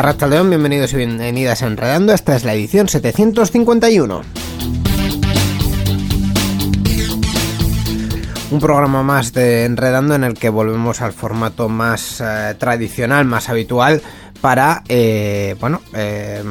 Arrastra 0.00 0.28
León, 0.28 0.48
bienvenidos 0.48 0.94
y 0.94 0.96
bienvenidas 0.96 1.62
a 1.62 1.66
Enredando. 1.66 2.14
Esta 2.14 2.34
es 2.34 2.42
la 2.42 2.54
edición 2.54 2.88
751. 2.88 4.22
Un 8.50 8.60
programa 8.60 9.02
más 9.02 9.34
de 9.34 9.66
Enredando 9.66 10.14
en 10.14 10.24
el 10.24 10.38
que 10.38 10.48
volvemos 10.48 11.02
al 11.02 11.12
formato 11.12 11.68
más 11.68 12.22
eh, 12.22 12.54
tradicional, 12.58 13.26
más 13.26 13.50
habitual 13.50 14.00
para 14.40 14.82
eh, 14.88 15.54
bueno 15.60 15.82
eh, 15.94 16.42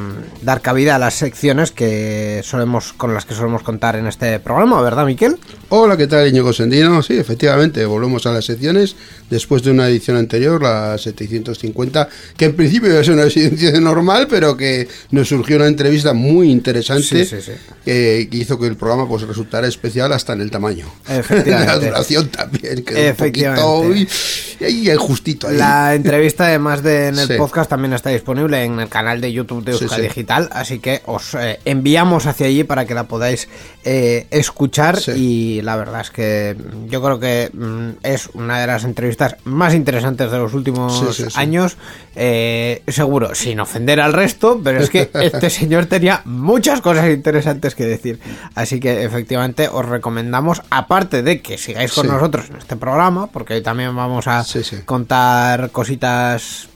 dar 0.42 0.60
cabida 0.60 0.96
a 0.96 0.98
las 0.98 1.14
secciones 1.14 1.72
que 1.72 2.40
solemos 2.44 2.92
con 2.92 3.14
las 3.14 3.24
que 3.24 3.34
solemos 3.34 3.62
contar 3.62 3.96
en 3.96 4.06
este 4.06 4.38
programa, 4.40 4.80
¿verdad, 4.82 5.06
Miquel? 5.06 5.38
Hola, 5.70 5.96
¿qué 5.96 6.06
tal, 6.06 6.28
Íñigo 6.28 6.52
Sendino? 6.52 7.02
Sí, 7.02 7.18
efectivamente, 7.18 7.84
volvemos 7.84 8.26
a 8.26 8.32
las 8.32 8.44
secciones 8.44 8.96
después 9.28 9.62
de 9.62 9.70
una 9.70 9.88
edición 9.88 10.16
anterior, 10.16 10.62
la 10.62 10.98
750, 10.98 12.08
que 12.36 12.46
en 12.46 12.56
principio 12.56 12.90
iba 12.90 13.00
a 13.00 13.04
ser 13.04 13.14
una 13.14 13.22
edición 13.22 13.84
normal, 13.84 14.26
pero 14.28 14.56
que 14.56 14.88
nos 15.10 15.28
surgió 15.28 15.56
una 15.56 15.66
entrevista 15.66 16.12
muy 16.12 16.50
interesante 16.50 17.00
Sí, 17.00 17.24
sí, 17.24 17.36
sí. 17.40 17.52
Que, 17.84 18.28
que 18.30 18.36
hizo 18.36 18.58
que 18.58 18.66
el 18.66 18.76
programa 18.76 19.08
pues 19.08 19.22
resultara 19.22 19.66
especial 19.66 20.12
hasta 20.12 20.32
en 20.32 20.40
el 20.40 20.50
tamaño. 20.50 20.86
Efectivamente. 21.08 21.66
la 21.66 21.78
duración 21.78 22.28
también, 22.28 22.84
que 22.84 22.94
un 22.94 23.00
Efectivamente. 23.00 23.62
poquito 23.62 24.64
y, 24.64 24.66
y, 24.66 24.90
y 24.90 24.96
justito 24.96 25.48
ahí. 25.48 25.56
La 25.56 25.94
entrevista, 25.94 26.46
además 26.46 26.82
de 26.82 27.08
en 27.08 27.18
el 27.18 27.36
podcast, 27.36 27.70
también 27.70 27.79
está 27.84 28.10
disponible 28.10 28.64
en 28.64 28.78
el 28.80 28.88
canal 28.88 29.20
de 29.20 29.32
YouTube 29.32 29.64
de 29.64 29.72
Euskadi 29.72 30.02
sí. 30.02 30.08
Digital, 30.08 30.48
así 30.52 30.78
que 30.78 31.02
os 31.06 31.34
eh, 31.34 31.58
enviamos 31.64 32.26
hacia 32.26 32.46
allí 32.46 32.64
para 32.64 32.84
que 32.84 32.94
la 32.94 33.04
podáis 33.04 33.48
eh, 33.84 34.26
escuchar 34.30 34.98
Sí. 35.00 35.12
y 35.12 35.62
la 35.62 35.76
verdad 35.76 36.00
es 36.02 36.10
que 36.10 36.56
yo 36.88 37.02
creo 37.02 37.18
que 37.20 37.50
mm, 37.52 38.04
es 38.04 38.28
una 38.34 38.60
de 38.60 38.66
las 38.66 38.84
entrevistas 38.84 39.36
más 39.44 39.74
interesantes 39.74 40.30
de 40.30 40.38
los 40.38 40.54
últimos 40.54 41.36
años, 41.36 41.76
eh, 42.14 42.82
seguro, 42.88 43.34
sin 43.34 43.60
ofender 43.60 44.00
al 44.00 44.12
resto, 44.12 44.60
pero 44.62 44.80
es 44.80 44.90
que 44.90 45.10
este 45.14 45.50
señor 45.50 45.86
tenía 45.86 46.22
muchas 46.24 46.80
cosas 46.80 47.08
interesantes 47.10 47.74
que 47.74 47.84
decir, 47.84 48.20
así 48.54 48.80
que 48.80 49.04
efectivamente 49.04 49.68
os 49.68 49.86
recomendamos, 49.86 50.62
aparte 50.70 51.22
de 51.22 51.40
que 51.40 51.58
sigáis 51.58 51.92
con 51.92 52.06
nosotros 52.08 52.50
en 52.50 52.56
este 52.56 52.76
programa, 52.76 53.26
porque 53.28 53.54
hoy 53.54 53.62
también 53.62 53.94
vamos 53.94 54.26
a 54.26 54.44
contar 54.84 55.70
cositas 55.70 56.68
mm, 56.68 56.69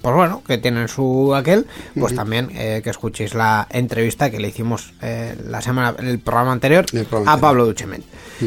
pues 0.00 0.14
bueno, 0.14 0.42
que 0.46 0.58
tienen 0.58 0.88
su 0.88 1.34
aquel, 1.34 1.66
pues 1.98 2.14
también 2.14 2.48
eh, 2.54 2.80
que 2.84 2.90
escuchéis 2.90 3.34
la 3.34 3.66
entrevista 3.70 4.30
que 4.30 4.38
le 4.38 4.48
hicimos 4.48 4.92
eh, 5.02 5.34
la 5.48 5.62
semana, 5.62 5.94
el 5.98 6.18
programa 6.18 6.52
anterior 6.52 6.84
El 6.92 7.04
programa 7.06 7.30
a 7.30 7.34
anterior. 7.34 7.40
Pablo 7.40 7.66
Duchement. 7.66 8.04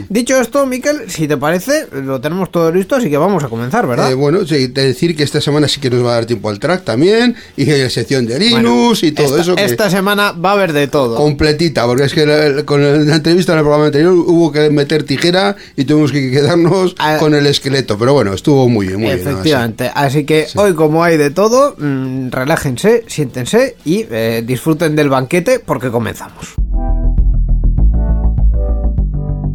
Dicho 0.10 0.40
esto, 0.42 0.66
Miquel, 0.66 1.10
si 1.10 1.26
te 1.28 1.38
parece, 1.38 1.88
lo 1.94 2.20
tenemos 2.20 2.52
todo 2.52 2.70
listo, 2.72 2.96
así 2.98 3.10
que 3.10 3.18
vamos 3.18 3.44
a 3.46 3.48
comenzar, 3.48 3.88
¿verdad? 3.88 4.12
Eh, 4.12 4.14
bueno, 4.14 4.46
sí, 4.46 4.68
de 4.68 4.88
decir 4.88 5.16
que 5.16 5.24
esta 5.24 5.40
semana 5.40 5.70
sí 5.70 5.80
que 5.80 5.90
nos 5.90 6.04
va 6.06 6.12
a 6.12 6.14
dar 6.16 6.26
tiempo 6.26 6.50
al 6.50 6.60
track 6.60 6.84
también, 6.84 7.36
y 7.56 7.66
la 7.66 7.90
sección 7.90 8.26
de 8.26 8.38
Linux 8.38 8.62
Bueno, 8.62 8.94
y 9.02 9.12
todo 9.14 9.26
esta, 9.28 9.42
eso. 9.42 9.56
que- 9.56 9.64
Esta 9.66 9.90
semana 9.90 10.34
va 10.34 10.50
a 10.50 10.54
haber 10.54 10.74
de 10.74 10.88
todo. 10.88 11.16
completita, 11.16 11.86
porque 11.86 12.04
es 12.04 12.14
que 12.14 12.26
la- 12.26 12.64
con 12.66 12.82
la 13.08 13.16
entrevista 13.16 13.54
en 13.54 13.60
el 13.60 13.64
programa 13.64 13.86
anterior 13.86 14.14
hubo 14.14 14.52
que 14.52 14.70
meter 14.70 15.04
tijera 15.04 15.56
y 15.78 15.86
tuvimos 15.86 16.12
que 16.12 16.30
quedarnos 16.30 16.94
Ah. 17.00 17.16
con 17.20 17.34
el 17.34 17.48
esqueleto, 17.48 17.98
pero 17.98 18.14
bueno, 18.14 18.34
estuvo 18.34 18.68
muy 18.68 18.88
bien, 18.88 19.00
muy 19.00 19.14
bien. 19.16 19.20
Efectivamente, 19.28 19.90
así 19.96 20.26
que 20.26 20.48
hoy 20.56 20.74
como 20.74 21.04
hay 21.06 21.15
de 21.18 21.32
todo, 21.32 21.76
mm, 21.78 22.30
relájense, 22.30 23.04
siéntense 23.08 23.78
y 23.86 24.06
eh, 24.10 24.44
disfruten 24.46 24.96
del 24.96 25.10
banquete 25.10 25.60
porque 25.60 25.90
comenzamos. 25.90 26.56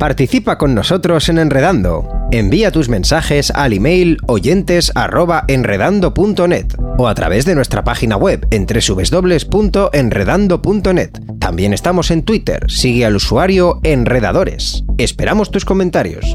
Participa 0.01 0.57
con 0.57 0.75
nosotros 0.75 1.29
en 1.29 1.37
Enredando. 1.37 2.09
Envía 2.31 2.71
tus 2.71 2.89
mensajes 2.89 3.51
al 3.51 3.75
email 3.75 4.17
oyentes@enredando.net 4.29 6.67
o 6.97 7.07
a 7.07 7.15
través 7.15 7.45
de 7.45 7.55
nuestra 7.55 7.85
página 7.85 8.17
web 8.17 8.49
en 8.51 8.67
www.enredando.net. 8.67 11.11
También 11.39 11.75
estamos 11.75 12.11
en 12.11 12.23
Twitter. 12.23 12.65
Sigue 12.71 13.05
al 13.05 13.17
usuario 13.17 13.81
Enredadores. 13.83 14.85
Esperamos 14.97 15.51
tus 15.51 15.67
comentarios. 15.67 16.35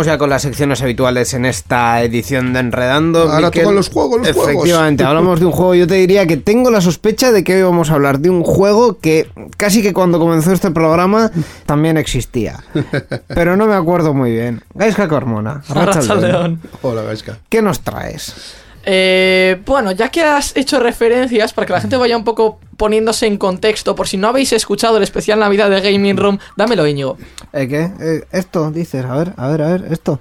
Vamos 0.00 0.06
ya 0.06 0.16
con 0.16 0.30
las 0.30 0.40
secciones 0.40 0.80
habituales 0.80 1.34
en 1.34 1.44
esta 1.44 2.02
edición 2.02 2.54
de 2.54 2.60
Enredando. 2.60 3.30
Ahora 3.30 3.48
Miquel. 3.48 3.64
tocan 3.64 3.76
los 3.76 3.90
juegos, 3.90 4.20
los 4.20 4.32
juegos. 4.32 4.54
Efectivamente, 4.54 5.04
hablamos 5.04 5.40
de 5.40 5.44
un 5.44 5.52
juego. 5.52 5.74
Yo 5.74 5.86
te 5.86 5.96
diría 5.96 6.26
que 6.26 6.38
tengo 6.38 6.70
la 6.70 6.80
sospecha 6.80 7.32
de 7.32 7.44
que 7.44 7.56
hoy 7.56 7.62
vamos 7.64 7.90
a 7.90 7.94
hablar 7.96 8.18
de 8.18 8.30
un 8.30 8.42
juego 8.42 8.98
que 8.98 9.28
casi 9.58 9.82
que 9.82 9.92
cuando 9.92 10.18
comenzó 10.18 10.54
este 10.54 10.70
programa 10.70 11.30
también 11.66 11.98
existía. 11.98 12.64
Pero 13.28 13.58
no 13.58 13.66
me 13.66 13.74
acuerdo 13.74 14.14
muy 14.14 14.30
bien. 14.32 14.64
Gaisca 14.72 15.06
Cormona, 15.06 15.62
Arrachaldeón. 15.68 16.22
León. 16.22 16.60
Hola, 16.80 17.02
Gaisca. 17.02 17.36
¿Qué 17.50 17.60
nos 17.60 17.80
traes? 17.80 18.54
Eh, 18.84 19.60
bueno, 19.66 19.92
ya 19.92 20.08
que 20.08 20.22
has 20.22 20.56
hecho 20.56 20.80
referencias 20.80 21.52
para 21.52 21.66
que 21.66 21.72
la 21.72 21.80
gente 21.80 21.96
vaya 21.96 22.16
un 22.16 22.24
poco 22.24 22.58
poniéndose 22.76 23.26
en 23.26 23.36
contexto, 23.36 23.94
por 23.94 24.08
si 24.08 24.16
no 24.16 24.28
habéis 24.28 24.52
escuchado 24.52 24.96
el 24.96 25.02
especial 25.02 25.38
Navidad 25.38 25.68
de 25.70 25.80
Gaming 25.80 26.16
Room, 26.16 26.38
dámelo, 26.56 26.86
Íñigo. 26.86 27.18
¿Eh, 27.52 27.68
¿Qué? 27.68 27.90
Eh, 28.00 28.24
esto, 28.32 28.70
dices. 28.70 29.04
A 29.04 29.16
ver, 29.16 29.32
a 29.36 29.48
ver, 29.48 29.62
a 29.62 29.68
ver, 29.68 29.84
esto. 29.90 30.20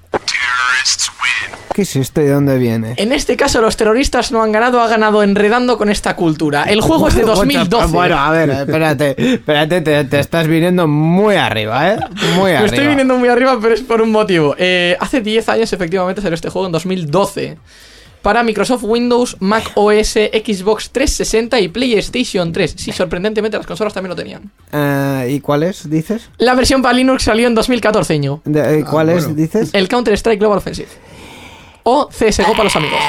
¿Qué 1.73 1.83
es 1.83 1.95
esto 1.95 2.19
y 2.19 2.25
de 2.25 2.31
dónde 2.31 2.57
viene? 2.57 2.95
En 2.97 3.13
este 3.13 3.37
caso, 3.37 3.61
los 3.61 3.77
terroristas 3.77 4.31
no 4.33 4.43
han 4.43 4.51
ganado, 4.51 4.81
ha 4.81 4.87
ganado 4.89 5.23
enredando 5.23 5.77
con 5.77 5.89
esta 5.89 6.15
cultura. 6.15 6.63
El 6.63 6.81
juego 6.81 7.07
es 7.07 7.15
de 7.15 7.21
2012. 7.21 7.87
Bueno, 7.93 8.17
a 8.17 8.31
ver, 8.31 8.49
espérate, 8.49 9.15
espérate, 9.35 9.79
te, 9.81 10.03
te 10.03 10.19
estás 10.19 10.47
viniendo 10.47 10.87
muy 10.87 11.35
arriba, 11.35 11.91
¿eh? 11.93 11.99
Muy 12.35 12.51
Me 12.51 12.57
arriba. 12.57 12.65
estoy 12.65 12.87
viniendo 12.87 13.15
muy 13.17 13.29
arriba, 13.29 13.57
pero 13.61 13.73
es 13.75 13.81
por 13.81 14.01
un 14.01 14.11
motivo. 14.11 14.55
Eh, 14.57 14.97
hace 14.99 15.21
10 15.21 15.47
años, 15.47 15.71
efectivamente, 15.71 16.21
salió 16.21 16.35
este 16.35 16.49
juego 16.49 16.65
en 16.65 16.73
2012. 16.73 17.57
Para 18.21 18.43
Microsoft 18.43 18.83
Windows, 18.83 19.37
Mac 19.39 19.71
OS, 19.75 20.13
Xbox 20.13 20.89
360 20.91 21.59
y 21.61 21.67
PlayStation 21.69 22.51
3. 22.51 22.75
Sí, 22.77 22.91
sorprendentemente 22.91 23.57
las 23.57 23.65
consolas 23.65 23.93
también 23.93 24.09
lo 24.09 24.15
tenían. 24.15 24.51
Eh, 24.73 25.31
¿Y 25.35 25.39
cuál 25.39 25.63
es, 25.63 25.89
dices? 25.89 26.29
La 26.37 26.53
versión 26.53 26.81
para 26.81 26.93
Linux 26.93 27.23
salió 27.23 27.47
en 27.47 27.55
2014, 27.55 28.15
Íñigo. 28.15 28.41
De- 28.43 28.79
eh, 28.79 28.85
¿Cuál 28.89 29.09
es, 29.09 29.23
bueno. 29.25 29.35
dices? 29.39 29.69
El 29.73 29.87
Counter-Strike 29.87 30.39
Global 30.39 30.57
Offensive. 30.57 30.89
O 31.83 32.09
CSGO 32.09 32.51
para 32.51 32.65
los 32.65 32.75
amigos. 32.75 32.99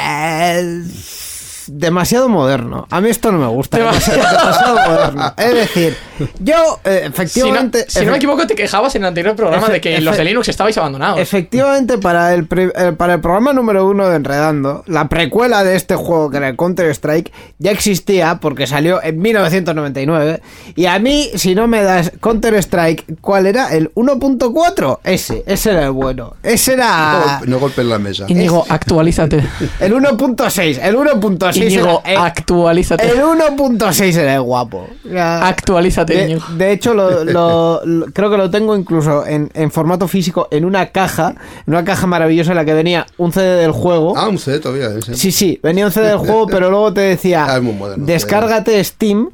Demasiado 1.72 2.28
moderno. 2.28 2.86
A 2.90 3.00
mí 3.00 3.08
esto 3.10 3.30
no 3.32 3.38
me 3.38 3.46
gusta. 3.46 3.78
Demasiado. 3.78 4.74
Moderno. 4.90 5.34
Es 5.36 5.54
decir, 5.54 5.96
Yo, 6.40 6.78
eh, 6.84 6.98
Si 6.98 7.00
no, 7.00 7.06
efectivamente. 7.08 7.84
si 7.88 8.04
no 8.04 8.10
me 8.10 8.16
equivoco, 8.18 8.46
te 8.46 8.54
quejabas 8.54 8.94
en 8.94 9.02
el 9.02 9.08
anterior 9.08 9.34
programa 9.36 9.68
Efe- 9.68 9.72
de 9.72 9.80
que 9.80 9.96
efe- 9.98 10.00
los 10.02 10.16
de 10.18 10.24
Linux 10.24 10.48
estabais 10.48 10.76
abandonados. 10.76 11.18
Efectivamente, 11.18 11.96
para 11.96 12.34
el, 12.34 12.46
pri- 12.46 12.70
eh, 12.76 12.92
para 12.96 13.14
el 13.14 13.20
programa 13.20 13.52
número 13.54 13.86
uno 13.86 14.06
de 14.08 14.16
Enredando, 14.16 14.84
la 14.86 15.08
precuela 15.08 15.64
de 15.64 15.76
este 15.76 15.94
juego, 15.94 16.28
que 16.30 16.36
era 16.36 16.48
el 16.48 16.56
Counter-Strike, 16.56 17.32
ya 17.58 17.70
existía 17.70 18.38
porque 18.40 18.66
salió 18.66 19.02
en 19.02 19.18
1999. 19.20 20.42
Y 20.76 20.86
a 20.86 20.98
mí, 20.98 21.30
si 21.36 21.54
no 21.54 21.66
me 21.68 21.82
das 21.82 22.12
Counter-Strike, 22.20 23.20
¿cuál 23.22 23.46
era? 23.46 23.72
El 23.74 23.90
1.4. 23.94 24.98
Ese, 25.04 25.42
ese 25.46 25.70
era 25.70 25.84
el 25.86 25.92
bueno. 25.92 26.34
Ese 26.42 26.76
No, 26.76 26.82
era 26.82 27.40
no 27.46 27.58
golpes 27.58 27.86
la 27.86 27.98
mesa. 27.98 28.26
Íñigo, 28.28 28.66
actualízate. 28.68 29.36
el 29.80 29.94
1.6. 29.94 30.80
El 30.82 30.96
1.6 30.96 31.59
Íñigo, 31.66 32.02
era, 32.04 32.12
el, 32.12 32.18
actualízate. 32.18 33.08
el 33.08 33.18
1.6 33.22 34.16
era 34.16 34.34
el 34.34 34.42
guapo. 34.42 34.86
Ya- 35.04 35.46
Actualízate, 35.46 36.14
de, 36.14 36.24
Íñigo. 36.24 36.42
de 36.56 36.72
hecho, 36.72 36.94
lo, 36.94 37.24
lo- 37.24 37.80
lo- 37.84 38.06
creo 38.12 38.30
que 38.30 38.36
lo 38.36 38.50
tengo 38.50 38.76
incluso 38.76 39.26
en, 39.26 39.50
en 39.54 39.70
formato 39.70 40.08
físico 40.08 40.48
en 40.50 40.64
una 40.64 40.86
caja, 40.90 41.34
en 41.66 41.74
una 41.74 41.84
caja 41.84 42.06
maravillosa 42.06 42.50
en 42.52 42.56
la 42.56 42.64
que 42.64 42.74
venía 42.74 43.06
un 43.18 43.32
CD 43.32 43.56
del 43.60 43.72
juego. 43.72 44.14
Ah, 44.16 44.28
un 44.28 44.38
CD 44.38 44.60
todavía. 44.60 44.88
ese. 44.96 45.14
Sí, 45.14 45.32
sí, 45.32 45.58
venía 45.62 45.86
un 45.86 45.92
CD 45.92 46.08
del 46.08 46.18
juego, 46.18 46.46
pero 46.50 46.70
luego 46.70 46.92
te 46.92 47.00
decía, 47.02 47.46
Ah, 47.48 47.56
es 47.56 47.62
muy 47.62 47.74
moderno, 47.74 48.04
descárgate 48.06 48.82
Steam, 48.84 49.30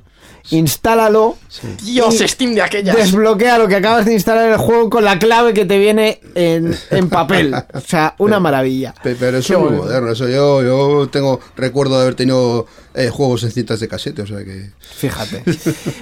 instálalo, 0.51 1.37
Dios, 1.85 2.21
y 2.21 2.29
Steam 2.29 2.55
de 2.55 2.63
aquellas. 2.63 2.97
desbloquea 2.97 3.59
lo 3.59 3.69
que 3.69 3.77
acabas 3.77 4.05
de 4.07 4.13
instalar 4.15 4.47
en 4.47 4.53
el 4.53 4.59
juego 4.59 4.91
con 4.91 5.05
la 5.05 5.19
clave 5.19 5.55
que 5.55 5.65
te 5.65 5.79
viene 5.79 6.21
en, 6.35 6.77
en 6.91 7.09
papel. 7.09 7.55
O 7.75 7.81
sea, 7.81 8.15
una 8.19 8.41
maravilla. 8.41 8.95
Pe- 9.03 9.17
Pero 9.19 9.39
eso 9.39 9.55
es 9.55 9.59
muy 9.61 9.71
moderno. 9.79 10.11
Eso 10.13 10.29
yo, 10.29 10.63
yo 10.63 11.09
tengo 11.09 11.41
recuerdo 11.57 11.97
de 11.97 12.03
haber 12.03 12.15
tenido 12.15 12.67
eh, 12.95 13.09
juegos 13.11 13.43
en 13.45 13.51
cintas 13.51 13.81
de 13.81 13.89
casete, 13.89 14.23
o 14.23 14.27
sea 14.27 14.39
que. 14.45 14.71
Fíjate. 14.97 15.43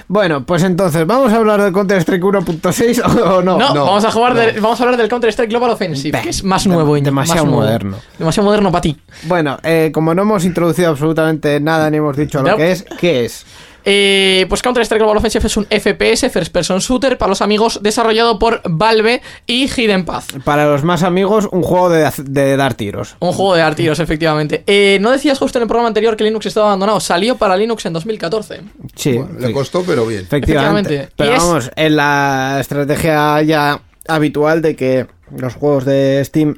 Bueno, 0.07 0.45
pues 0.45 0.63
entonces, 0.63 1.05
¿vamos 1.05 1.31
a 1.33 1.37
hablar 1.37 1.61
del 1.61 1.73
Counter-Strike 1.73 2.21
1.6 2.23 3.03
o 3.05 3.41
no? 3.41 3.57
No, 3.57 3.73
No, 3.73 3.85
vamos 3.85 4.05
a 4.05 4.11
jugar 4.11 4.33
no. 4.35 4.39
de- 4.41 4.59
vamos 4.59 4.79
a 4.79 4.83
hablar 4.83 4.97
del 4.97 5.09
Counter 5.09 5.29
Strike 5.31 5.49
Global 5.49 5.71
Offensive, 5.71 6.11
Bah, 6.17 6.21
que 6.23 6.29
es 6.29 6.43
más 6.43 6.65
nuevo, 6.67 6.95
Íñigo, 6.95 7.05
demasiado 7.05 7.43
más 7.45 7.51
nuevo. 7.51 7.61
moderno. 7.65 7.97
Demasiado 8.17 8.45
moderno 8.45 8.71
para 8.71 8.81
ti. 8.81 8.97
Bueno, 9.23 9.57
eh, 9.63 9.91
como 9.93 10.13
no 10.13 10.21
hemos 10.21 10.45
introducido 10.45 10.89
absolutamente 10.89 11.59
nada 11.59 11.89
ni 11.89 11.97
hemos 11.97 12.15
dicho 12.15 12.41
lo 12.41 12.51
No. 12.51 12.57
que 12.57 12.71
es, 12.71 12.85
¿qué 12.99 13.25
es? 13.25 13.45
Eh, 13.85 14.45
pues 14.49 14.61
Counter 14.61 14.83
Strike 14.83 15.01
Global 15.01 15.17
Offensive 15.17 15.45
es 15.45 15.57
un 15.57 15.65
FPS, 15.65 16.29
First 16.31 16.51
Person 16.51 16.79
Shooter, 16.79 17.17
para 17.17 17.29
los 17.29 17.41
amigos, 17.41 17.79
desarrollado 17.83 18.39
por 18.39 18.61
Valve 18.65 19.21
y 19.45 19.67
Hidden 19.67 20.05
Path. 20.05 20.41
Para 20.43 20.65
los 20.65 20.83
más 20.83 21.03
amigos, 21.03 21.47
un 21.51 21.61
juego 21.61 21.89
de, 21.89 22.09
de 22.23 22.57
dar 22.57 22.73
tiros. 22.73 23.15
Un 23.19 23.31
juego 23.31 23.53
de 23.55 23.61
dar 23.61 23.75
tiros, 23.75 23.99
efectivamente. 23.99 24.63
Eh, 24.67 24.97
¿No 25.01 25.11
decías 25.11 25.37
justo 25.37 25.59
en 25.59 25.63
el 25.63 25.67
programa 25.67 25.87
anterior 25.89 26.17
que 26.17 26.23
Linux 26.23 26.45
estaba 26.47 26.67
abandonado? 26.67 26.99
Salió 26.99 27.35
para 27.37 27.55
Linux 27.55 27.85
en 27.85 27.93
2014. 27.93 28.61
Sí, 28.95 29.13
bueno, 29.13 29.39
le 29.39 29.51
costó, 29.51 29.83
pero 29.83 30.05
bien. 30.05 30.21
efectivamente. 30.21 30.95
Efectivamente. 30.95 31.13
Pero 31.15 31.31
Y 31.31 31.33
es- 31.35 31.39
vamos, 31.43 31.71
en 31.75 31.95
la 31.95 32.57
estrategia 32.59 33.41
ya 33.43 33.81
habitual 34.07 34.61
de 34.61 34.75
que 34.75 35.07
los 35.35 35.53
juegos 35.55 35.85
de 35.85 36.21
Steam 36.25 36.55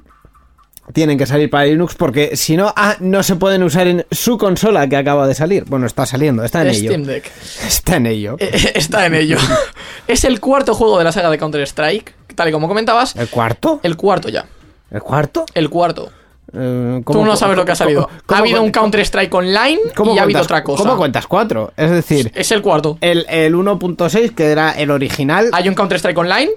tienen 0.94 1.18
que 1.18 1.26
salir 1.26 1.50
para 1.50 1.66
Linux 1.66 1.96
porque 1.96 2.36
si 2.38 2.56
no, 2.58 2.74
ah, 2.76 2.96
no 3.00 3.22
se 3.24 3.36
pueden 3.36 3.62
usar 3.64 3.88
en 3.88 4.06
su 4.12 4.38
consola 4.38 4.88
que 4.88 4.96
acaba 4.96 5.28
de 5.28 5.34
salir. 5.36 5.66
Bueno, 5.66 5.86
está 5.86 6.06
saliendo, 6.06 6.44
está 6.44 6.62
en 6.62 6.68
ello. 6.70 6.90
Steam 6.92 7.04
Deck. 7.04 7.32
Está 7.66 7.98
en 7.98 8.06
ello. 8.06 8.36
Eh, 8.40 8.72
está 8.76 9.06
en 9.06 9.16
ello. 9.16 9.38
es 10.08 10.24
el 10.24 10.40
cuarto 10.40 10.74
juego 10.74 10.98
de 10.98 11.04
la 11.04 11.12
saga 11.12 11.30
de 11.30 11.38
Counter 11.38 11.62
Strike, 11.62 12.14
tal 12.36 12.50
y 12.50 12.52
como 12.52 12.68
comentabas. 12.68 13.16
¿El 13.16 13.28
cuarto? 13.28 13.80
El 13.84 13.98
cuarto 13.98 14.30
ya. 14.30 14.46
¿El 14.90 15.02
cuarto? 15.02 15.46
El 15.54 15.70
cuarto. 15.70 16.10
Eh, 16.54 16.96
Tú 17.00 17.04
¿cómo- 17.04 17.26
no 17.26 17.36
sabes 17.36 17.58
lo 17.58 17.66
que 17.66 17.74
ha 17.74 17.76
salido. 17.76 18.04
cómo- 18.08 18.20
cómo 18.26 18.38
ha 18.38 18.40
habido 18.40 18.58
un 18.62 18.68
cuenta- 18.68 18.80
Counter 18.80 19.02
Strike 19.02 19.34
online 19.34 19.80
¿Cómo 19.96 20.16
y 20.16 20.20
ha 20.20 20.24
habido 20.24 20.42
otra 20.42 20.64
cosa. 20.64 20.82
¿Cómo 20.82 20.96
cuentas 20.96 21.28
cuatro? 21.28 21.74
Es 21.76 21.92
decir, 21.92 22.32
Es 22.34 22.52
el 22.54 22.62
cuarto. 22.62 22.98
el, 23.02 23.26
el 23.28 23.54
1.6, 23.54 24.34
que 24.34 24.46
era 24.52 24.72
el 24.72 24.90
original, 24.92 25.50
Hay 25.52 25.68
un 25.68 25.76
Counter 25.76 25.98
Strike 25.98 26.18
online 26.18 26.52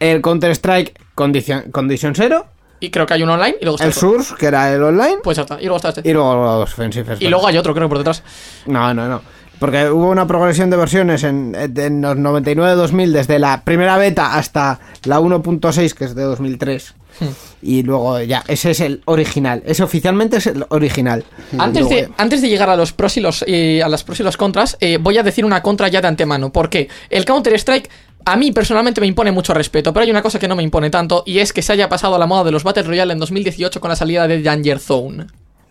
el 0.00 0.20
Counter-Strike 0.20 0.98
Condition, 1.14 1.70
Condition 1.70 2.12
0, 2.16 2.44
y 2.84 2.90
creo 2.90 3.06
que 3.06 3.14
hay 3.14 3.22
uno 3.22 3.34
online 3.34 3.56
y 3.60 3.64
luego 3.64 3.76
está 3.76 3.84
el 3.86 3.90
otro. 3.92 4.00
Source, 4.00 4.34
que 4.38 4.46
era 4.46 4.72
el 4.72 4.82
online, 4.82 5.18
Pues 5.22 5.36
ya 5.36 5.42
está. 5.42 5.58
Y 5.60 5.64
luego 5.64 5.76
está 5.76 5.88
este. 5.90 6.08
y 6.08 6.12
luego 6.12 6.34
los 6.34 6.72
Offensive. 6.72 7.16
Y 7.20 7.28
luego 7.28 7.46
hay 7.46 7.56
otro, 7.58 7.74
creo, 7.74 7.88
por 7.88 7.98
detrás. 7.98 8.22
No, 8.66 8.92
no, 8.92 9.08
no. 9.08 9.22
Porque 9.58 9.88
hubo 9.88 10.10
una 10.10 10.26
progresión 10.26 10.70
de 10.70 10.76
versiones 10.76 11.22
en, 11.22 11.54
en 11.56 12.00
los 12.02 12.16
99-2000, 12.16 13.12
desde 13.12 13.38
la 13.38 13.62
primera 13.62 13.96
beta 13.96 14.34
hasta 14.34 14.80
la 15.04 15.20
1.6, 15.20 15.94
que 15.94 16.04
es 16.06 16.14
de 16.16 16.22
2003. 16.24 16.94
Hmm. 17.20 17.26
Y 17.62 17.82
luego 17.84 18.20
ya, 18.22 18.42
ese 18.48 18.72
es 18.72 18.80
el 18.80 19.02
original. 19.04 19.62
Ese 19.64 19.84
oficialmente 19.84 20.38
es 20.38 20.46
el 20.48 20.64
original. 20.70 21.24
Antes 21.58 21.82
Luego 21.82 21.94
de, 21.94 22.02
ya- 22.08 22.14
antes 22.16 22.42
de 22.42 22.48
llegar 22.48 22.70
a 22.70 22.76
los 22.76 22.92
pros 22.92 23.16
y 23.16 23.20
los, 23.20 23.44
eh, 23.46 23.82
a 23.84 23.88
las 23.88 24.02
pros 24.02 24.18
y 24.18 24.22
los 24.24 24.36
contras, 24.36 24.76
eh, 24.80 24.98
voy 25.00 25.18
a 25.18 25.22
decir 25.22 25.44
una 25.44 25.62
contra 25.62 25.86
ya 25.88 26.00
de 26.00 26.08
antemano. 26.08 26.50
Porque 26.50 26.88
el 27.10 27.24
Counter-Strike 27.24 27.88
a 28.24 28.36
mí 28.36 28.52
personalmente 28.52 29.00
me 29.00 29.06
impone 29.06 29.32
mucho 29.32 29.54
respeto, 29.54 29.92
pero 29.92 30.04
hay 30.04 30.10
una 30.10 30.22
cosa 30.22 30.38
que 30.38 30.48
no 30.48 30.56
me 30.56 30.62
impone 30.62 30.90
tanto 30.90 31.22
y 31.26 31.38
es 31.38 31.52
que 31.52 31.62
se 31.62 31.72
haya 31.72 31.88
pasado 31.88 32.14
a 32.14 32.18
la 32.18 32.26
moda 32.26 32.44
de 32.44 32.50
los 32.52 32.64
Battle 32.64 32.82
Royale 32.84 33.12
en 33.12 33.18
2018 33.18 33.80
con 33.80 33.88
la 33.88 33.96
salida 33.96 34.26
de 34.28 34.42
Danger 34.42 34.78
Zone. 34.78 35.26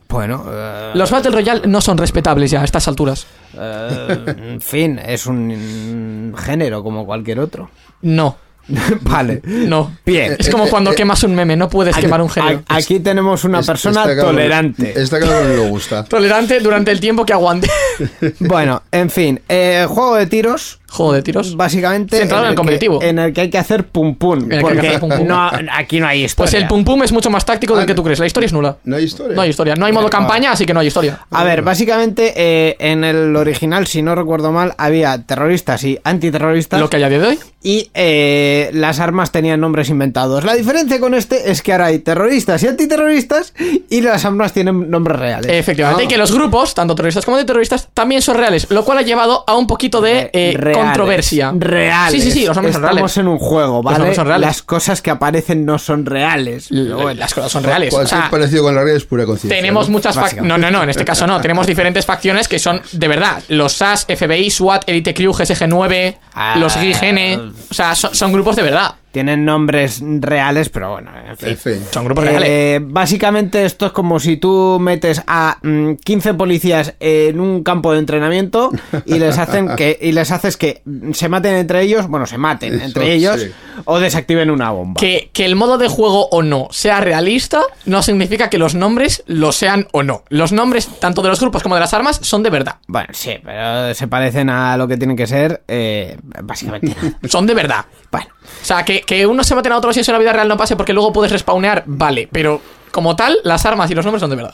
Bueno, 0.09 0.44
eh, 0.51 0.92
Los 0.94 1.09
Battle 1.09 1.31
Royale 1.31 1.62
no 1.68 1.80
son 1.80 1.98
respetables 1.98 2.51
ya 2.51 2.62
a 2.62 2.65
estas 2.65 2.86
alturas. 2.89 3.25
eh, 3.57 4.25
en 4.50 4.59
fin, 4.62 5.00
es 5.06 5.25
un 5.25 6.36
género 6.38 6.83
como 6.83 7.06
cualquier 7.06 7.39
otro. 7.39 7.69
No, 8.01 8.36
vale. 9.01 9.42
no. 9.45 9.95
Bien. 10.06 10.36
Es 10.38 10.50
como 10.50 10.68
cuando 10.68 10.92
quemas 10.92 11.24
un 11.24 11.33
meme, 11.33 11.56
no 11.56 11.69
puedes 11.69 11.95
quemar 11.95 12.21
un 12.21 12.30
género. 12.30 12.62
Aquí 12.68 13.00
tenemos 13.00 13.45
una 13.45 13.62
persona 13.62 14.04
tolerante. 14.04 15.00
Está 15.01 15.18
claro 15.19 15.44
que 15.44 15.56
no 15.56 15.63
le 15.63 15.69
gusta. 15.69 16.04
Tolerante 16.09 16.59
durante 16.59 16.92
el 16.92 17.00
tiempo 17.00 17.25
que 17.25 17.31
aguante. 17.33 17.69
Bueno, 18.39 18.83
en 18.92 19.09
fin, 19.09 19.39
eh, 19.47 19.86
juego 19.88 20.15
de 20.15 20.25
tiros. 20.27 20.81
Juego 20.91 21.13
de 21.13 21.21
tiros. 21.21 21.55
Básicamente 21.55 22.17
Centrado 22.17 22.43
en 22.43 22.49
el 22.49 22.53
que- 22.53 22.57
competitivo. 22.57 23.01
en 23.01 23.17
el 23.19 23.33
que 23.33 23.41
hay 23.41 23.49
que 23.49 23.57
hacer 23.57 23.85
pum 23.88 24.15
pum. 24.15 24.39
En 24.39 24.43
el 24.43 24.47
que 24.49 24.55
hay 24.55 24.59
que 24.59 24.61
Porque 24.61 24.88
hacer 24.89 24.99
pum 24.99 25.09
pum. 25.09 25.27
no, 25.27 25.49
aquí 25.73 25.99
no 26.01 26.07
hay 26.07 26.25
historia. 26.25 26.51
Pues 26.51 26.61
el 26.61 26.67
pum 26.67 26.83
pum 26.83 27.01
es 27.03 27.11
mucho 27.13 27.29
más 27.29 27.45
táctico 27.45 27.75
del 27.77 27.85
que 27.85 27.95
tú 27.95 28.03
crees. 28.03 28.19
La 28.19 28.25
historia 28.25 28.47
es 28.47 28.53
nula. 28.53 28.75
No 28.83 28.97
hay 28.97 29.05
historia. 29.05 29.35
No 29.35 29.41
hay 29.41 29.49
historia. 29.49 29.75
No 29.75 29.85
hay 29.85 29.93
modo 29.93 30.07
Ah, 30.07 30.09
campaña, 30.09 30.51
así 30.51 30.65
que 30.65 30.73
no 30.73 30.81
hay 30.81 30.88
historia. 30.88 31.19
A 31.31 31.43
ver, 31.43 31.61
básicamente 31.61 32.33
eh, 32.35 32.75
en 32.79 33.03
el 33.03 33.35
original, 33.35 33.88
si 33.88 34.01
no 34.01 34.15
recuerdo 34.15 34.51
mal, 34.51 34.73
había 34.77 35.17
terroristas 35.23 35.83
y 35.85 35.97
antiterroristas. 36.03 36.79
Lo 36.79 36.89
que 36.89 36.97
hay 36.97 37.03
a 37.03 37.09
día 37.09 37.19
de 37.19 37.27
hoy. 37.27 37.39
Y 37.63 37.89
eh, 37.94 38.69
las 38.73 38.99
armas 38.99 39.31
tenían 39.31 39.61
nombres 39.61 39.89
inventados. 39.89 40.44
La 40.44 40.55
diferencia 40.55 40.99
con 40.99 41.13
este 41.13 41.51
es 41.51 41.61
que 41.61 41.71
ahora 41.71 41.85
hay 41.85 41.99
terroristas 41.99 42.63
y 42.63 42.67
antiterroristas 42.67 43.53
y 43.89 44.01
las 44.01 44.25
armas 44.25 44.51
tienen 44.51 44.89
nombres 44.89 45.19
reales. 45.19 45.51
Efectivamente, 45.51 46.01
Ah. 46.01 46.05
y 46.05 46.07
que 46.07 46.17
los 46.17 46.33
grupos, 46.33 46.73
tanto 46.73 46.95
terroristas 46.95 47.23
como 47.23 47.37
antiterroristas, 47.37 47.87
también 47.94 48.21
son 48.21 48.35
reales, 48.37 48.65
lo 48.71 48.83
cual 48.83 48.97
ha 48.97 49.01
llevado 49.03 49.44
a 49.47 49.55
un 49.55 49.67
poquito 49.67 50.01
de 50.01 50.29
eh, 50.33 50.55
Reales, 50.81 50.98
controversia. 50.98 51.54
Reales. 51.57 52.24
Sí, 52.24 52.31
sí, 52.31 52.39
sí, 52.39 52.45
los 52.45 52.56
nombres 52.56 52.74
son 52.75 52.83
Estamos 52.83 52.95
reales. 53.01 53.18
en 53.18 53.28
un 53.28 53.38
juego, 53.39 53.81
¿vale? 53.83 53.98
nombres 54.00 54.16
son 54.16 54.28
reales. 54.28 54.48
Las 54.48 54.62
cosas 54.63 55.01
que 55.01 55.10
aparecen 55.12 55.66
no 55.66 55.78
son 55.80 56.06
reales. 56.06 56.68
Bueno. 56.69 57.13
Las 57.13 57.33
cosas 57.33 57.51
son 57.51 57.63
reales. 57.63 57.94
O 57.94 57.98
Cualquier 57.98 58.22
sea, 58.22 58.30
parecido 58.30 58.63
con 58.63 58.75
la 58.75 58.81
realidad 58.81 58.98
es 58.98 59.06
pura 59.06 59.25
conciencia. 59.25 59.56
tenemos 59.57 59.88
¿no? 59.88 59.94
muchas 59.94 60.16
facciones. 60.16 60.48
No, 60.48 60.57
no, 60.57 60.69
no, 60.72 60.83
en 60.83 60.89
este 60.89 61.06
caso 61.06 61.25
no. 61.28 61.39
Tenemos 61.42 61.68
diferentes 61.68 62.06
facciones 62.06 62.48
que 62.48 62.60
son 62.60 62.81
de 62.92 63.07
verdad. 63.07 63.42
Los 63.50 63.73
SAS, 63.73 64.06
FBI, 64.07 64.50
SWAT, 64.52 64.83
Elite 64.88 65.14
Crew, 65.14 65.31
GSG9, 65.33 66.18
Ah. 66.33 66.56
los 66.57 66.76
GIGN. 66.76 67.54
O 67.69 67.73
sea, 67.73 67.95
son, 67.95 68.16
son 68.16 68.31
grupos 68.31 68.56
de 68.56 68.64
verdad. 68.64 68.95
Tienen 69.11 69.44
nombres 69.44 70.01
reales, 70.01 70.69
pero 70.69 70.91
bueno, 70.91 71.11
en 71.27 71.37
fin. 71.37 71.49
En 71.49 71.57
fin. 71.57 71.81
Son 71.91 72.06
grupos 72.06 72.23
reales. 72.23 72.49
Eh, 72.49 72.80
básicamente 72.81 73.65
esto 73.65 73.87
es 73.87 73.91
como 73.91 74.19
si 74.19 74.37
tú 74.37 74.77
metes 74.80 75.21
a 75.27 75.57
mm, 75.61 75.95
15 75.95 76.33
policías 76.35 76.94
en 76.99 77.39
un 77.39 77.63
campo 77.63 77.91
de 77.94 77.99
entrenamiento 77.99 78.71
y 79.06 79.19
les 79.19 79.37
hacen 79.37 79.69
que 79.75 79.97
y 80.01 80.11
les 80.13 80.31
haces 80.31 80.57
que 80.57 80.81
se 81.13 81.30
maten 81.30 81.56
entre 81.56 81.81
ellos, 81.81 82.07
bueno, 82.07 82.25
se 82.25 82.37
maten 82.37 82.75
Eso, 82.75 82.85
entre 82.85 83.13
ellos 83.13 83.41
sí. 83.41 83.51
O 83.85 83.99
desactiven 83.99 84.49
una 84.51 84.71
bomba. 84.71 84.99
Que, 84.99 85.30
que 85.33 85.45
el 85.45 85.56
modo 85.56 85.78
de 85.78 85.87
juego 85.87 86.28
o 86.30 86.42
no 86.44 86.68
sea 86.71 87.01
realista 87.01 87.61
no 87.85 88.01
significa 88.04 88.49
que 88.49 88.57
los 88.57 88.75
nombres 88.75 89.23
lo 89.28 89.51
sean 89.51 89.87
o 89.92 90.04
no. 90.04 90.23
Los 90.30 90.51
nombres, 90.51 90.87
tanto 90.99 91.21
de 91.21 91.30
los 91.30 91.40
grupos 91.40 91.63
como 91.63 91.75
de 91.75 91.81
las 91.81 91.94
armas, 91.94 92.19
son 92.21 92.44
de 92.44 92.49
verdad. 92.49 92.75
Bueno, 92.87 93.09
sí, 93.13 93.33
pero 93.44 93.94
se 93.94 94.07
parecen 94.07 94.49
a 94.49 94.78
lo 94.78 94.87
que 94.87 94.97
tienen 94.97 95.16
que 95.18 95.28
ser, 95.28 95.63
eh, 95.68 96.18
básicamente. 96.44 96.95
Son 97.30 97.45
de 97.47 97.54
verdad. 97.54 97.85
bueno, 98.11 98.28
O 98.61 98.66
sea, 98.66 98.83
que, 98.83 99.01
que 99.01 99.25
unos 99.25 99.47
se 99.47 99.56
maten 99.56 99.71
a 99.71 99.78
otros 99.78 99.95
y 99.97 100.01
eso 100.01 100.11
en 100.11 100.13
la 100.16 100.19
vida 100.19 100.33
real 100.33 100.47
no 100.47 100.57
pase 100.57 100.75
porque 100.75 100.94
luego 100.94 101.13
puedes 101.13 101.31
respawnear, 101.31 101.83
vale. 101.85 102.28
Pero 102.31 102.61
como 102.92 103.16
tal, 103.16 103.37
las 103.44 103.66
armas 103.66 103.90
y 103.92 103.95
los 103.95 104.06
nombres 104.06 104.19
son 104.21 104.30
de 104.30 104.35
verdad. 104.35 104.54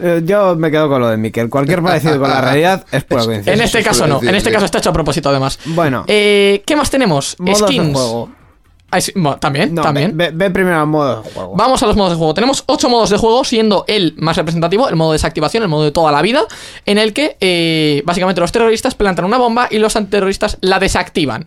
eh, 0.00 0.20
yo 0.24 0.56
me 0.56 0.70
quedo 0.70 0.88
con 0.88 1.00
lo 1.00 1.08
de 1.08 1.16
Miquel. 1.16 1.48
Cualquier 1.48 1.82
parecido 1.82 2.18
con 2.20 2.28
la 2.30 2.40
realidad 2.40 2.84
es 2.90 3.04
pura 3.04 3.22
coincidencia. 3.24 3.52
En 3.54 3.60
este 3.60 3.82
caso 3.82 4.06
no. 4.06 4.20
En 4.22 4.34
este 4.34 4.50
caso 4.50 4.64
está 4.64 4.78
hecho 4.78 4.90
a 4.90 4.92
propósito, 4.92 5.28
además. 5.28 5.58
Bueno. 5.66 6.04
Eh, 6.08 6.62
¿Qué 6.66 6.74
más 6.76 6.90
tenemos? 6.90 7.36
Modos 7.38 7.58
Skins. 7.60 7.86
de 7.88 7.92
juego. 7.92 8.30
Sí, 8.98 9.12
también, 9.38 9.74
No, 9.74 9.82
también. 9.82 10.16
Ve, 10.16 10.30
ve 10.32 10.50
primero 10.50 10.80
al 10.80 10.86
modo 10.86 11.22
de 11.22 11.30
juego. 11.30 11.54
Vamos 11.54 11.82
a 11.82 11.86
los 11.86 11.94
modos 11.94 12.12
de 12.12 12.16
juego. 12.16 12.32
Tenemos 12.32 12.64
ocho 12.66 12.88
modos 12.88 13.10
de 13.10 13.18
juego, 13.18 13.44
siendo 13.44 13.84
el 13.86 14.14
más 14.16 14.36
representativo, 14.36 14.88
el 14.88 14.96
modo 14.96 15.12
de 15.12 15.16
desactivación, 15.16 15.62
el 15.62 15.68
modo 15.68 15.84
de 15.84 15.90
toda 15.90 16.10
la 16.10 16.22
vida, 16.22 16.44
en 16.86 16.96
el 16.96 17.12
que 17.12 17.36
eh, 17.40 18.02
básicamente 18.06 18.40
los 18.40 18.50
terroristas 18.50 18.94
plantan 18.94 19.26
una 19.26 19.36
bomba 19.36 19.68
y 19.70 19.78
los 19.78 19.94
antiterroristas 19.96 20.56
la 20.62 20.78
desactivan. 20.78 21.46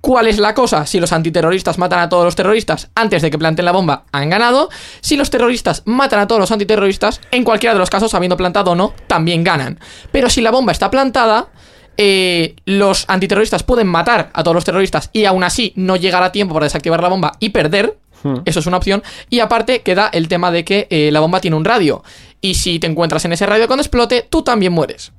¿Cuál 0.00 0.28
es 0.28 0.38
la 0.38 0.54
cosa? 0.54 0.86
Si 0.86 1.00
los 1.00 1.12
antiterroristas 1.12 1.78
matan 1.78 1.98
a 1.98 2.08
todos 2.08 2.24
los 2.24 2.36
terroristas 2.36 2.90
antes 2.94 3.22
de 3.22 3.30
que 3.32 3.38
planten 3.38 3.64
la 3.64 3.72
bomba, 3.72 4.04
han 4.12 4.30
ganado. 4.30 4.68
Si 5.00 5.16
los 5.16 5.30
terroristas 5.30 5.82
matan 5.84 6.20
a 6.20 6.28
todos 6.28 6.38
los 6.38 6.52
antiterroristas, 6.52 7.20
en 7.32 7.42
cualquiera 7.42 7.72
de 7.72 7.80
los 7.80 7.90
casos, 7.90 8.14
habiendo 8.14 8.36
plantado 8.36 8.70
o 8.70 8.74
no, 8.76 8.92
también 9.08 9.42
ganan. 9.42 9.80
Pero 10.12 10.30
si 10.30 10.40
la 10.42 10.52
bomba 10.52 10.70
está 10.70 10.92
plantada, 10.92 11.48
eh, 11.96 12.56
los 12.64 13.04
antiterroristas 13.08 13.62
pueden 13.62 13.86
matar 13.86 14.30
a 14.32 14.42
todos 14.42 14.54
los 14.54 14.64
terroristas 14.64 15.10
y 15.12 15.24
aún 15.24 15.44
así 15.44 15.72
no 15.76 15.96
llegar 15.96 16.22
a 16.22 16.32
tiempo 16.32 16.54
para 16.54 16.66
desactivar 16.66 17.02
la 17.02 17.08
bomba 17.08 17.32
y 17.40 17.50
perder. 17.50 17.96
Hmm. 18.22 18.36
Eso 18.44 18.60
es 18.60 18.66
una 18.66 18.76
opción. 18.76 19.02
Y 19.30 19.40
aparte 19.40 19.82
queda 19.82 20.08
el 20.12 20.28
tema 20.28 20.50
de 20.50 20.64
que 20.64 20.86
eh, 20.90 21.10
la 21.12 21.20
bomba 21.20 21.40
tiene 21.40 21.56
un 21.56 21.64
radio. 21.64 22.02
Y 22.40 22.54
si 22.54 22.78
te 22.78 22.86
encuentras 22.86 23.24
en 23.24 23.32
ese 23.32 23.46
radio 23.46 23.66
cuando 23.66 23.82
explote, 23.82 24.26
tú 24.28 24.42
también 24.42 24.72
mueres. 24.72 25.12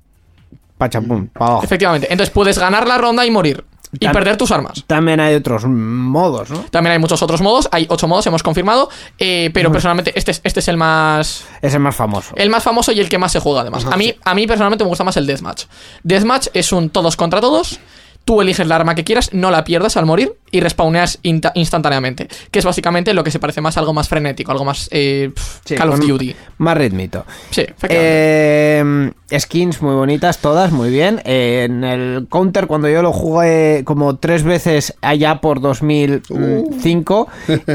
Pachapum, 0.77 1.27
pa' 1.27 1.47
abajo. 1.47 1.63
Efectivamente. 1.63 2.07
Entonces 2.11 2.33
puedes 2.33 2.59
ganar 2.59 2.87
la 2.87 2.97
ronda 2.97 3.25
y 3.25 3.31
morir. 3.31 3.63
Y 3.99 4.07
perder 4.09 4.37
tus 4.37 4.51
armas. 4.51 4.83
También 4.87 5.19
hay 5.19 5.35
otros 5.35 5.65
modos, 5.65 6.49
¿no? 6.49 6.59
También 6.69 6.93
hay 6.93 6.99
muchos 6.99 7.21
otros 7.21 7.41
modos. 7.41 7.67
Hay 7.71 7.85
ocho 7.89 8.07
modos, 8.07 8.25
hemos 8.27 8.43
confirmado. 8.43 8.89
eh, 9.17 9.49
pero 9.53 9.71
personalmente 9.71 10.11
este 10.15 10.31
es, 10.31 10.41
este 10.43 10.59
es 10.59 10.67
el 10.67 10.77
más... 10.77 11.45
Es 11.61 11.73
el 11.73 11.79
más 11.79 11.95
famoso. 11.95 12.33
El 12.35 12.49
más 12.49 12.63
famoso 12.63 12.91
y 12.91 12.99
el 12.99 13.09
que 13.09 13.17
más 13.17 13.31
se 13.31 13.39
juega 13.39 13.61
además. 13.61 13.85
A 13.85 13.97
mí, 13.97 14.13
a 14.23 14.33
mí 14.35 14.47
personalmente 14.47 14.83
me 14.83 14.89
gusta 14.89 15.03
más 15.03 15.17
el 15.17 15.25
Deathmatch. 15.25 15.65
Deathmatch 16.03 16.47
es 16.53 16.71
un 16.71 16.89
todos 16.89 17.15
contra 17.15 17.41
todos. 17.41 17.79
Tú 18.27 18.41
eliges 18.41 18.67
la 18.67 18.75
arma 18.75 18.93
que 18.93 19.05
quieras, 19.05 19.33
no 19.33 19.51
la 19.51 19.63
pierdas 19.63 19.95
al 19.95 20.05
morir 20.05 20.33
y 20.51 20.59
respawneas 20.59 21.17
instantáneamente. 21.23 22.27
Que 22.51 22.59
es 22.59 22.65
básicamente 22.65 23.13
lo 23.13 23.23
que 23.23 23.31
se 23.31 23.39
parece 23.39 23.61
más 23.61 23.77
a 23.77 23.79
algo 23.79 23.93
más 23.93 24.09
frenético, 24.09 24.51
algo 24.51 24.65
más 24.65 24.89
eh, 24.91 25.31
Sí, 25.63 25.75
Call 25.75 25.91
of 25.91 26.01
Duty. 26.01 26.35
Más 26.57 26.77
ritmito. 26.77 27.25
Sí. 27.51 27.63
Eh, 27.87 29.11
skins 29.39 29.81
muy 29.81 29.95
bonitas, 29.95 30.39
todas 30.39 30.73
muy 30.73 30.89
bien. 30.89 31.21
Eh, 31.23 31.67
en 31.69 31.85
el 31.85 32.27
Counter, 32.29 32.67
cuando 32.67 32.89
yo 32.89 33.01
lo 33.01 33.13
jugué 33.13 33.83
como 33.85 34.17
tres 34.17 34.43
veces 34.43 34.93
allá 34.99 35.39
por 35.39 35.61
2005, 35.61 37.29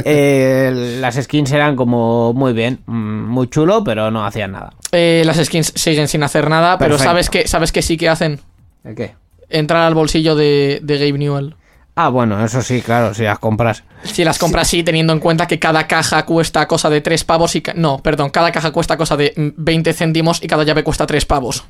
eh, 0.04 0.98
las 1.00 1.14
skins 1.14 1.50
eran 1.52 1.76
como 1.76 2.34
muy 2.34 2.52
bien, 2.52 2.80
mm, 2.84 3.24
muy 3.24 3.48
chulo, 3.48 3.82
pero 3.84 4.10
no 4.10 4.26
hacían 4.26 4.52
nada. 4.52 4.74
Las 4.92 5.38
skins 5.38 5.72
siguen 5.74 6.08
sin 6.08 6.22
hacer 6.22 6.50
nada, 6.50 6.76
pero 6.76 6.98
sabes 6.98 7.30
que, 7.30 7.48
sabes 7.48 7.72
que 7.72 7.80
sí 7.80 7.96
que 7.96 8.10
hacen 8.10 8.38
¿El 8.84 8.94
qué? 8.96 9.14
Entrar 9.52 9.82
al 9.82 9.94
bolsillo 9.94 10.34
de, 10.34 10.80
de 10.82 10.98
Gabe 10.98 11.18
Newell. 11.18 11.56
Ah, 11.94 12.08
bueno, 12.08 12.42
eso 12.42 12.62
sí, 12.62 12.80
claro, 12.80 13.12
si 13.12 13.22
las 13.22 13.38
compras. 13.38 13.84
Si 14.02 14.24
las 14.24 14.38
compras 14.38 14.66
así, 14.66 14.82
teniendo 14.82 15.12
en 15.12 15.18
cuenta 15.20 15.46
que 15.46 15.58
cada 15.58 15.86
caja 15.86 16.24
cuesta 16.24 16.66
cosa 16.66 16.88
de 16.88 17.02
3 17.02 17.22
pavos 17.24 17.54
y... 17.54 17.60
ca- 17.60 17.74
No, 17.76 17.98
perdón, 17.98 18.30
cada 18.30 18.50
caja 18.50 18.70
cuesta 18.72 18.96
cosa 18.96 19.14
de 19.18 19.34
mm, 19.36 19.48
20 19.62 19.92
céntimos 19.92 20.42
y 20.42 20.46
cada 20.46 20.64
llave 20.64 20.84
cuesta 20.84 21.06
3 21.06 21.26
pavos. 21.26 21.64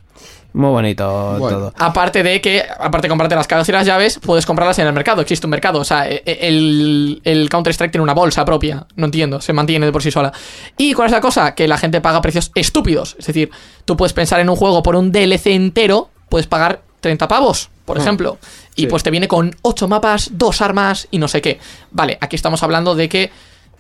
Muy 0.53 0.69
bonito 0.71 1.37
Bueno. 1.41 1.57
todo. 1.59 1.75
Aparte 1.77 2.23
de 2.23 2.41
que, 2.41 2.63
aparte 2.63 3.07
de 3.07 3.09
comprarte 3.09 3.35
las 3.35 3.49
cajas 3.49 3.69
y 3.69 3.73
las 3.73 3.85
llaves, 3.85 4.21
puedes 4.25 4.47
comprarlas 4.47 4.79
en 4.79 4.87
el 4.87 4.93
mercado. 4.93 5.23
Existe 5.23 5.47
un 5.47 5.51
mercado. 5.51 5.81
O 5.81 5.85
sea, 5.85 6.09
e- 6.09 6.23
e- 6.25 6.39
el, 6.47 7.21
el 7.25 7.49
Counter-Strike 7.49 7.91
tiene 7.91 8.05
una 8.05 8.15
bolsa 8.15 8.45
propia. 8.45 8.87
No 8.95 9.07
entiendo, 9.07 9.41
se 9.41 9.53
mantiene 9.53 9.87
de 9.87 9.93
por 9.93 10.05
sí 10.05 10.13
sola. 10.13 10.31
¿Y 10.77 10.93
cuál 10.93 11.07
es 11.07 11.13
la 11.13 11.21
cosa? 11.21 11.57
Que 11.57 11.67
la 11.67 11.79
gente 11.79 12.01
paga 12.01 12.21
precios 12.23 12.53
estúpidos. 12.55 13.17
Es 13.19 13.27
decir, 13.27 13.51
tú 13.85 13.97
puedes 13.97 14.13
pensar 14.13 14.39
en 14.39 14.51
un 14.51 14.57
juego 14.57 14.85
por 14.85 14.95
un 14.95 15.11
DLC 15.11 15.47
entero, 15.49 16.11
puedes 16.29 16.47
pagar 16.47 16.83
30 17.01 17.27
pavos, 17.27 17.71
por 17.85 17.99
ejemplo. 17.99 18.39
Y 18.77 18.87
pues 18.87 19.03
te 19.03 19.11
viene 19.11 19.29
con 19.29 19.55
8 19.63 19.89
mapas, 19.89 20.31
2 20.33 20.61
armas 20.63 21.09
y 21.11 21.19
no 21.19 21.29
sé 21.29 21.41
qué. 21.43 21.59
Vale, 21.91 22.19
aquí 22.21 22.37
estamos 22.37 22.63
hablando 22.63 22.95
de 22.95 23.09
que 23.09 23.31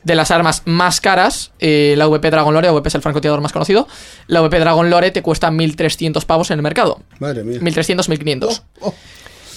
de 0.04 0.14
las 0.16 0.30
armas 0.32 0.62
más 0.64 1.00
caras, 1.00 1.52
eh, 1.60 1.94
la 1.96 2.08
VP 2.08 2.30
Dragon 2.30 2.52
Lore, 2.52 2.70
VP 2.70 2.88
es 2.88 2.94
el 2.96 3.02
francotirador 3.02 3.40
más 3.40 3.52
conocido, 3.52 3.86
la 4.26 4.40
VP 4.40 4.58
Dragon 4.58 4.90
Lore 4.90 5.12
te 5.12 5.22
cuesta 5.22 5.50
1300 5.52 6.24
pavos 6.24 6.50
en 6.50 6.58
el 6.58 6.62
mercado. 6.62 7.00
Madre 7.20 7.44
mía. 7.44 7.58
1300, 7.60 8.08
1500. 8.08 8.62
Oh, 8.80 8.92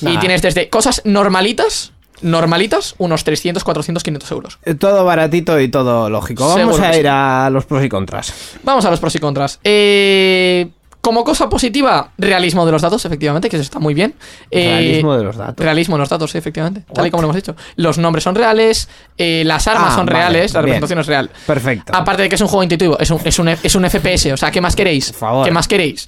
Y 0.02 0.18
tienes 0.20 0.44
desde 0.44 0.70
cosas 0.70 1.02
normalitas, 1.04 1.94
normalitas, 2.22 2.94
unos 3.00 3.24
300, 3.24 3.64
400, 3.64 4.04
500 4.04 4.32
euros. 4.32 4.60
Eh, 4.64 4.76
Todo 4.76 5.04
baratito 5.04 5.60
y 5.60 5.68
todo 5.70 6.10
lógico. 6.12 6.48
Vamos 6.48 6.76
Seguro 6.76 6.84
a 6.84 6.96
ir 6.96 7.02
sí. 7.02 7.08
a 7.10 7.50
los 7.52 7.66
pros 7.66 7.84
y 7.84 7.90
contras. 7.90 8.34
Vamos 8.64 8.86
a 8.86 8.92
los 8.92 9.00
pros 9.00 9.16
y 9.16 9.20
contras. 9.20 9.60
Eh, 9.64 10.68
como 11.06 11.24
cosa 11.24 11.48
positiva, 11.48 12.10
realismo 12.18 12.66
de 12.66 12.72
los 12.72 12.82
datos, 12.82 13.06
efectivamente, 13.06 13.48
que 13.48 13.58
eso 13.58 13.62
está 13.64 13.78
muy 13.78 13.94
bien. 13.94 14.16
Eh, 14.50 14.66
Realismo 14.70 15.16
de 15.16 15.24
los 15.24 15.38
datos. 15.38 15.64
Realismo 15.64 15.98
en 15.98 16.00
los 16.00 16.10
datos, 16.10 16.32
sí, 16.32 16.40
efectivamente. 16.40 16.84
Tal 16.92 17.06
y 17.06 17.12
como 17.12 17.22
lo 17.22 17.28
hemos 17.28 17.36
dicho. 17.36 17.56
Los 17.76 18.00
nombres 18.00 18.24
son 18.24 18.34
reales, 18.34 18.90
eh, 19.16 19.44
las 19.46 19.68
armas 19.68 19.92
Ah, 19.94 19.96
son 19.98 20.08
vale, 20.08 20.18
reales, 20.18 20.54
la 20.56 20.62
bien. 20.62 20.82
representación 20.82 21.00
es 21.02 21.06
real. 21.06 21.30
Perfecto. 21.46 21.94
Aparte 21.96 22.24
de 22.24 22.30
que 22.30 22.34
es 22.36 22.42
un 22.42 22.48
juego 22.48 22.64
intuitivo, 22.64 22.98
es 23.00 23.12
un, 23.12 23.20
es 23.24 23.38
un, 23.38 23.50
es 23.50 23.76
un 23.76 23.86
FPS, 23.88 24.34
o 24.34 24.38
sea, 24.38 24.50
¿qué 24.50 24.62
más 24.62 24.76
queréis? 24.76 25.12
Por 25.12 25.20
favor. 25.20 25.46
¿Qué 25.46 25.52
más 25.52 25.68
queréis? 25.68 26.08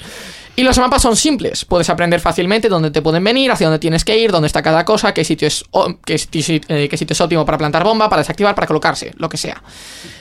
Y 0.55 0.63
los 0.63 0.75
mapas 0.79 1.03
son 1.03 1.15
simples, 1.15 1.65
puedes 1.65 1.87
aprender 1.91 2.19
fácilmente 2.19 2.67
dónde 2.67 2.89
te 2.89 3.03
pueden 3.03 3.23
venir, 3.23 3.51
hacia 3.51 3.67
dónde 3.67 3.77
tienes 3.77 4.03
que 4.03 4.17
ir, 4.17 4.31
dónde 4.31 4.47
está 4.47 4.63
cada 4.63 4.83
cosa, 4.85 5.13
qué 5.13 5.23
sitio 5.23 5.47
es, 5.47 5.63
qué, 6.03 6.17
sitio- 6.17 6.59
eh, 6.67 6.87
qué 6.89 6.97
sitio 6.97 7.13
es 7.13 7.21
óptimo 7.21 7.45
para 7.45 7.59
plantar 7.59 7.83
bomba, 7.83 8.09
para 8.09 8.23
desactivar, 8.23 8.55
para 8.55 8.65
colocarse, 8.65 9.13
lo 9.17 9.29
que 9.29 9.37
sea. 9.37 9.61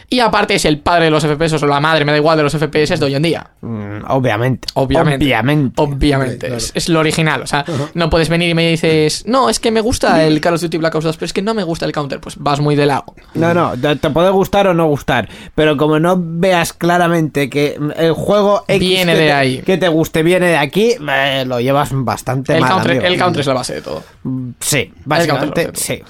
Y 0.09 0.21
aparte 0.21 0.55
es 0.55 0.65
el 0.65 0.79
padre 0.79 1.07
de 1.07 1.11
los 1.11 1.25
FPS, 1.27 1.55
o 1.63 1.67
la 1.67 1.81
madre, 1.81 2.05
me 2.05 2.13
da 2.13 2.19
igual, 2.19 2.37
de 2.37 2.45
los 2.45 2.53
FPS 2.57 2.97
de 3.01 3.05
hoy 3.07 3.15
en 3.17 3.23
día. 3.23 3.51
Mm, 3.61 4.05
obviamente. 4.09 4.69
Obviamente. 4.75 5.35
Obviamente. 5.77 6.55
Es, 6.55 6.71
es 6.77 6.89
lo 6.89 7.01
original. 7.01 7.43
O 7.43 7.47
sea, 7.49 7.65
no 7.95 8.09
puedes 8.09 8.29
venir 8.29 8.51
y 8.51 8.55
me 8.55 8.71
dices, 8.71 9.25
no, 9.27 9.51
es 9.51 9.59
que 9.59 9.73
me 9.73 9.81
gusta 9.81 10.25
el 10.25 10.41
Call 10.41 10.55
of 10.55 10.61
Duty 10.61 10.79
Black 10.79 10.95
Ops 10.95 11.05
2, 11.07 11.17
pero 11.17 11.27
es 11.27 11.33
que 11.33 11.43
no 11.43 11.55
me 11.55 11.65
gusta 11.65 11.87
el 11.87 11.93
Counter. 11.93 12.21
Pues 12.21 12.37
vas 12.39 12.61
muy 12.61 12.77
de 12.77 12.87
lado. 12.87 13.05
No, 13.35 13.53
no, 13.53 13.73
te, 13.77 13.97
te 13.97 14.11
puede 14.11 14.31
gustar 14.31 14.69
o 14.69 14.75
no 14.75 14.87
gustar, 14.87 15.29
pero 15.57 15.77
como 15.77 15.99
no 15.99 16.15
veas 16.19 16.73
claramente 16.73 17.51
que 17.51 17.77
el 17.97 18.13
juego 18.13 18.65
X 18.69 18.79
Viene 18.79 19.13
que 19.15 19.19
de 19.19 19.27
te- 19.27 19.33
ahí. 19.33 19.59
que 19.63 19.77
te 19.77 19.89
guste 19.89 20.23
viene 20.23 20.47
de 20.47 20.57
aquí, 20.57 20.95
eh, 21.09 21.45
lo 21.47 21.59
llevas 21.61 21.89
bastante 21.93 22.55
El 22.55 22.61
mal. 22.61 22.71
counter, 22.71 22.91
amigo. 22.93 23.07
el 23.07 23.19
counter 23.19 23.41
es 23.41 23.47
la 23.49 23.55
base 23.55 23.75
de 23.75 23.83
todo. 23.83 24.05
Mm, 24.23 24.51
Sí, 24.61 24.93
básicamente 25.05 25.71
sí. 25.75 26.01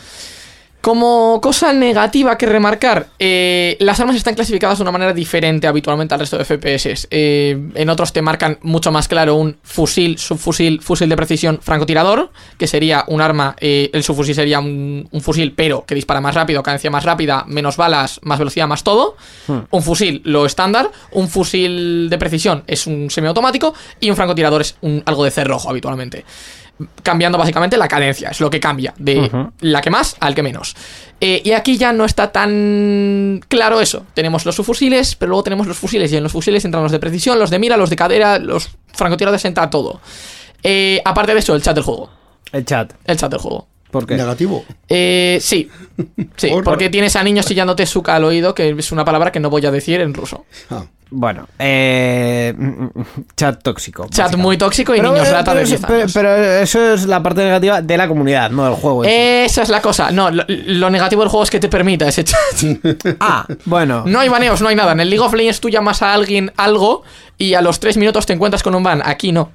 Como 0.86 1.40
cosa 1.42 1.72
negativa 1.72 2.38
que 2.38 2.46
remarcar, 2.46 3.08
eh, 3.18 3.76
las 3.80 3.98
armas 3.98 4.14
están 4.14 4.36
clasificadas 4.36 4.78
de 4.78 4.82
una 4.82 4.92
manera 4.92 5.12
diferente 5.12 5.66
habitualmente 5.66 6.14
al 6.14 6.20
resto 6.20 6.38
de 6.38 6.44
FPS. 6.44 7.08
Eh, 7.10 7.58
en 7.74 7.90
otros 7.90 8.12
te 8.12 8.22
marcan 8.22 8.60
mucho 8.62 8.92
más 8.92 9.08
claro 9.08 9.34
un 9.34 9.56
fusil, 9.64 10.16
subfusil, 10.16 10.80
fusil 10.80 11.08
de 11.08 11.16
precisión, 11.16 11.58
francotirador, 11.60 12.30
que 12.56 12.68
sería 12.68 13.02
un 13.08 13.20
arma, 13.20 13.56
eh, 13.58 13.90
el 13.92 14.04
subfusil 14.04 14.36
sería 14.36 14.60
un, 14.60 15.08
un 15.10 15.20
fusil, 15.22 15.54
pero 15.56 15.84
que 15.84 15.96
dispara 15.96 16.20
más 16.20 16.36
rápido, 16.36 16.62
cadencia 16.62 16.88
más 16.88 17.02
rápida, 17.02 17.42
menos 17.48 17.76
balas, 17.76 18.20
más 18.22 18.38
velocidad, 18.38 18.68
más 18.68 18.84
todo. 18.84 19.16
Un 19.48 19.82
fusil, 19.82 20.22
lo 20.24 20.46
estándar. 20.46 20.92
Un 21.10 21.28
fusil 21.28 22.08
de 22.08 22.16
precisión 22.16 22.62
es 22.68 22.86
un 22.86 23.10
semiautomático. 23.10 23.74
Y 23.98 24.08
un 24.08 24.14
francotirador 24.14 24.60
es 24.60 24.76
un, 24.82 25.02
algo 25.04 25.24
de 25.24 25.32
cerrojo 25.32 25.68
habitualmente 25.68 26.24
cambiando 27.02 27.38
básicamente 27.38 27.76
la 27.76 27.88
cadencia, 27.88 28.30
es 28.30 28.40
lo 28.40 28.50
que 28.50 28.60
cambia, 28.60 28.92
de 28.98 29.30
la 29.60 29.80
que 29.80 29.90
más 29.90 30.16
al 30.20 30.34
que 30.34 30.42
menos. 30.42 30.76
Eh, 31.20 31.40
y 31.44 31.52
aquí 31.52 31.78
ya 31.78 31.92
no 31.92 32.04
está 32.04 32.30
tan 32.32 33.40
claro 33.48 33.80
eso. 33.80 34.04
Tenemos 34.14 34.44
los 34.44 34.54
subfusiles, 34.56 35.14
pero 35.16 35.30
luego 35.30 35.42
tenemos 35.42 35.66
los 35.66 35.78
fusiles, 35.78 36.12
y 36.12 36.16
en 36.16 36.22
los 36.22 36.32
fusiles 36.32 36.64
entran 36.64 36.82
los 36.82 36.92
de 36.92 36.98
precisión, 36.98 37.38
los 37.38 37.50
de 37.50 37.58
mira, 37.58 37.76
los 37.76 37.88
de 37.90 37.96
cadera, 37.96 38.38
los 38.38 38.70
francotiradores, 38.92 39.44
entra 39.44 39.70
todo. 39.70 40.00
Eh, 40.62 41.00
aparte 41.04 41.32
de 41.32 41.38
eso, 41.40 41.54
el 41.54 41.62
chat 41.62 41.74
del 41.74 41.84
juego. 41.84 42.10
El 42.52 42.64
chat. 42.64 42.92
El 43.04 43.16
chat 43.16 43.30
del 43.30 43.40
juego. 43.40 43.66
¿Por 43.90 44.06
qué? 44.06 44.16
Negativo. 44.16 44.64
Eh, 44.88 45.38
sí, 45.40 45.70
sí, 46.36 46.48
Por- 46.48 46.64
porque 46.64 46.90
tienes 46.90 47.16
a 47.16 47.22
niños 47.22 47.46
chillándote 47.46 47.86
suka 47.86 48.16
al 48.16 48.24
oído, 48.24 48.54
que 48.54 48.70
es 48.76 48.92
una 48.92 49.04
palabra 49.04 49.32
que 49.32 49.40
no 49.40 49.48
voy 49.48 49.64
a 49.64 49.70
decir 49.70 50.00
en 50.00 50.12
ruso. 50.12 50.44
Ah, 50.70 50.84
Bueno, 51.08 51.46
eh, 51.58 52.52
mm, 52.56 52.86
chat 53.36 53.62
tóxico. 53.62 54.08
Chat 54.10 54.34
muy 54.36 54.58
tóxico 54.58 54.92
y 54.94 54.98
Pero, 54.98 55.12
niños 55.12 55.28
eh, 55.28 55.32
rata 55.32 55.52
pero 55.52 55.58
de 55.58 55.62
eso- 55.64 55.76
10 55.76 55.86
pero, 55.86 55.98
años. 56.00 56.12
pero 56.12 56.34
eso 56.36 56.94
es 56.94 57.06
la 57.06 57.22
parte 57.22 57.44
negativa 57.44 57.80
de 57.80 57.96
la 57.96 58.08
comunidad, 58.08 58.50
no 58.50 58.64
del 58.64 58.74
juego. 58.74 59.04
Esa 59.04 59.62
es 59.62 59.68
la 59.68 59.80
cosa. 59.80 60.10
No, 60.10 60.30
lo, 60.30 60.44
lo 60.48 60.90
negativo 60.90 61.22
del 61.22 61.28
juego 61.30 61.44
es 61.44 61.50
que 61.50 61.60
te 61.60 61.68
permita 61.68 62.08
ese 62.08 62.24
chat. 62.24 62.38
Ah, 63.20 63.46
bueno. 63.66 64.02
No 64.06 64.18
hay 64.18 64.28
baneos, 64.28 64.60
no 64.60 64.68
hay 64.68 64.74
nada. 64.76 64.92
En 64.92 65.00
el 65.00 65.08
League 65.10 65.24
of 65.24 65.32
Legends 65.32 65.60
tú 65.60 65.68
llamas 65.68 66.02
a 66.02 66.12
alguien 66.12 66.52
algo 66.56 67.02
y 67.38 67.54
a 67.54 67.60
los 67.62 67.78
3 67.80 67.96
minutos 67.98 68.26
te 68.26 68.32
encuentras 68.32 68.62
con 68.62 68.74
un 68.74 68.82
ban. 68.82 69.00
Aquí 69.04 69.30
no. 69.32 69.50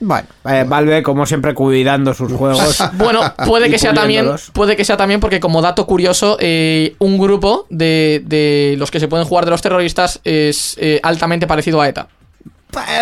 Bueno, 0.00 0.28
eh, 0.48 0.64
Valve, 0.66 1.02
como 1.02 1.26
siempre, 1.26 1.54
cuidando 1.54 2.14
sus 2.14 2.32
juegos. 2.32 2.78
Bueno, 2.94 3.20
puede 3.44 3.68
que 3.68 3.78
sea 3.78 3.92
también, 3.92 4.30
puede 4.52 4.76
que 4.76 4.84
sea 4.84 4.96
también 4.96 5.18
porque 5.20 5.40
como 5.40 5.60
dato 5.60 5.86
curioso, 5.86 6.36
eh, 6.40 6.94
un 6.98 7.18
grupo 7.18 7.66
de, 7.68 8.22
de 8.24 8.76
los 8.78 8.90
que 8.90 9.00
se 9.00 9.08
pueden 9.08 9.26
jugar 9.26 9.44
de 9.44 9.50
los 9.50 9.60
terroristas 9.62 10.20
es 10.24 10.76
eh, 10.78 11.00
altamente 11.02 11.46
parecido 11.46 11.80
a 11.80 11.88
ETA. 11.88 12.08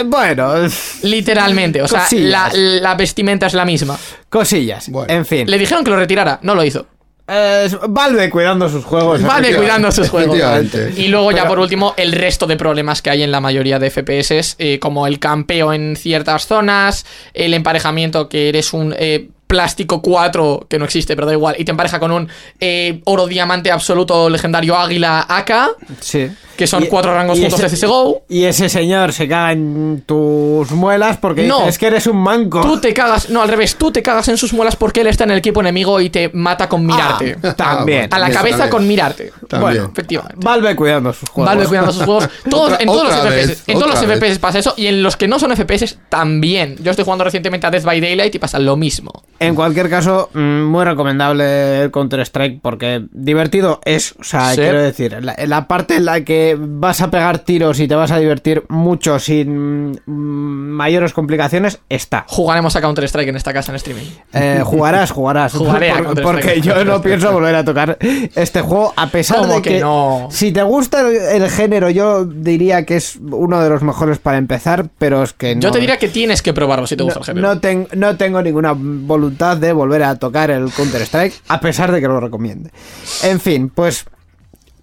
Bueno, 0.06 0.54
Literalmente, 1.02 1.82
o 1.82 1.88
sea, 1.88 2.06
la, 2.12 2.50
la 2.54 2.94
vestimenta 2.94 3.46
es 3.46 3.54
la 3.54 3.64
misma. 3.64 3.98
cosillas. 4.28 4.88
Bueno. 4.88 5.12
En 5.12 5.26
fin. 5.26 5.50
Le 5.50 5.58
dijeron 5.58 5.84
que 5.84 5.90
lo 5.90 5.96
retirara, 5.96 6.38
no 6.42 6.54
lo 6.54 6.64
hizo. 6.64 6.86
Eh, 7.28 7.68
Valve 7.88 8.30
cuidando 8.30 8.68
sus 8.68 8.84
juegos. 8.84 9.20
Vale, 9.22 9.48
efectivamente. 9.48 9.56
cuidando 9.58 9.92
sus 9.92 10.08
juegos. 10.08 10.36
Efectivamente. 10.38 10.92
Y 10.96 11.08
luego 11.08 11.30
ya 11.32 11.38
Pero- 11.38 11.48
por 11.48 11.58
último, 11.60 11.94
el 11.96 12.12
resto 12.12 12.46
de 12.46 12.56
problemas 12.56 13.02
que 13.02 13.10
hay 13.10 13.22
en 13.24 13.32
la 13.32 13.40
mayoría 13.40 13.78
de 13.78 13.90
FPS, 13.90 14.54
eh, 14.58 14.78
como 14.78 15.06
el 15.08 15.18
campeo 15.18 15.72
en 15.72 15.96
ciertas 15.96 16.46
zonas, 16.46 17.04
el 17.34 17.54
emparejamiento 17.54 18.28
que 18.28 18.48
eres 18.48 18.72
un... 18.72 18.94
eh, 18.96 19.28
plástico 19.46 20.02
4, 20.02 20.66
que 20.68 20.78
no 20.78 20.84
existe, 20.84 21.14
pero 21.14 21.26
da 21.26 21.32
igual, 21.32 21.54
y 21.58 21.64
te 21.64 21.70
empareja 21.70 21.98
con 22.00 22.10
un 22.12 22.28
eh, 22.60 23.00
oro 23.04 23.26
diamante 23.26 23.70
absoluto 23.70 24.28
legendario 24.28 24.76
águila 24.76 25.24
AK, 25.28 25.68
Sí. 26.00 26.28
que 26.56 26.66
son 26.66 26.84
Y- 26.84 26.86
cuatro 26.88 27.14
rangos 27.14 27.38
y 27.38 27.42
juntos 27.42 27.60
de 27.60 27.66
ese- 27.66 27.76
CSGO. 27.76 28.22
Y 28.28 28.44
ese 28.44 28.68
señor 28.68 29.12
se 29.12 29.28
caga 29.28 29.52
en 29.52 30.02
tus 30.06 30.70
muelas 30.72 31.18
porque 31.18 31.44
No. 31.46 31.66
es 31.68 31.78
que 31.78 31.86
eres 31.86 32.06
un 32.06 32.16
manco. 32.16 32.60
Tú 32.62 32.80
te 32.80 32.92
cagas, 32.94 33.30
no, 33.30 33.42
al 33.42 33.48
revés, 33.48 33.76
tú 33.76 33.92
te 33.92 34.02
cagas 34.02 34.28
en 34.28 34.36
sus 34.38 34.52
muelas 34.52 34.74
porque 34.76 35.02
él 35.02 35.06
está 35.06 35.24
en 35.24 35.30
el 35.32 35.38
equipo 35.38 35.60
enemigo 35.60 36.00
y 36.00 36.10
te 36.10 36.30
mata 36.32 36.68
con 36.68 36.84
mirarte. 36.84 37.36
Ah, 37.42 37.52
también. 37.56 38.04
a 38.12 38.18
la 38.18 38.26
también, 38.26 38.32
cabeza 38.34 38.56
también. 38.58 38.70
con 38.70 38.86
mirarte. 38.88 39.32
También. 39.48 39.60
Bueno, 39.60 39.90
efectivamente. 39.92 40.36
Valve 40.44 40.74
cuidando 40.76 41.12
sus 41.12 41.28
juegos. 41.28 41.54
Valve 41.54 41.66
cuidando 41.68 41.92
sus 41.92 42.02
juegos. 42.04 42.28
Todos, 42.50 42.72
Otra- 42.72 42.78
en 42.80 42.86
todos 42.86 43.04
los 43.04 43.14
FPS, 43.14 43.62
en 43.66 43.78
todos 43.78 43.90
los 43.94 44.06
vez. 44.06 44.18
FPS 44.18 44.38
pasa 44.40 44.58
eso 44.58 44.74
y 44.76 44.86
en 44.86 45.02
los 45.02 45.16
que 45.16 45.28
no 45.28 45.38
son 45.38 45.52
FPS 45.54 45.96
también. 46.08 46.76
Yo 46.80 46.90
estoy 46.90 47.04
jugando 47.04 47.24
recientemente 47.24 47.66
a 47.66 47.70
Death 47.70 47.84
by 47.84 48.00
Daylight 48.00 48.34
y 48.34 48.38
pasa 48.38 48.58
lo 48.58 48.76
mismo. 48.76 49.12
En 49.38 49.54
cualquier 49.54 49.90
caso, 49.90 50.30
mm, 50.34 50.62
muy 50.64 50.84
recomendable 50.84 51.82
el 51.82 51.90
Counter-Strike 51.90 52.60
porque 52.62 53.04
divertido 53.12 53.80
es. 53.84 54.14
O 54.18 54.24
sea, 54.24 54.50
Sí. 54.50 54.56
quiero 54.60 54.80
decir, 54.82 55.16
la, 55.22 55.36
la 55.46 55.68
parte 55.68 55.96
en 55.96 56.04
la 56.04 56.22
que 56.22 56.56
vas 56.58 57.00
a 57.00 57.10
pegar 57.10 57.40
tiros 57.40 57.78
y 57.80 57.88
te 57.88 57.94
vas 57.94 58.10
a 58.10 58.18
divertir 58.18 58.64
mucho 58.68 59.18
sin 59.18 59.92
mm, 59.92 60.70
mayores 60.70 61.12
complicaciones 61.12 61.78
está. 61.88 62.24
Jugaremos 62.28 62.76
a 62.76 62.80
Counter 62.80 63.04
Strike 63.04 63.28
en 63.28 63.36
esta 63.36 63.52
casa 63.52 63.72
en 63.72 63.76
streaming. 63.76 64.04
Eh, 64.32 64.62
jugarás, 64.64 65.10
jugarás. 65.10 65.52
Jugaré 65.66 65.90
a 65.90 65.96
Por- 65.96 66.04
Counter-Strike. 66.06 66.44
porque 66.44 66.60
yo 66.60 66.84
no 66.84 67.02
pienso 67.02 67.32
volver 67.32 67.54
a 67.54 67.64
tocar 67.64 67.98
este 68.34 68.60
juego, 68.62 68.92
a 68.96 69.08
pesar 69.08 69.38
¿Cómo 69.40 69.54
de 69.56 69.62
que 69.62 69.70
que, 69.70 69.80
no? 69.80 70.28
si 70.30 70.52
te 70.52 70.62
gusta 70.62 71.00
el, 71.00 71.42
el 71.42 71.50
género, 71.50 71.90
yo 71.90 72.24
diría 72.24 72.84
que 72.86 72.96
es 72.96 73.16
uno 73.20 73.60
de 73.60 73.68
los 73.68 73.82
mejores 73.82 74.18
para 74.18 74.38
empezar, 74.38 74.88
pero 74.98 75.22
es 75.22 75.32
que 75.32 75.54
no. 75.54 75.60
Yo 75.60 75.70
te 75.72 75.80
diría 75.80 75.98
que 75.98 76.08
tienes 76.08 76.40
que 76.42 76.52
probarlo 76.54 76.86
si 76.86 76.96
te 76.96 77.02
gusta 77.02 77.18
no, 77.18 77.22
el 77.22 77.26
género. 77.26 77.48
no 77.54 77.60
ten- 77.60 77.88
no 77.94 78.16
tengo 78.16 78.40
ninguna 78.42 78.72
voluntad 78.76 79.25
de 79.30 79.72
volver 79.72 80.02
a 80.02 80.16
tocar 80.16 80.50
el 80.50 80.70
Counter-Strike, 80.72 81.34
a 81.48 81.60
pesar 81.60 81.92
de 81.92 82.00
que 82.00 82.08
lo 82.08 82.20
recomiende. 82.20 82.70
En 83.22 83.40
fin, 83.40 83.70
pues 83.74 84.06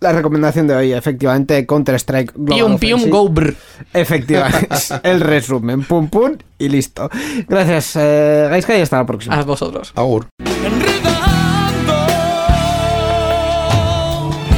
la 0.04 0.12
recomendación 0.12 0.68
de 0.68 0.76
hoy, 0.76 0.94
efectivamente, 0.94 1.66
Counter-Strike 1.66 2.34
Global 2.36 2.78
Pium, 2.78 3.00
pium, 3.00 3.10
go 3.10 3.30
brr. 3.30 3.56
Efectivamente, 3.94 4.68
el 5.04 5.22
resumen, 5.22 5.84
pum 5.84 6.10
pum 6.10 6.38
y 6.60 6.70
listo. 6.70 7.10
Gracias, 7.48 7.96
eh, 7.96 8.48
Gaiska, 8.50 8.78
y 8.78 8.82
hasta 8.82 8.98
la 8.98 9.06
próxima. 9.06 9.40
A 9.40 9.44
vosotros. 9.44 9.94
Agur. 9.96 10.28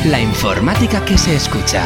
La 0.06 0.20
informática 0.20 1.04
que 1.06 1.18
se 1.18 1.36
escucha. 1.36 1.84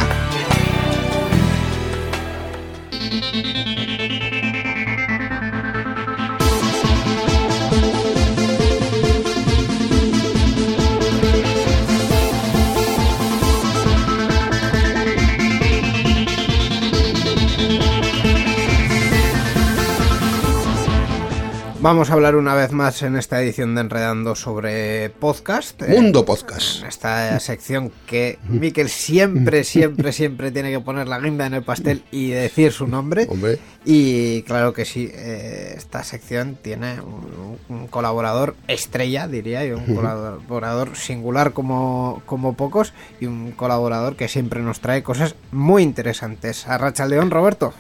Vamos 21.82 22.10
a 22.10 22.14
hablar 22.14 22.36
una 22.36 22.56
vez 22.56 22.74
más 22.74 23.02
en 23.04 23.16
esta 23.16 23.42
edición 23.42 23.74
de 23.74 23.80
Enredando 23.80 24.36
sobre 24.36 25.10
podcast. 25.12 25.82
eh, 25.82 25.96
Mundo 25.96 26.26
Podcast. 26.26 26.82
en 26.82 26.88
esta 26.88 27.40
sección 27.40 27.90
que 28.06 28.38
Miquel 28.50 28.90
siempre, 28.90 29.64
siempre, 29.64 30.12
siempre 30.12 30.52
tiene 30.52 30.72
que 30.72 30.82
poner 30.82 31.08
la 31.08 31.20
guinda 31.22 31.46
en 31.46 31.54
el 31.54 31.64
pastel 31.64 32.04
y 32.12 32.32
decir 32.32 32.74
su 32.74 32.86
nombre. 32.86 33.28
Hombre. 33.30 33.60
Y 33.86 34.42
claro 34.42 34.74
que 34.74 34.84
sí, 34.84 35.10
eh, 35.14 35.76
esta 35.78 36.04
sección 36.04 36.58
tiene 36.62 36.98
un, 37.00 37.88
colaborador 37.88 38.58
estrella, 38.68 39.30
diría, 39.30 39.66
y 39.66 39.72
un 39.72 39.96
colaborador 39.96 40.98
singular 40.98 41.54
como, 41.54 42.22
como 42.26 42.56
pocos, 42.56 42.92
y 43.22 43.26
un 43.26 43.52
colaborador 43.52 44.18
que 44.18 44.28
siempre 44.28 44.60
nos 44.60 44.82
trae 44.82 45.02
cosas 45.02 45.36
muy 45.54 45.84
interesantes. 45.84 46.68
Arracha 46.68 47.06
León, 47.06 47.32
Roberto. 47.32 47.74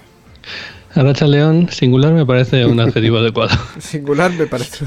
Arracha 0.95 1.27
León, 1.27 1.69
singular, 1.71 2.13
me 2.13 2.25
parece 2.25 2.65
un 2.65 2.79
adjetivo 2.79 3.17
adecuado. 3.19 3.55
Singular 3.79 4.31
me 4.31 4.47
parece. 4.47 4.85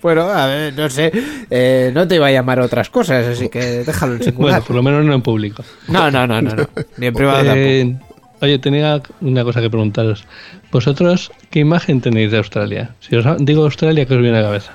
Bueno, 0.00 0.22
a 0.22 0.46
ver, 0.46 0.74
no 0.74 0.88
sé, 0.88 1.12
eh, 1.50 1.90
no 1.94 2.08
te 2.08 2.14
iba 2.16 2.26
a 2.28 2.30
llamar 2.32 2.60
otras 2.60 2.88
cosas, 2.90 3.26
así 3.26 3.48
que 3.48 3.84
déjalo 3.84 4.14
en 4.14 4.22
singular. 4.22 4.52
Bueno, 4.52 4.66
por 4.66 4.76
lo 4.76 4.82
menos 4.82 5.04
no 5.04 5.12
en 5.14 5.22
público. 5.22 5.62
No, 5.88 6.10
no, 6.10 6.26
no, 6.26 6.40
no, 6.40 6.54
no. 6.54 6.68
Ni 6.96 7.06
en 7.06 7.14
privado 7.14 7.38
tampoco. 7.38 7.58
Eh, 7.60 7.96
oye, 8.40 8.58
tenía 8.58 9.02
una 9.20 9.44
cosa 9.44 9.60
que 9.60 9.68
preguntaros. 9.68 10.24
¿Vosotros 10.70 11.30
qué 11.50 11.60
imagen 11.60 12.00
tenéis 12.00 12.30
de 12.30 12.38
Australia? 12.38 12.94
Si 13.00 13.14
os 13.14 13.26
digo 13.38 13.64
Australia, 13.64 14.06
¿qué 14.06 14.14
os 14.14 14.22
viene 14.22 14.38
a 14.38 14.40
la 14.40 14.46
cabeza? 14.48 14.72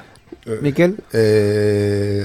Miquel. 0.62 0.96
Eh, 1.12 2.24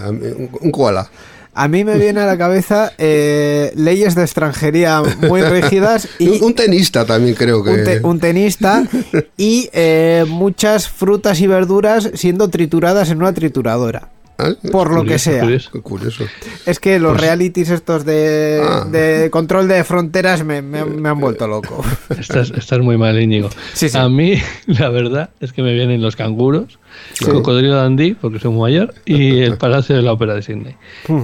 un 0.60 0.70
koala. 0.70 1.08
A 1.54 1.68
mí 1.68 1.84
me 1.84 1.98
viene 1.98 2.20
a 2.20 2.26
la 2.26 2.38
cabeza 2.38 2.92
eh, 2.96 3.72
leyes 3.76 4.14
de 4.14 4.22
extranjería 4.22 5.02
muy 5.28 5.42
rígidas 5.42 6.08
y 6.18 6.40
Un, 6.42 6.54
tenista 6.54 7.04
también 7.04 7.34
creo 7.34 7.62
que. 7.62 7.70
un, 7.70 7.84
te- 7.84 8.00
un 8.02 8.20
tenista 8.20 8.84
y 9.36 9.68
eh, 9.74 10.24
muchas 10.28 10.88
frutas 10.88 11.40
y 11.40 11.46
verduras 11.46 12.10
siendo 12.14 12.48
trituradas 12.48 13.10
en 13.10 13.18
una 13.18 13.34
trituradora. 13.34 14.08
Ah, 14.38 14.50
Por 14.72 14.92
lo 14.92 15.04
que 15.04 15.18
sea. 15.18 15.42
curioso. 15.42 15.70
Qué 15.72 15.80
curioso. 15.82 16.24
Es 16.66 16.80
que 16.80 16.98
los 16.98 17.20
realities 17.20 17.70
estos 17.70 18.04
de, 18.04 18.60
Ah. 18.64 18.84
de 18.90 19.28
control 19.30 19.68
de 19.68 19.84
fronteras 19.84 20.44
me, 20.44 20.62
me 20.62 20.80
han- 20.80 21.00
me 21.00 21.08
han 21.08 21.20
vuelto 21.20 21.46
loco. 21.46 21.84
Estás, 22.18 22.50
estás 22.50 22.80
muy 22.80 22.96
mal, 22.96 23.20
Íñigo. 23.20 23.50
Sí, 23.74 23.88
sí. 23.88 23.96
A 23.98 24.08
mí, 24.08 24.34
la 24.66 24.88
verdad, 24.88 25.30
es 25.40 25.52
que 25.52 25.62
me 25.62 25.72
vienen 25.74 26.02
los 26.02 26.16
canguros, 26.16 26.78
el 27.20 27.28
cocodrilo 27.28 27.76
Dandy, 27.76 28.14
porque 28.14 28.38
soy 28.40 28.50
muy 28.50 28.62
mayor, 28.72 28.94
y 29.04 29.40
el 29.42 29.58
Palacio 29.58 29.94
de 29.96 30.02
la 30.02 30.12
Ópera 30.12 30.34
de 30.34 30.42
Sydney. 30.42 30.76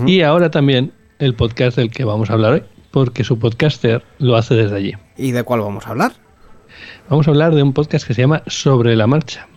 Y 0.07 0.21
ahora 0.23 0.51
también 0.51 0.93
el 1.19 1.35
podcast 1.35 1.77
del 1.77 1.91
que 1.91 2.05
vamos 2.05 2.31
a 2.31 2.35
hablar 2.35 2.53
hoy, 2.53 2.63
porque 2.91 3.25
su 3.25 3.39
podcaster 3.39 4.05
lo 4.19 4.37
hace 4.37 4.55
desde 4.55 4.77
allí. 4.77 4.93
¿Y 5.17 5.33
de 5.33 5.43
cuál 5.43 5.61
vamos 5.61 5.87
a 5.87 5.91
hablar? 5.91 6.13
Vamos 7.09 7.27
a 7.27 7.31
hablar 7.31 7.55
de 7.55 7.63
un 7.63 7.73
podcast 7.73 8.07
que 8.07 8.15
se 8.15 8.21
llama 8.23 8.43
Sobre 8.47 8.95
la 8.95 9.07
Marcha. 9.07 9.49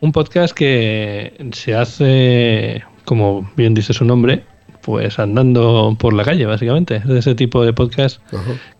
Un 0.00 0.12
podcast 0.12 0.52
que 0.54 1.32
se 1.52 1.74
hace, 1.74 2.82
como 3.04 3.50
bien 3.56 3.74
dice 3.74 3.92
su 3.92 4.04
nombre, 4.04 4.42
pues 4.82 5.18
andando 5.18 5.96
por 5.98 6.12
la 6.12 6.24
calle, 6.24 6.44
básicamente. 6.46 6.96
Es 6.96 7.04
de 7.06 7.18
ese 7.20 7.34
tipo 7.34 7.64
de 7.64 7.72
podcast 7.72 8.20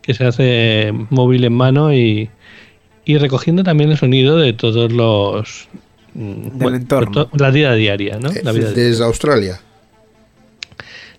que 0.01 0.13
se 0.13 0.25
hace 0.25 0.93
móvil 1.09 1.45
en 1.45 1.53
mano 1.53 1.93
y, 1.93 2.29
y 3.05 3.17
recogiendo 3.17 3.63
también 3.63 3.91
el 3.91 3.97
sonido 3.97 4.37
de 4.37 4.51
todos 4.53 4.91
los... 4.91 5.69
mm, 6.13 6.61
entorno. 6.75 7.11
to- 7.27 7.29
La 7.37 7.49
vida 7.51 7.73
diaria, 7.75 8.19
¿no? 8.19 8.29
Eh, 8.31 8.41
La 8.43 8.51
vida 8.51 8.65
diaria. 8.71 8.83
Desde 8.89 9.03
Australia. 9.05 9.61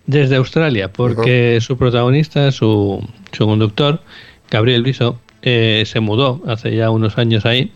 Desde 0.06 0.37
Australia, 0.37 0.92
porque 0.92 1.58
su 1.62 1.78
protagonista, 1.78 2.52
su, 2.52 3.02
su 3.32 3.46
conductor, 3.46 4.02
Gabriel 4.50 4.82
Viso, 4.82 5.18
eh, 5.46 5.85
se 5.87 6.00
mudó 6.00 6.42
hace 6.46 6.74
ya 6.74 6.90
unos 6.90 7.18
años 7.18 7.44
ahí 7.46 7.70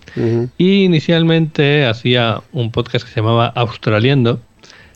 y 0.57 0.85
inicialmente 0.85 1.85
hacía 1.87 2.41
un 2.53 2.73
podcast 2.73 3.05
que 3.07 3.13
se 3.13 3.21
llamaba 3.21 3.47
Australiando, 3.55 4.41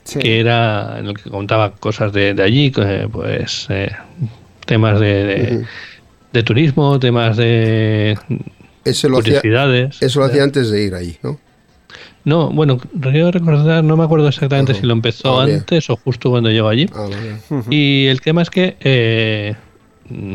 Sí. 0.03 0.19
que 0.19 0.39
era 0.41 0.97
en 0.99 1.05
el 1.05 1.13
que 1.17 1.29
contaba 1.29 1.75
cosas 1.75 2.11
de, 2.11 2.33
de 2.33 2.43
allí, 2.43 2.73
eh, 2.75 3.07
pues 3.09 3.67
eh, 3.69 3.89
temas 4.65 4.99
de, 4.99 5.65
de, 6.33 6.43
turismo, 6.43 6.99
temas 6.99 7.37
de 7.37 8.17
Ese 8.83 9.07
lo 9.07 9.19
hacía, 9.19 9.39
curiosidades. 9.39 10.01
eso 10.01 10.19
lo 10.19 10.25
hacía 10.25 10.43
antes 10.43 10.69
de 10.71 10.83
ir 10.83 10.93
allí, 10.93 11.15
¿no? 11.23 11.39
No, 12.25 12.49
bueno, 12.49 12.77
quiero 13.01 13.31
recordar, 13.31 13.83
no 13.83 13.95
me 13.95 14.03
acuerdo 14.03 14.27
exactamente 14.27 14.73
si 14.73 14.85
lo 14.85 14.91
empezó 14.93 15.39
Ah, 15.39 15.43
antes 15.45 15.89
o 15.89 15.95
justo 15.97 16.29
cuando 16.31 16.49
llegó 16.49 16.67
allí. 16.69 16.89
Ah. 16.93 17.07
Y 17.69 18.07
el 18.07 18.19
tema 18.19 18.41
es 18.41 18.49
que 18.49 18.75
eh, 18.81 19.55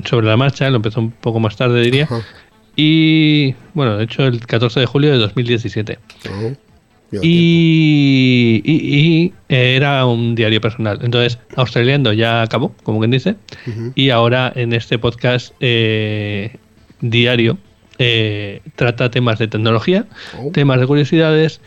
sobre 0.05 0.27
la 0.27 0.37
marcha, 0.37 0.69
lo 0.71 0.77
empezó 0.77 1.01
un 1.01 1.11
poco 1.11 1.41
más 1.41 1.57
tarde, 1.57 1.81
diría. 1.83 2.05
Ajá. 2.05 2.23
Y 2.77 3.55
bueno, 3.75 3.97
de 3.97 4.05
hecho, 4.05 4.25
el 4.27 4.45
14 4.47 4.81
de 4.81 4.87
julio 4.87 5.11
de 5.13 5.19
2017. 5.19 5.99
Ajá. 6.27 6.55
Lleva 7.11 7.25
Y, 7.25 8.61
y- 8.65 8.99
y, 8.99 9.33
eh, 9.49 9.77
era 9.77 10.05
un 10.07 10.35
diario 10.35 10.61
personal. 10.61 10.99
Entonces, 11.03 11.39
Australiando 11.57 12.13
ya 12.13 12.43
acabó, 12.43 12.75
como 12.83 12.99
quien 12.99 13.11
dice. 13.11 13.37
Y 13.95 14.11
ahora 14.11 14.53
en 14.55 14.73
este 14.75 14.99
podcast 14.99 15.55
eh, 15.61 16.57
diario 17.01 17.57
eh, 17.99 18.61
trata 18.77 19.11
temas 19.11 19.39
de 19.39 19.49
tecnología, 19.49 20.05
Oh. 20.39 20.51
temas 20.53 20.79
de 20.81 20.87
curiosidades 20.87 21.61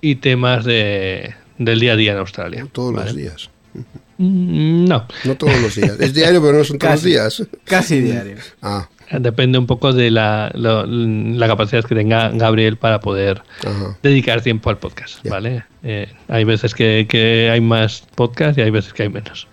y 0.00 0.16
temas 0.16 0.64
de, 0.64 1.34
del 1.58 1.78
día 1.78 1.92
a 1.92 1.96
día 1.96 2.12
en 2.12 2.18
Australia. 2.18 2.66
Todos 2.72 2.94
¿vale? 2.94 3.06
los 3.06 3.16
días. 3.16 3.50
Mm, 3.74 3.80
No, 4.18 5.06
No 5.24 5.34
todos 5.36 5.60
los 5.60 5.74
días. 5.74 5.98
Es 6.00 6.14
diario, 6.14 6.40
pero 6.42 6.58
no 6.58 6.64
son 6.64 6.78
todos 6.78 6.94
los 6.94 7.02
días. 7.04 7.42
Casi 7.64 8.00
diario. 8.00 8.36
Ah, 8.62 8.88
depende 9.20 9.58
un 9.58 9.66
poco 9.66 9.92
de 9.92 10.10
la, 10.10 10.50
la 10.54 11.46
capacidad 11.46 11.84
que 11.84 11.94
tenga 11.94 12.30
Gabriel 12.30 12.76
para 12.76 13.00
poder 13.00 13.42
ajá. 13.64 13.96
dedicar 14.02 14.40
tiempo 14.40 14.70
al 14.70 14.78
podcast. 14.78 15.24
¿vale? 15.28 15.64
Eh, 15.82 16.08
hay 16.28 16.44
veces 16.44 16.74
que, 16.74 17.06
que 17.08 17.50
hay 17.52 17.60
más 17.60 18.04
podcast 18.14 18.58
y 18.58 18.62
hay 18.62 18.70
veces 18.70 18.92
que 18.92 19.04
hay 19.04 19.08
menos. 19.10 19.46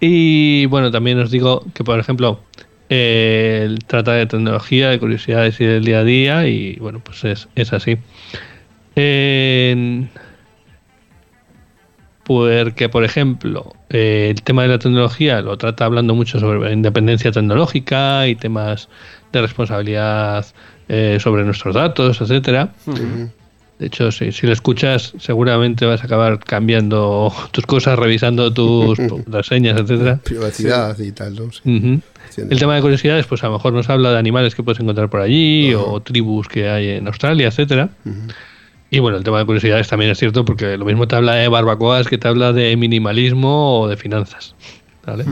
Y 0.00 0.66
bueno, 0.66 0.90
también 0.90 1.18
os 1.18 1.30
digo 1.30 1.64
que, 1.74 1.82
por 1.84 1.98
ejemplo, 1.98 2.40
eh, 2.88 3.74
trata 3.86 4.12
de 4.12 4.26
tecnología, 4.26 4.90
de 4.90 4.98
curiosidades 4.98 5.60
y 5.60 5.64
del 5.64 5.84
día 5.84 5.98
a 6.00 6.04
día 6.04 6.46
y 6.46 6.76
bueno, 6.76 7.00
pues 7.02 7.24
es, 7.24 7.48
es 7.56 7.72
así. 7.72 7.96
En- 8.96 10.10
Porque, 12.24 12.88
por 12.88 13.04
ejemplo, 13.04 13.74
eh, 13.90 14.28
el 14.30 14.42
tema 14.42 14.62
de 14.62 14.68
la 14.68 14.78
tecnología 14.78 15.42
lo 15.42 15.58
trata 15.58 15.84
hablando 15.84 16.14
mucho 16.14 16.40
sobre 16.40 16.72
independencia 16.72 17.30
tecnológica 17.30 18.26
y 18.26 18.34
temas 18.34 18.88
de 19.32 19.42
responsabilidad 19.42 20.46
eh, 20.88 21.18
sobre 21.20 21.44
nuestros 21.44 21.74
datos, 21.74 22.20
etcétera. 22.20 22.72
De 23.78 23.86
hecho, 23.86 24.12
si, 24.12 24.32
si 24.32 24.46
lo 24.46 24.52
escuchas, 24.52 25.12
seguramente 25.18 25.84
vas 25.84 26.00
a 26.02 26.06
acabar 26.06 26.38
cambiando 26.38 27.32
tus 27.50 27.66
cosas, 27.66 27.98
revisando 27.98 28.52
tus 28.52 28.98
reseñas, 29.26 29.80
etcétera. 29.80 30.20
Privacidad 30.22 30.98
y 30.98 31.12
tal. 31.12 31.36
El 32.36 32.58
tema 32.58 32.76
de 32.76 32.80
curiosidades, 32.80 33.26
pues 33.26 33.42
a 33.42 33.48
lo 33.48 33.54
mejor 33.54 33.72
nos 33.72 33.90
habla 33.90 34.12
de 34.12 34.18
animales 34.18 34.54
que 34.54 34.62
puedes 34.62 34.80
encontrar 34.80 35.10
por 35.10 35.20
allí 35.20 35.74
o 35.74 36.00
tribus 36.00 36.48
que 36.48 36.68
hay 36.68 36.90
en 36.90 37.06
Australia, 37.06 37.48
etcétera. 37.48 37.90
Y 38.90 39.00
bueno, 39.00 39.18
el 39.18 39.24
tema 39.24 39.38
de 39.38 39.46
curiosidades 39.46 39.88
también 39.88 40.10
es 40.10 40.18
cierto 40.18 40.44
porque 40.44 40.76
lo 40.76 40.84
mismo 40.84 41.08
te 41.08 41.16
habla 41.16 41.34
de 41.34 41.48
barbacoas 41.48 42.06
que 42.06 42.18
te 42.18 42.28
habla 42.28 42.52
de 42.52 42.76
minimalismo 42.76 43.80
o 43.80 43.88
de 43.88 43.96
finanzas. 43.96 44.54
¿vale? 45.04 45.24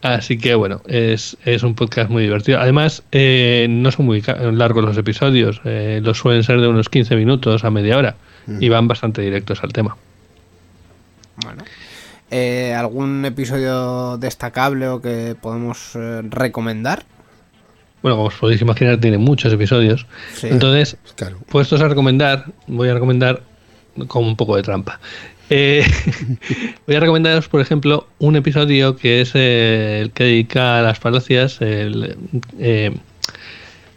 Así 0.00 0.38
que 0.38 0.54
bueno, 0.54 0.80
es, 0.86 1.36
es 1.44 1.62
un 1.62 1.74
podcast 1.74 2.10
muy 2.10 2.22
divertido. 2.22 2.60
Además, 2.60 3.02
eh, 3.12 3.66
no 3.68 3.90
son 3.90 4.06
muy 4.06 4.22
largos 4.52 4.84
los 4.84 4.96
episodios, 4.96 5.60
eh, 5.64 6.00
los 6.02 6.18
suelen 6.18 6.44
ser 6.44 6.60
de 6.60 6.68
unos 6.68 6.88
15 6.88 7.16
minutos 7.16 7.64
a 7.64 7.70
media 7.70 7.98
hora 7.98 8.16
y 8.60 8.70
van 8.70 8.88
bastante 8.88 9.20
directos 9.20 9.62
al 9.62 9.72
tema. 9.74 9.96
Bueno. 11.44 11.62
Eh, 12.30 12.74
¿Algún 12.74 13.24
episodio 13.24 14.18
destacable 14.18 14.88
o 14.88 15.00
que 15.00 15.34
podemos 15.40 15.92
eh, 15.94 16.20
recomendar? 16.24 17.04
Bueno, 18.02 18.16
como 18.16 18.28
os 18.28 18.34
podéis 18.34 18.60
imaginar, 18.60 18.98
tiene 18.98 19.18
muchos 19.18 19.52
episodios. 19.52 20.06
Sí. 20.34 20.46
Entonces, 20.48 20.96
Claro. 21.16 21.38
puestos 21.48 21.80
a 21.80 21.88
recomendar, 21.88 22.46
voy 22.66 22.88
a 22.88 22.94
recomendar 22.94 23.42
con 24.06 24.24
un 24.24 24.36
poco 24.36 24.56
de 24.56 24.62
trampa. 24.62 25.00
Eh, 25.50 25.84
voy 26.86 26.96
a 26.96 27.00
recomendaros, 27.00 27.48
por 27.48 27.60
ejemplo, 27.60 28.06
un 28.18 28.36
episodio 28.36 28.96
que 28.96 29.20
es 29.22 29.32
eh, 29.34 30.00
el 30.02 30.10
que 30.12 30.24
dedica 30.24 30.78
a 30.78 30.82
las 30.82 30.98
falacias. 30.98 31.60
el, 31.60 32.16
eh, 32.58 32.94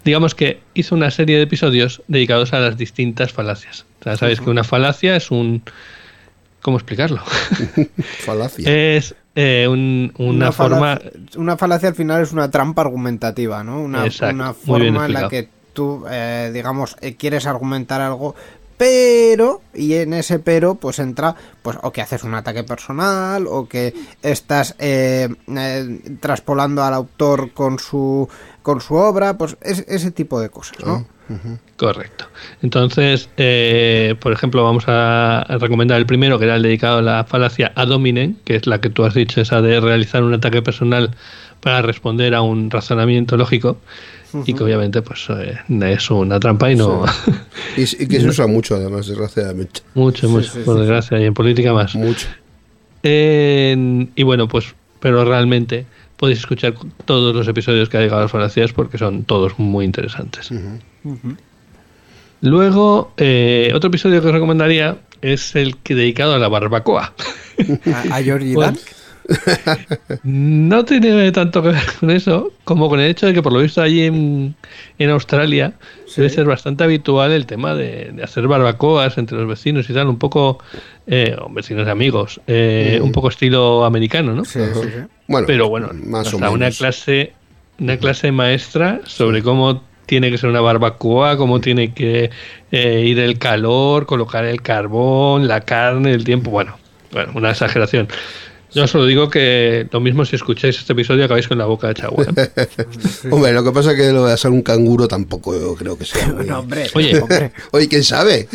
digamos 0.03 0.33
que 0.33 0.59
hizo 0.73 0.95
una 0.95 1.11
serie 1.11 1.37
de 1.37 1.43
episodios 1.43 2.01
dedicados 2.07 2.53
a 2.53 2.59
las 2.59 2.77
distintas 2.77 3.31
falacias. 3.31 3.85
O 3.99 4.03
sea, 4.03 4.17
sabéis 4.17 4.41
que 4.41 4.49
una 4.49 4.63
falacia 4.63 5.15
es 5.15 5.29
un... 5.29 5.61
¿Cómo 6.61 6.77
explicarlo? 6.77 7.21
Falacia. 8.19 8.95
es 8.97 9.15
eh, 9.35 9.67
un- 9.69 10.13
una, 10.17 10.51
forma... 10.51 10.97
falacia, 10.97 11.11
una 11.37 11.57
falacia 11.57 11.89
al 11.89 11.95
final 11.95 12.21
es 12.21 12.31
una 12.31 12.49
trampa 12.51 12.81
argumentativa, 12.81 13.63
¿no? 13.63 13.81
Una, 13.81 14.05
Exacto, 14.05 14.35
una 14.35 14.53
forma 14.53 15.05
en 15.05 15.13
la 15.13 15.29
que 15.29 15.49
tú, 15.73 16.05
eh, 16.09 16.51
digamos, 16.53 16.97
eh, 17.01 17.15
quieres 17.15 17.45
argumentar 17.45 18.01
algo, 18.01 18.35
pero, 18.77 19.61
y 19.75 19.93
en 19.93 20.13
ese 20.13 20.39
pero, 20.39 20.75
pues 20.75 20.97
entra, 20.99 21.35
pues, 21.61 21.77
o 21.83 21.91
que 21.91 22.01
haces 22.01 22.23
un 22.23 22.33
ataque 22.33 22.63
personal, 22.63 23.45
o 23.47 23.67
que 23.69 23.93
estás 24.23 24.75
eh, 24.79 25.29
eh, 25.55 25.99
traspolando 26.19 26.83
al 26.83 26.93
autor 26.95 27.51
con 27.51 27.77
su, 27.77 28.27
con 28.63 28.81
su 28.81 28.95
obra, 28.95 29.37
pues 29.37 29.55
es, 29.61 29.85
ese 29.87 30.09
tipo 30.11 30.41
de 30.41 30.49
cosas, 30.49 30.77
¿no? 30.83 31.05
Correcto. 31.77 32.25
Entonces, 32.61 33.29
eh, 33.37 34.15
por 34.19 34.31
ejemplo, 34.33 34.63
vamos 34.63 34.85
a 34.87 35.41
a 35.41 35.57
recomendar 35.57 35.97
el 35.99 36.05
primero, 36.05 36.37
que 36.39 36.45
era 36.45 36.55
el 36.55 36.61
dedicado 36.63 36.99
a 36.99 37.01
la 37.01 37.23
falacia 37.23 37.71
ad 37.75 37.89
hominem, 37.91 38.35
que 38.45 38.55
es 38.55 38.67
la 38.67 38.79
que 38.81 38.89
tú 38.89 39.03
has 39.05 39.13
dicho, 39.13 39.41
esa 39.41 39.61
de 39.61 39.79
realizar 39.79 40.23
un 40.23 40.33
ataque 40.33 40.61
personal 40.61 41.11
para 41.61 41.81
responder 41.81 42.33
a 42.35 42.41
un 42.41 42.69
razonamiento 42.71 43.37
lógico, 43.37 43.77
y 44.45 44.53
que 44.53 44.63
obviamente 44.63 45.01
pues 45.01 45.27
eh, 45.29 45.57
es 45.93 46.09
una 46.09 46.39
trampa 46.39 46.71
y 46.71 46.75
no... 46.75 47.03
Y, 47.77 47.81
y 47.81 48.07
que 48.07 48.19
se 48.19 48.27
usa 48.27 48.47
mucho, 48.47 48.75
además, 48.75 49.07
desgraciadamente. 49.07 49.81
mucho, 49.93 50.27
mucho, 50.29 50.51
por 50.65 50.79
desgracia, 50.79 51.19
y 51.19 51.25
en 51.25 51.33
política 51.33 51.73
más. 51.73 51.95
Mucho. 51.95 52.27
En- 53.03 54.11
y 54.15 54.23
bueno, 54.23 54.47
pues, 54.47 54.73
pero 54.99 55.23
realmente 55.25 55.85
podéis 56.17 56.39
escuchar 56.39 56.73
todos 57.05 57.35
los 57.35 57.47
episodios 57.47 57.89
que 57.89 57.97
ha 57.97 57.99
dedicado 57.99 58.19
a 58.21 58.23
las 58.25 58.31
falacias 58.31 58.73
porque 58.73 58.97
son 58.97 59.23
todos 59.23 59.57
muy 59.59 59.85
interesantes. 59.85 60.51
Luego, 62.41 63.13
eh, 63.17 63.71
otro 63.73 63.89
episodio 63.89 64.21
que 64.21 64.27
os 64.27 64.33
recomendaría 64.33 64.97
es 65.21 65.55
el 65.55 65.77
que 65.77 65.93
dedicado 65.95 66.33
a 66.33 66.39
la 66.39 66.47
barbacoa. 66.47 67.13
A, 67.93 68.15
a 68.17 68.23
Georgie 68.23 68.55
Bueno, 68.55 68.73
Dan. 68.73 68.79
No 70.23 70.83
tiene 70.83 71.31
tanto 71.31 71.61
que 71.61 71.69
ver 71.69 71.83
con 71.99 72.09
eso 72.09 72.51
como 72.63 72.89
con 72.89 72.99
el 72.99 73.09
hecho 73.11 73.27
de 73.27 73.33
que 73.33 73.41
por 73.43 73.53
lo 73.53 73.59
visto 73.59 73.81
allí 73.81 74.01
en, 74.01 74.55
en 74.97 75.09
Australia 75.11 75.73
debe 76.17 76.29
ser 76.29 76.45
bastante 76.45 76.83
habitual 76.83 77.31
el 77.31 77.45
tema 77.45 77.75
de, 77.75 78.11
de 78.13 78.23
hacer 78.23 78.47
barbacoas 78.47 79.17
entre 79.19 79.37
los 79.37 79.47
vecinos 79.47 79.89
y 79.89 79.93
tal, 79.93 80.07
un 80.07 80.17
poco, 80.17 80.57
eh, 81.07 81.35
vecinos 81.51 81.87
y 81.87 81.89
amigos, 81.91 82.41
eh, 82.47 82.99
un 83.01 83.11
poco 83.11 83.29
estilo 83.29 83.85
americano, 83.85 84.33
¿no? 84.33 84.43
Sí, 84.43 84.59
sí, 84.73 84.89
Pero 85.45 85.69
bueno, 85.69 85.91
más 85.93 86.33
o 86.33 86.37
hasta 86.37 86.49
una 86.49 86.65
menos. 86.65 86.77
clase, 86.79 87.33
una 87.79 87.97
clase 87.97 88.31
maestra 88.31 89.01
sobre 89.05 89.43
cómo 89.43 89.83
tiene 90.05 90.31
que 90.31 90.37
ser 90.37 90.49
una 90.49 90.61
barbacoa, 90.61 91.37
cómo 91.37 91.61
tiene 91.61 91.93
que 91.93 92.29
eh, 92.71 93.03
ir 93.05 93.19
el 93.19 93.37
calor, 93.37 94.05
colocar 94.05 94.45
el 94.45 94.61
carbón, 94.61 95.47
la 95.47 95.61
carne, 95.61 96.11
el 96.11 96.23
tiempo. 96.23 96.51
Bueno, 96.51 96.77
bueno, 97.11 97.31
una 97.35 97.51
exageración. 97.51 98.07
Yo 98.73 98.87
solo 98.87 99.05
digo 99.05 99.29
que 99.29 99.87
lo 99.91 99.99
mismo 99.99 100.23
si 100.25 100.35
escucháis 100.37 100.77
este 100.79 100.93
episodio 100.93 101.25
acabáis 101.25 101.47
con 101.47 101.57
la 101.57 101.65
boca 101.65 101.91
hecha 101.91 102.05
agua. 102.07 102.25
¿eh? 102.35 102.67
Hombre, 103.31 103.51
lo 103.51 103.63
que 103.63 103.71
pasa 103.71 103.91
es 103.91 103.97
que 103.97 104.11
lo 104.11 104.25
de 104.25 104.33
hacer 104.33 104.49
un 104.51 104.61
canguro 104.61 105.07
tampoco 105.07 105.59
yo 105.59 105.75
creo 105.75 105.97
que 105.97 106.05
sea. 106.05 106.27
muy- 106.27 106.45
No, 106.51 106.59
hombre, 106.59 106.87
Oye. 106.95 107.19
hombre. 107.19 107.51
Oye, 107.71 107.87
¿quién 107.89 108.03
sabe? 108.03 108.47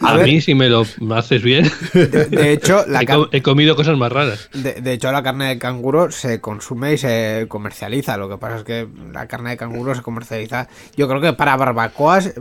A 0.00 0.08
A, 0.12 0.16
ver. 0.16 0.26
mí 0.26 0.40
si 0.40 0.54
me 0.54 0.68
lo 0.68 0.84
haces 1.14 1.42
bien, 1.42 1.70
De, 1.92 2.06
de 2.06 2.52
hecho, 2.52 2.84
la 2.88 3.02
he, 3.02 3.06
car- 3.06 3.16
co- 3.18 3.28
he 3.32 3.42
comido 3.42 3.76
cosas 3.76 3.96
más 3.98 4.10
raras. 4.10 4.48
De, 4.54 4.74
de 4.80 4.92
hecho, 4.94 5.12
la 5.12 5.22
carne 5.22 5.48
de 5.48 5.58
canguro 5.58 6.10
se 6.10 6.40
consume 6.40 6.94
y 6.94 6.98
se 6.98 7.44
comercializa. 7.48 8.16
Lo 8.16 8.28
que 8.28 8.38
pasa 8.38 8.56
es 8.58 8.64
que 8.64 8.88
la 9.12 9.26
carne 9.28 9.50
de 9.50 9.56
canguro 9.58 9.94
se 9.94 10.00
comercializa. 10.02 10.68
Yo 10.96 11.08
creo 11.08 11.20
que 11.20 11.32
para 11.34 11.56
barbacoas. 11.56 12.26
eh, 12.28 12.32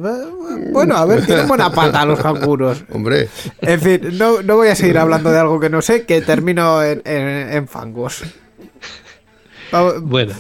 Bueno, 0.72 0.96
a 0.96 1.06
ver, 1.06 1.26
tienen 1.26 1.48
buena 1.48 1.72
pata 1.72 2.06
los 2.06 2.20
canguros. 2.20 2.84
Hombre, 2.94 3.28
En 3.62 3.82
fin, 3.82 4.00
no, 4.18 4.42
no 4.42 4.56
voy 4.56 4.70
a 4.70 4.76
seguir 4.76 4.98
hablando 4.98 5.30
de 5.32 5.40
algo 5.40 5.60
que 5.60 5.70
no 5.70 5.82
sé, 5.82 6.06
que 6.06 6.22
termino 6.22 6.82
en, 6.84 7.02
en- 7.06 7.17
en 7.18 7.68
fangos. 7.68 8.24
Bueno. 10.02 10.34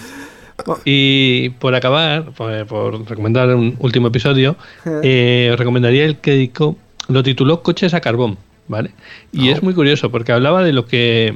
Y 0.85 1.49
por 1.59 1.75
acabar, 1.75 2.31
por, 2.31 2.65
por 2.65 3.07
recomendar 3.09 3.53
un 3.55 3.75
último 3.79 4.07
episodio, 4.07 4.55
eh, 5.03 5.49
os 5.53 5.59
recomendaría 5.59 6.03
el 6.05 6.17
que 6.17 6.31
dedicó, 6.31 6.75
lo 7.09 7.21
tituló 7.23 7.61
Coches 7.61 7.93
a 7.93 8.01
carbón, 8.01 8.37
¿vale? 8.67 8.91
Y 9.31 9.49
es 9.49 9.61
muy 9.61 9.73
curioso 9.73 10.09
porque 10.11 10.31
hablaba 10.31 10.63
de 10.63 10.73
lo 10.73 10.85
que 10.87 11.35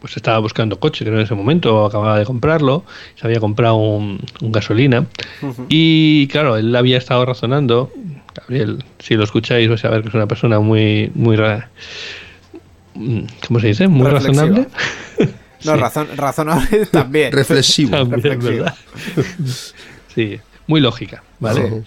pues 0.00 0.16
estaba 0.16 0.38
buscando 0.38 0.80
coche, 0.80 1.04
creo 1.04 1.18
en 1.18 1.24
ese 1.24 1.34
momento, 1.34 1.84
acababa 1.84 2.18
de 2.18 2.24
comprarlo, 2.24 2.84
se 3.16 3.26
había 3.26 3.38
comprado 3.38 3.74
un, 3.74 4.18
un 4.40 4.50
gasolina, 4.52 5.04
y 5.68 6.26
claro, 6.28 6.56
él 6.56 6.74
había 6.74 6.96
estado 6.96 7.26
razonando, 7.26 7.92
Gabriel, 8.34 8.82
si 8.98 9.14
lo 9.16 9.24
escucháis 9.24 9.68
vais 9.68 9.84
a 9.84 9.90
ver 9.90 10.00
que 10.00 10.08
es 10.08 10.14
una 10.14 10.26
persona 10.26 10.58
muy, 10.58 11.10
muy 11.14 11.36
ra- 11.36 11.68
mm, 11.68 12.29
¿cómo 13.46 13.60
se 13.60 13.68
dice? 13.68 13.88
Muy 13.88 14.06
Reflexiva. 14.10 14.42
razonable. 14.46 14.68
no, 15.64 15.76
razón, 15.76 16.08
razonable 16.16 16.86
también. 16.90 17.32
reflexivo. 17.32 17.90
También, 17.90 18.22
reflexivo. 18.22 18.64
¿verdad? 18.64 18.74
sí, 20.14 20.38
muy 20.66 20.80
lógica, 20.80 21.22
¿vale? 21.38 21.82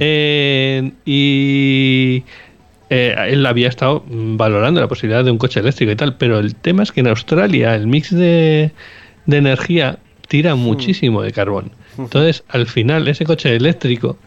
Eh, 0.00 0.92
y 1.04 2.22
eh, 2.90 3.14
él 3.28 3.44
había 3.46 3.68
estado 3.68 4.04
mm, 4.08 4.36
valorando 4.36 4.80
la 4.80 4.88
posibilidad 4.88 5.24
de 5.24 5.30
un 5.30 5.38
coche 5.38 5.60
eléctrico 5.60 5.92
y 5.92 5.96
tal, 5.96 6.16
pero 6.16 6.38
el 6.38 6.54
tema 6.54 6.82
es 6.82 6.92
que 6.92 7.00
en 7.00 7.08
Australia 7.08 7.74
el 7.74 7.86
mix 7.86 8.10
de, 8.14 8.70
de 9.26 9.36
energía 9.36 9.98
tira 10.28 10.54
muchísimo 10.54 11.22
de 11.22 11.32
carbón. 11.32 11.72
Entonces, 11.98 12.44
al 12.48 12.66
final, 12.66 13.08
ese 13.08 13.24
coche 13.24 13.56
eléctrico, 13.56 14.18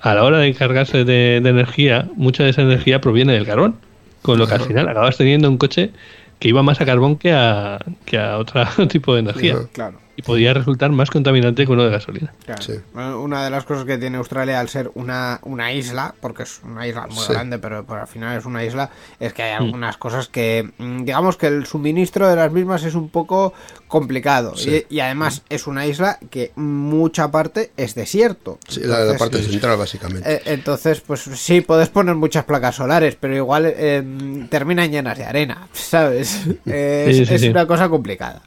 a 0.00 0.14
la 0.14 0.24
hora 0.24 0.38
de 0.38 0.54
cargarse 0.54 1.04
de, 1.04 1.40
de 1.42 1.50
energía, 1.50 2.08
mucha 2.16 2.44
de 2.44 2.50
esa 2.50 2.62
energía 2.62 3.00
proviene 3.02 3.34
del 3.34 3.44
carbón. 3.46 3.76
Con 4.22 4.38
lo 4.38 4.46
que 4.46 4.54
al 4.54 4.60
final 4.60 4.88
acabas 4.88 5.16
teniendo 5.16 5.48
un 5.48 5.56
coche 5.56 5.90
que 6.38 6.48
iba 6.48 6.62
más 6.62 6.80
a 6.80 6.86
carbón 6.86 7.16
que 7.16 7.32
a, 7.32 7.78
que 8.04 8.18
a 8.18 8.38
otro 8.38 8.64
tipo 8.88 9.14
de 9.14 9.20
energía. 9.20 9.56
Claro. 9.72 9.98
Y 10.20 10.22
podía 10.22 10.54
resultar 10.54 10.90
más 10.90 11.10
contaminante 11.10 11.64
que 11.66 11.72
uno 11.72 11.84
de 11.84 11.90
gasolina. 11.90 12.32
Claro. 12.44 12.62
Sí. 12.62 12.74
Bueno, 12.92 13.20
Una 13.20 13.44
de 13.44 13.50
las 13.50 13.64
cosas 13.64 13.84
que 13.84 13.98
tiene 13.98 14.18
Australia 14.18 14.60
al 14.60 14.68
ser 14.68 14.90
una, 14.94 15.40
una 15.42 15.72
isla, 15.72 16.14
porque 16.20 16.42
es 16.44 16.60
una 16.64 16.86
isla 16.86 17.06
muy 17.06 17.24
Sí. 17.24 17.32
grande, 17.32 17.58
pero, 17.58 17.84
pero 17.86 18.02
al 18.02 18.06
final 18.08 18.38
es 18.38 18.44
una 18.44 18.64
isla, 18.64 18.90
es 19.18 19.32
que 19.32 19.42
hay 19.42 19.52
algunas 19.52 19.96
cosas 19.96 20.28
que, 20.28 20.70
mm, 20.78 21.04
digamos 21.04 21.36
que 21.36 21.46
el 21.46 21.66
suministro 21.66 22.28
de 22.28 22.36
las 22.36 22.52
mismas 22.52 22.84
es 22.84 22.94
un 22.94 23.08
poco 23.08 23.52
complicado. 23.88 24.56
Sí. 24.56 24.84
Y, 24.90 24.96
y 24.96 25.00
además 25.00 25.42
es 25.48 25.66
una 25.66 25.86
isla 25.86 26.18
que 26.30 26.52
mucha 26.56 27.30
parte 27.30 27.72
es 27.76 27.94
desierto. 27.94 28.58
Sí, 28.68 28.80
la, 28.84 29.16
parte 29.18 29.42
central, 29.42 29.76
básicamente. 29.78 30.32
eh, 30.34 30.42
entonces, 30.46 31.00
pues 31.00 31.20
sí, 31.22 31.60
puedes 31.60 31.88
poner 31.88 32.14
muchas 32.14 32.44
placas 32.44 32.76
solares, 32.76 33.16
pero 33.18 33.34
igual 33.34 33.64
eh, 33.66 34.46
terminan 34.50 34.90
llenas 34.90 35.16
de 35.18 35.24
arena, 35.24 35.68
¿sabes? 35.72 36.40
Eh, 36.66 37.10
Sí, 37.12 37.22
es 37.22 37.28
sí, 37.28 37.34
es 37.34 37.40
sí. 37.40 37.48
una 37.48 37.66
cosa 37.66 37.88
complicada. 37.88 38.42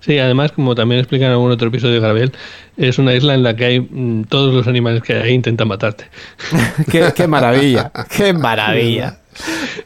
Sí, 0.00 0.18
además, 0.18 0.52
como 0.52 0.74
también 0.74 1.00
explica 1.00 1.26
en 1.26 1.32
algún 1.32 1.50
otro 1.50 1.68
episodio 1.68 1.94
de 1.94 2.00
Gabriel, 2.00 2.32
es 2.76 2.98
una 2.98 3.14
isla 3.14 3.34
en 3.34 3.42
la 3.42 3.56
que 3.56 3.64
hay 3.64 3.80
mm, 3.80 4.24
todos 4.24 4.54
los 4.54 4.66
animales 4.66 5.02
que 5.02 5.14
hay 5.14 5.32
intentan 5.32 5.68
matarte. 5.68 6.06
qué, 6.90 7.12
qué 7.14 7.26
maravilla, 7.26 7.90
qué 8.16 8.32
maravilla. 8.32 9.18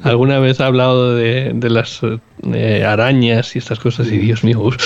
Alguna 0.03 0.39
vez 0.41 0.61
ha 0.61 0.67
hablado 0.67 1.15
de, 1.15 1.53
de 1.55 1.71
las 1.71 2.01
eh, 2.53 2.85
arañas 2.85 3.57
y 3.57 3.59
estas 3.59 3.79
cosas 3.79 4.09
y 4.09 4.19
Dios 4.19 4.45
mío, 4.45 4.61
uf. 4.61 4.77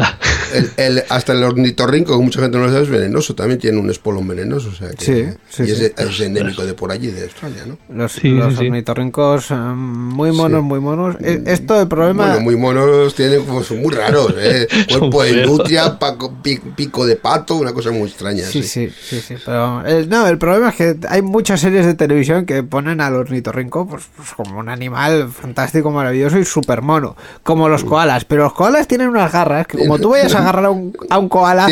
El- 0.54 0.70
el- 0.78 1.04
hasta 1.08 1.32
el 1.32 1.44
ornitorrinco, 1.44 2.16
que 2.18 2.24
mucha 2.24 2.40
gente 2.40 2.58
no 2.58 2.64
lo 2.64 2.72
sabe, 2.72 2.82
es 2.82 2.90
venenoso. 2.90 3.36
También 3.36 3.60
tiene 3.60 3.78
un 3.78 3.88
espolón 3.88 4.26
venenoso. 4.26 4.70
O 4.70 4.74
sea 4.74 4.90
que, 4.90 5.04
Sí, 5.04 5.24
sí, 5.48 5.62
y 5.62 5.66
sí. 5.76 5.84
es, 5.84 5.92
es 5.96 6.20
endémico 6.20 6.66
de 6.66 6.74
por 6.74 6.90
allí, 6.90 7.06
de 7.06 7.22
Australia, 7.22 7.62
¿no? 7.66 7.78
Los, 7.94 8.12
Sí, 8.12 8.30
los 8.30 8.58
ornitorrincos 8.58 9.50
eh, 9.52 9.54
muy 9.54 10.32
monos, 10.32 10.62
muy 10.64 10.80
monos. 10.80 11.14
Eh, 11.20 11.42
Esto 11.46 11.80
el 11.80 11.86
problema... 11.86 12.26
Bueno, 12.26 12.40
muy 12.40 12.56
monos, 12.56 13.14
tienen 13.14 13.44
como 13.44 13.62
son 13.62 13.80
muy 13.80 13.94
raros, 13.94 14.34
¿eh? 14.38 14.66
Cuerpo 14.88 15.22
de 15.22 15.46
nutria, 15.46 15.96
paco- 15.98 16.34
pico 16.42 17.06
de 17.06 17.14
pato, 17.16 17.54
una 17.54 17.72
cosa 17.72 17.92
muy 17.92 18.08
extraña. 18.08 18.42
Sí, 18.44 18.64
sí, 18.64 18.90
sí, 19.00 19.20
sí, 19.20 19.36
pero 19.44 19.86
el, 19.86 20.08
no, 20.08 20.26
el 20.26 20.36
problema 20.38 20.70
es 20.70 20.74
que 20.74 20.96
hay 21.08 21.22
muchas 21.22 21.60
series 21.60 21.86
de 21.86 21.94
televisión 21.94 22.44
que 22.44 22.62
ponen 22.64 23.00
al 23.00 23.14
ornitorrinco 23.14 23.86
pues, 23.86 24.02
pues 24.16 24.30
como 24.32 24.58
un 24.58 24.68
animal 24.68 25.28
fantástico, 25.30 25.92
maravilloso 25.92 26.38
y 26.40 26.44
súper 26.44 26.82
mono, 26.82 27.16
como 27.44 27.68
los 27.68 27.84
koalas, 27.84 28.24
pero 28.24 28.42
los 28.44 28.52
koalas 28.54 28.88
tienen 28.88 29.08
unas 29.08 29.30
garras 29.32 29.66
que 29.68 29.76
como 29.92 30.02
tú 30.02 30.10
vayas 30.10 30.34
a 30.34 30.38
agarrar 30.38 30.64
a 30.66 30.70
un, 30.70 30.96
a 31.08 31.18
un 31.18 31.28
koala, 31.28 31.66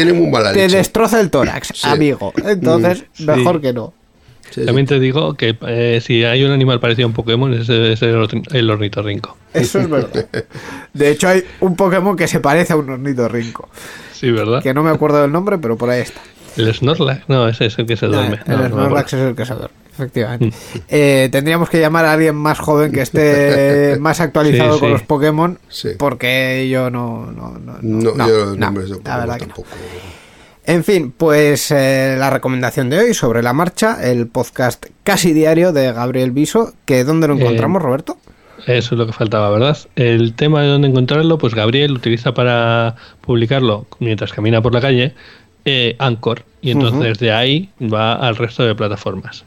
te 0.53 0.69
destroza 0.69 1.21
el 1.21 1.31
tórax, 1.31 1.69
Sí. 1.75 1.89
amigo. 1.89 2.33
Entonces, 2.45 3.05
mejor 3.19 3.61
que 3.61 3.73
no. 3.73 3.93
Sí, 4.51 4.61
sí. 4.61 4.67
También 4.67 4.87
te 4.87 4.99
digo 4.99 5.35
que 5.35 5.57
eh, 5.67 6.01
si 6.03 6.25
hay 6.25 6.43
un 6.43 6.51
animal 6.53 6.81
parecido 6.81 7.05
a 7.07 7.09
un 7.09 7.13
Pokémon, 7.15 7.53
ese 7.53 7.73
debe 7.75 7.97
ser 7.99 8.09
el 8.11 8.43
el 8.53 8.71
ornitorrinco. 8.71 9.37
Eso 9.53 9.79
es 9.79 9.91
verdad. 9.91 10.27
De 10.95 11.11
hecho, 11.11 11.29
hay 11.29 11.45
un 11.61 11.77
Pokémon 11.77 12.17
que 12.17 12.27
se 12.27 12.41
parece 12.41 12.73
a 12.73 12.77
un 12.77 12.89
ornitorrinco, 12.89 13.69
Sí, 14.13 14.31
¿verdad? 14.31 14.63
que 14.63 14.73
no 14.73 14.83
me 14.83 14.91
acuerdo 14.91 15.21
del 15.21 15.31
nombre, 15.33 15.59
pero 15.59 15.77
por 15.77 15.91
ahí 15.91 16.01
está. 16.01 16.21
El 16.57 16.73
Snorlax, 16.75 17.29
no, 17.29 17.47
ese 17.47 17.67
es 17.67 17.79
el 17.79 17.87
que 17.87 17.97
se 17.97 18.07
duerme. 18.07 18.41
el 18.47 18.57
No, 18.59 18.69
Snorlax 18.69 19.13
es 19.13 19.21
el 19.21 19.37
que 19.37 19.45
se 19.45 19.53
duerme, 19.55 19.77
efectivamente. 19.99 20.57
Eh, 20.89 21.29
tendríamos 21.33 21.69
que 21.69 21.81
llamar 21.81 22.05
a 22.05 22.13
alguien 22.13 22.35
más 22.37 22.59
joven 22.59 22.93
que 22.93 23.03
esté 23.03 23.97
más 24.01 24.21
actualizado 24.21 24.75
Sí, 24.75 24.81
con 24.81 24.89
sí. 24.89 24.93
los 24.93 25.03
Pokémon, 25.03 25.59
Sí. 25.69 25.91
porque 25.99 26.69
yo 26.71 26.91
no, 26.91 27.27
no, 27.33 27.59
no, 27.59 27.79
No, 27.83 28.13
no, 28.15 28.29
yo 28.29 28.39
los 28.47 28.57
no, 28.59 28.67
nombres 28.67 28.89
de 28.91 28.97
la 28.97 28.99
Pokémon 29.03 29.21
verdad 29.21 29.35
que 29.39 29.47
no. 29.47 29.55
tampoco. 29.55 29.77
En 30.65 30.85
fin, 30.85 31.13
pues 31.17 31.71
eh, 31.71 32.17
la 32.19 32.29
recomendación 32.29 32.91
de 32.91 32.99
hoy 32.99 33.15
sobre 33.15 33.43
la 33.43 33.55
marcha, 33.55 33.99
el 34.07 34.27
podcast 34.27 34.85
casi 35.03 35.33
diario 35.33 35.73
de 35.73 35.93
Gabriel 35.95 36.31
Viso, 36.31 36.75
que 36.85 37.05
¿dónde 37.05 37.27
lo 37.27 37.35
Eh, 37.35 37.41
encontramos, 37.41 37.81
Roberto? 37.81 38.19
Eso 38.67 38.95
es 38.95 38.99
lo 38.99 39.07
que 39.07 39.15
faltaba, 39.15 39.49
¿verdad? 39.49 39.79
El 39.97 40.35
tema 40.35 40.61
de 40.61 40.69
dónde 40.69 40.89
encontrarlo, 40.89 41.39
pues 41.39 41.55
Gabriel 41.55 41.93
utiliza 41.93 42.35
para 42.35 42.97
publicarlo 43.23 43.87
mientras 43.99 44.33
camina 44.35 44.61
por 44.61 44.75
la 44.75 44.83
calle 44.83 45.15
eh, 45.69 45.97
Anchor. 45.99 46.45
Y 46.61 46.73
entonces 46.73 47.19
de 47.19 47.31
ahí 47.31 47.71
va 47.81 48.15
al 48.15 48.35
resto 48.37 48.65
de 48.65 48.75
plataformas. 48.75 49.45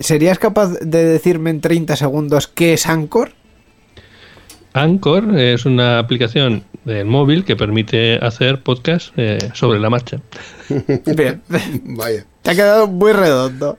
¿Serías 0.00 0.38
capaz 0.38 0.72
de 0.80 1.04
decirme 1.04 1.50
en 1.50 1.60
30 1.60 1.94
segundos 1.94 2.48
qué 2.48 2.72
es 2.72 2.86
Anchor? 2.86 3.32
Anchor 4.72 5.38
es 5.38 5.66
una 5.66 5.98
aplicación 5.98 6.64
del 6.84 7.04
móvil 7.04 7.44
que 7.44 7.54
permite 7.54 8.16
hacer 8.16 8.62
podcast 8.62 9.12
eh, 9.16 9.38
sobre 9.54 9.78
la 9.78 9.90
marcha. 9.90 10.20
Bien. 11.16 11.42
Vaya. 11.84 12.24
Te 12.48 12.52
ha 12.52 12.56
quedado 12.56 12.86
muy 12.86 13.12
redondo. 13.12 13.76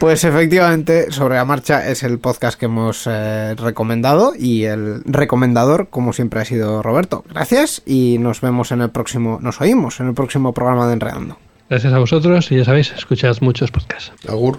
Pues 0.00 0.24
efectivamente, 0.24 1.12
sobre 1.12 1.34
la 1.34 1.44
marcha 1.44 1.90
es 1.90 2.02
el 2.02 2.18
podcast 2.18 2.58
que 2.58 2.64
hemos 2.64 3.06
eh, 3.06 3.54
recomendado 3.54 4.32
y 4.34 4.64
el 4.64 5.02
recomendador, 5.04 5.88
como 5.90 6.14
siempre, 6.14 6.40
ha 6.40 6.46
sido 6.46 6.82
Roberto. 6.82 7.22
Gracias 7.28 7.82
y 7.84 8.16
nos 8.18 8.40
vemos 8.40 8.72
en 8.72 8.80
el 8.80 8.88
próximo, 8.88 9.40
nos 9.42 9.60
oímos 9.60 10.00
en 10.00 10.08
el 10.08 10.14
próximo 10.14 10.54
programa 10.54 10.86
de 10.86 10.94
Enredando. 10.94 11.36
Gracias 11.68 11.92
a 11.92 11.98
vosotros 11.98 12.50
y 12.50 12.56
ya 12.56 12.64
sabéis, 12.64 12.92
escuchad 12.92 13.36
muchos 13.42 13.70
podcasts. 13.70 14.10
Agur. 14.26 14.58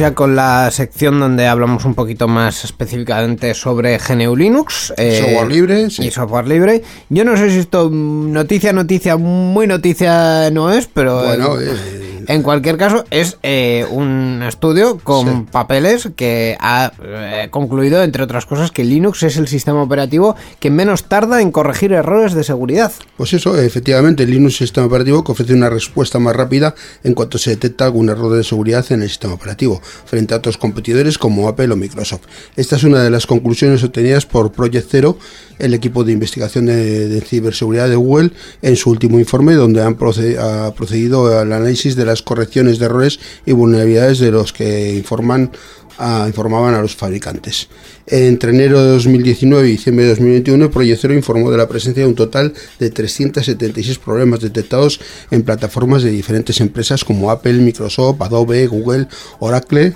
Vamos 0.00 0.10
ya 0.12 0.14
con 0.14 0.34
la 0.34 0.70
sección 0.70 1.20
donde 1.20 1.46
hablamos 1.46 1.84
un 1.84 1.94
poquito 1.94 2.26
más 2.26 2.64
específicamente 2.64 3.54
sobre 3.54 3.98
GNU 3.98 4.34
Linux. 4.34 4.94
eh, 4.96 5.18
Software 5.20 5.48
libre, 5.48 5.90
sí. 5.90 6.06
Y 6.06 6.10
software 6.10 6.48
libre. 6.48 6.82
Yo 7.10 7.24
no 7.24 7.36
sé 7.36 7.50
si 7.50 7.58
esto 7.58 7.90
mm, 7.90 8.32
noticia, 8.32 8.72
noticia, 8.72 9.16
muy 9.16 9.66
noticia 9.66 10.50
no 10.50 10.70
es, 10.72 10.86
pero 10.86 11.22
Bueno, 11.22 11.60
en, 11.60 11.68
eh, 11.68 12.09
en 12.32 12.42
cualquier 12.42 12.76
caso 12.76 13.04
es 13.10 13.38
eh, 13.42 13.84
un 13.90 14.42
estudio 14.46 14.98
con 15.02 15.26
Sí. 15.26 15.46
papeles 15.50 16.08
que 16.16 16.56
ha 16.60 16.92
eh, 17.02 17.48
concluido, 17.50 18.02
entre 18.02 18.22
otras 18.22 18.46
cosas, 18.46 18.70
que 18.70 18.84
Linux 18.84 19.22
es 19.22 19.36
el 19.36 19.48
sistema 19.48 19.82
operativo 19.82 20.36
que 20.60 20.70
menos 20.70 21.04
tarda 21.04 21.42
en 21.42 21.50
corregir 21.52 21.92
errores 21.92 22.32
de 22.34 22.44
seguridad. 22.44 22.92
Pues 23.16 23.32
eso, 23.32 23.60
efectivamente, 23.60 24.26
Linux 24.26 24.54
es 24.54 24.60
un 24.60 24.66
sistema 24.66 24.86
operativo 24.86 25.24
que 25.24 25.32
ofrece 25.32 25.54
una 25.54 25.70
respuesta 25.70 26.18
más 26.18 26.34
rápida 26.36 26.74
en 27.04 27.14
cuanto 27.14 27.36
se 27.38 27.50
detecta 27.50 27.84
algún 27.84 28.08
error 28.08 28.32
de 28.34 28.44
seguridad 28.44 28.84
en 28.90 29.02
el 29.02 29.08
sistema 29.08 29.34
operativo, 29.34 29.80
frente 30.06 30.34
a 30.34 30.38
otros 30.38 30.56
competidores 30.56 31.18
como 31.18 31.48
Apple 31.48 31.72
o 31.72 31.76
Microsoft. 31.76 32.22
Esta 32.56 32.76
es 32.76 32.84
una 32.84 33.02
de 33.02 33.10
las 33.10 33.26
conclusiones 33.26 33.82
obtenidas 33.84 34.26
por 34.26 34.52
Project 34.52 34.88
Zero, 34.90 35.18
el 35.58 35.74
equipo 35.74 36.04
de 36.04 36.12
investigación 36.12 36.66
de, 36.66 37.08
de 37.08 37.20
ciberseguridad 37.20 37.88
de 37.88 37.96
Google, 37.96 38.30
en 38.62 38.76
su 38.76 38.90
último 38.90 39.18
informe, 39.18 39.54
donde 39.54 39.82
han 39.82 39.96
ha 40.38 40.72
procedido 40.74 41.38
al 41.38 41.52
análisis 41.52 41.96
de 41.96 42.04
las 42.06 42.19
correcciones 42.22 42.78
de 42.78 42.86
errores 42.86 43.18
y 43.46 43.52
vulnerabilidades 43.52 44.18
de 44.18 44.30
los 44.30 44.52
que 44.52 44.94
informan 44.94 45.50
a- 45.98 46.24
informaban 46.26 46.74
a 46.74 46.80
los 46.80 46.96
fabricantes. 46.96 47.68
Entre 48.06 48.50
enero 48.52 48.82
de 48.82 48.90
2019 48.92 49.68
y 49.68 49.72
diciembre 49.72 50.04
de 50.04 50.10
2021, 50.10 50.70
Project 50.70 51.00
Zero 51.00 51.14
informó 51.14 51.50
de 51.50 51.58
la 51.58 51.68
presencia 51.68 52.02
de 52.02 52.08
un 52.08 52.14
total 52.14 52.54
de 52.78 52.90
376 52.90 53.98
problemas 53.98 54.40
detectados 54.40 54.98
en 55.30 55.42
plataformas 55.42 56.02
de 56.02 56.10
diferentes 56.10 56.60
empresas 56.60 57.04
como 57.04 57.30
Apple, 57.30 57.52
Microsoft, 57.54 58.20
Adobe, 58.22 58.66
Google, 58.66 59.06
Oracle 59.40 59.94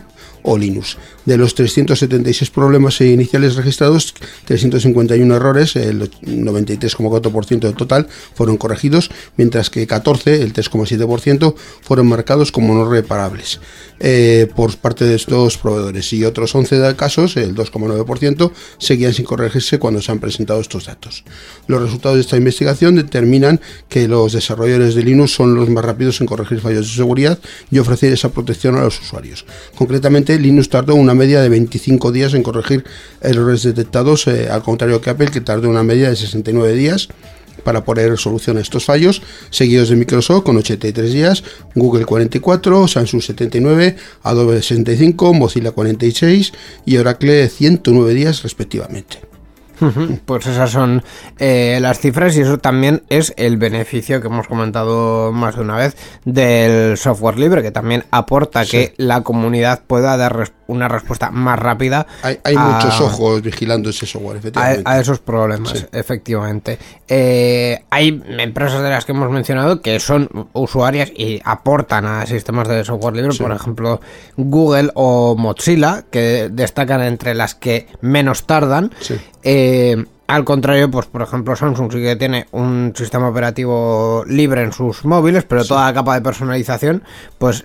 Linux. 0.58 0.98
De 1.24 1.38
los 1.38 1.54
376 1.54 2.50
problemas 2.50 3.00
iniciales 3.00 3.56
registrados, 3.56 4.14
351 4.44 5.34
errores, 5.34 5.74
el 5.76 6.10
93,4% 6.10 7.60
del 7.60 7.74
total, 7.74 8.08
fueron 8.34 8.58
corregidos, 8.58 9.10
mientras 9.36 9.70
que 9.70 9.86
14, 9.86 10.42
el 10.42 10.52
3,7%, 10.52 11.54
fueron 11.80 12.08
marcados 12.08 12.52
como 12.52 12.74
no 12.74 12.88
reparables 12.88 13.60
eh, 14.00 14.48
por 14.54 14.76
parte 14.76 15.04
de 15.06 15.14
estos 15.14 15.56
proveedores. 15.56 16.12
Y 16.12 16.24
otros 16.24 16.54
11 16.54 16.78
de 16.78 16.96
casos, 16.96 17.36
el 17.36 17.54
2,9%, 17.54 18.52
seguían 18.78 19.14
sin 19.14 19.24
corregirse 19.24 19.78
cuando 19.78 20.02
se 20.02 20.12
han 20.12 20.18
presentado 20.18 20.60
estos 20.60 20.84
datos. 20.86 21.24
Los 21.66 21.80
resultados 21.80 22.16
de 22.16 22.20
esta 22.20 22.36
investigación 22.36 22.96
determinan 22.96 23.60
que 23.88 24.08
los 24.08 24.32
desarrolladores 24.32 24.94
de 24.94 25.02
Linux 25.02 25.32
son 25.32 25.54
los 25.54 25.70
más 25.70 25.84
rápidos 25.84 26.20
en 26.20 26.26
corregir 26.26 26.60
fallos 26.60 26.88
de 26.88 26.94
seguridad 26.94 27.38
y 27.70 27.78
ofrecer 27.78 28.12
esa 28.12 28.28
protección 28.28 28.76
a 28.76 28.82
los 28.82 29.00
usuarios. 29.00 29.46
Concretamente, 29.74 30.33
Linux 30.38 30.68
tardó 30.68 30.94
una 30.94 31.14
media 31.14 31.40
de 31.40 31.48
25 31.48 32.12
días 32.12 32.34
en 32.34 32.42
corregir 32.42 32.84
errores 33.20 33.62
detectados, 33.62 34.26
eh, 34.26 34.48
al 34.50 34.62
contrario 34.62 35.00
que 35.00 35.10
Apple, 35.10 35.30
que 35.30 35.40
tardó 35.40 35.68
una 35.68 35.82
media 35.82 36.10
de 36.10 36.16
69 36.16 36.74
días 36.74 37.08
para 37.62 37.84
poner 37.84 38.16
solución 38.18 38.58
a 38.58 38.60
estos 38.60 38.84
fallos, 38.84 39.22
seguidos 39.50 39.88
de 39.88 39.96
Microsoft 39.96 40.44
con 40.44 40.56
83 40.56 41.12
días, 41.12 41.44
Google 41.74 42.04
44, 42.04 42.88
Samsung 42.88 43.22
79, 43.22 43.96
Adobe 44.22 44.62
65, 44.62 45.32
Mozilla 45.34 45.72
46 45.72 46.52
y 46.84 46.96
Oracle 46.98 47.48
109 47.48 48.14
días 48.14 48.42
respectivamente. 48.42 49.33
Pues 50.24 50.46
esas 50.46 50.70
son 50.70 51.02
eh, 51.38 51.78
las 51.80 51.98
cifras 51.98 52.36
y 52.36 52.40
eso 52.42 52.58
también 52.58 53.02
es 53.08 53.32
el 53.36 53.56
beneficio 53.56 54.20
que 54.20 54.28
hemos 54.28 54.46
comentado 54.46 55.32
más 55.32 55.56
de 55.56 55.62
una 55.62 55.76
vez 55.76 55.96
del 56.24 56.96
software 56.96 57.38
libre, 57.38 57.62
que 57.62 57.70
también 57.70 58.04
aporta 58.10 58.64
que 58.64 58.94
la 58.96 59.22
comunidad 59.22 59.82
pueda 59.86 60.16
dar 60.16 60.50
una 60.66 60.88
respuesta 60.88 61.30
más 61.30 61.58
rápida 61.58 62.06
Hay, 62.22 62.38
hay 62.44 62.54
a- 62.56 62.60
muchos 62.60 63.00
ojos 63.00 63.42
vigilando 63.42 63.90
ese 63.90 64.06
software, 64.06 64.36
a, 64.36 64.38
efectivamente. 64.38 64.82
a 64.86 65.00
esos 65.00 65.18
problemas, 65.18 65.70
Sí. 65.78 65.84
efectivamente. 65.92 66.78
Eh, 67.08 67.84
hay 67.90 68.22
empresas 68.38 68.82
de 68.82 68.88
las 68.90 69.04
que 69.04 69.12
hemos 69.12 69.30
mencionado 69.30 69.82
que 69.82 70.00
son 70.00 70.48
usuarias 70.54 71.10
y 71.14 71.40
aportan 71.44 72.06
a 72.06 72.26
sistemas 72.26 72.68
de 72.68 72.84
software 72.84 73.14
libre, 73.16 73.36
por 73.36 73.52
ejemplo 73.52 74.00
Google 74.36 74.90
o 74.94 75.36
Mozilla, 75.36 76.04
que 76.10 76.48
destacan 76.50 77.02
entre 77.02 77.34
las 77.34 77.54
que 77.54 77.86
menos 78.00 78.44
tardan. 78.46 78.90
Sí. 79.00 79.16
Eh, 79.44 80.04
al 80.26 80.42
contrario, 80.44 80.90
pues 80.90 81.04
por 81.04 81.20
ejemplo 81.20 81.54
Samsung 81.54 81.92
sí 81.92 81.98
que 82.00 82.16
tiene 82.16 82.46
un 82.52 82.94
sistema 82.96 83.28
operativo 83.28 84.24
libre 84.26 84.62
en 84.62 84.72
sus 84.72 85.04
móviles, 85.04 85.44
pero 85.44 85.66
toda 85.66 85.84
la 85.84 85.92
capa 85.92 86.14
de 86.14 86.22
personalización 86.22 87.02
pues 87.36 87.62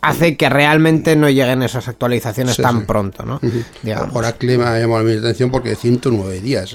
hace 0.00 0.36
que 0.36 0.48
realmente 0.48 1.14
no 1.14 1.30
lleguen 1.30 1.62
esas 1.62 1.86
actualizaciones 1.86 2.56
Sí, 2.56 2.62
tan 2.62 2.80
sí. 2.80 2.84
pronto, 2.86 3.24
¿no? 3.24 3.40
Digamos. 3.84 4.14
Oracle 4.14 4.58
me 4.58 4.64
ha 4.64 4.78
llamado 4.80 5.04
mi 5.04 5.12
atención 5.16 5.52
porque 5.52 5.76
109 5.76 6.40
días. 6.40 6.74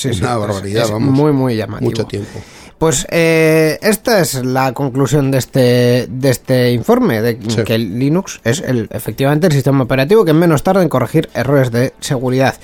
Es 0.00 0.20
una 0.20 0.36
barbaridad, 0.36 0.84
es 0.84 0.90
vamos. 0.92 1.12
Muy, 1.12 1.32
muy 1.32 1.56
llamativo. 1.56 1.90
Mucho 1.90 2.04
tiempo. 2.06 2.38
Pues 2.78 3.06
eh, 3.10 3.78
esta 3.82 4.20
es 4.20 4.44
la 4.44 4.72
conclusión 4.72 5.30
de 5.32 5.38
este, 5.38 6.06
de 6.08 6.30
este 6.30 6.70
informe, 6.72 7.20
de 7.20 7.38
Sí. 7.48 7.62
que 7.64 7.78
Linux 7.78 8.40
es 8.44 8.60
el, 8.60 8.88
efectivamente 8.92 9.46
el 9.48 9.52
sistema 9.52 9.82
operativo 9.84 10.24
que 10.24 10.32
menos 10.32 10.62
tarda 10.62 10.82
en 10.82 10.88
corregir 10.88 11.28
errores 11.34 11.70
de 11.72 11.94
seguridad. 12.00 12.54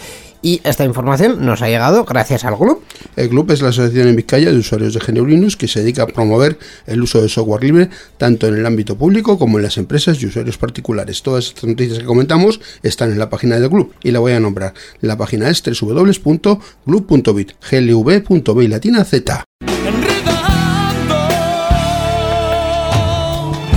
Y 0.41 0.61
esta 0.65 0.85
información 0.85 1.45
nos 1.45 1.63
ha 1.63 1.69
llegado 1.69 2.05
gracias 2.05 2.45
al 2.45 2.57
grupo. 2.57 2.83
El 3.17 3.29
club 3.29 3.51
es 3.51 3.61
la 3.61 3.71
asociación 3.71 4.09
en 4.09 4.17
Vizcaya 4.17 4.53
de 4.53 4.59
usuarios 4.59 4.95
de 4.95 5.01
GNU 5.01 5.27
Linux 5.27 5.57
que 5.57 5.67
se 5.67 5.81
dedica 5.81 6.05
a 6.05 6.07
promover 6.07 6.59
el 6.87 7.03
uso 7.03 7.21
de 7.21 7.29
software 7.29 7.65
libre 7.65 7.91
tanto 8.17 8.47
en 8.47 8.55
el 8.55 8.65
ámbito 8.65 8.97
público 8.97 9.39
como 9.39 9.59
en 9.59 9.65
las 9.65 9.77
empresas 9.79 10.23
y 10.23 10.27
usuarios 10.27 10.57
particulares. 10.59 11.23
Todas 11.23 11.49
estas 11.49 11.65
noticias 11.65 11.99
que 11.99 12.05
comentamos 12.05 12.61
están 12.83 13.11
en 13.11 13.19
la 13.19 13.31
página 13.31 13.59
del 13.59 13.69
club 13.69 13.93
y 14.03 14.13
la 14.13 14.21
voy 14.21 14.33
a 14.33 14.41
nombrar. 14.41 14.75
La 15.01 15.17
página 15.17 15.49
es 15.49 15.63
www.glub.bit, 15.63 17.53
glv.b 17.71 18.69
latina 18.69 19.05
z. 19.05 19.45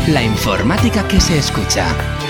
La 0.08 0.24
informática 0.24 1.08
que 1.08 1.21
se 1.21 1.38
escucha. 1.38 2.20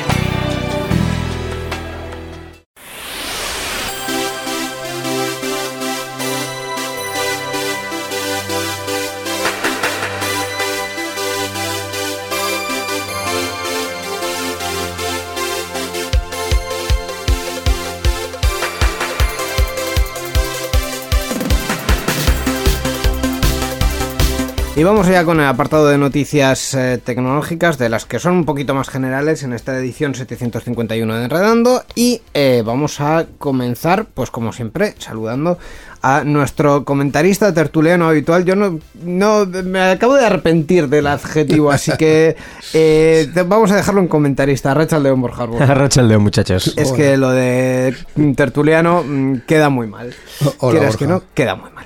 Y 24.81 24.83
vamos 24.83 25.07
ya 25.07 25.23
con 25.23 25.39
el 25.39 25.45
apartado 25.45 25.89
de 25.89 25.99
noticias 25.99 26.73
eh, 26.73 26.97
tecnológicas, 26.97 27.77
de 27.77 27.87
las 27.87 28.05
que 28.05 28.17
son 28.17 28.33
un 28.33 28.45
poquito 28.45 28.73
más 28.73 28.89
generales 28.89 29.43
en 29.43 29.53
esta 29.53 29.77
edición 29.77 30.15
751 30.15 31.17
de 31.17 31.23
Enredando. 31.23 31.83
Y 31.93 32.23
eh, 32.33 32.63
vamos 32.65 32.99
a 32.99 33.27
comenzar, 33.37 34.07
pues 34.11 34.31
como 34.31 34.51
siempre, 34.51 34.95
saludando 34.97 35.59
a 36.01 36.23
nuestro 36.23 36.83
comentarista 36.83 37.53
tertuliano 37.53 38.07
habitual. 38.07 38.43
Yo 38.43 38.55
no, 38.55 38.79
no 39.03 39.45
me 39.45 39.81
acabo 39.81 40.15
de 40.15 40.25
arrepentir 40.25 40.89
del 40.89 41.05
adjetivo, 41.05 41.69
así 41.69 41.91
que 41.95 42.35
eh, 42.73 43.31
vamos 43.45 43.69
a 43.69 43.75
dejarlo 43.75 44.01
en 44.01 44.07
comentarista. 44.07 44.73
Rachel 44.73 45.03
León 45.03 45.21
Borja 45.21 45.43
Arbós. 45.43 45.59
Racha 45.59 46.01
el 46.01 46.07
dedo, 46.07 46.21
muchachos. 46.21 46.73
Es 46.75 46.91
que 46.91 47.17
lo 47.17 47.29
de 47.29 47.95
tertuliano 48.35 49.03
mm, 49.05 49.41
queda 49.45 49.69
muy 49.69 49.85
mal. 49.85 50.15
Hola, 50.57 50.71
Quieras 50.71 50.93
Borja. 50.93 50.97
que 50.97 51.05
no, 51.05 51.23
queda 51.35 51.53
muy 51.53 51.69
mal. 51.69 51.85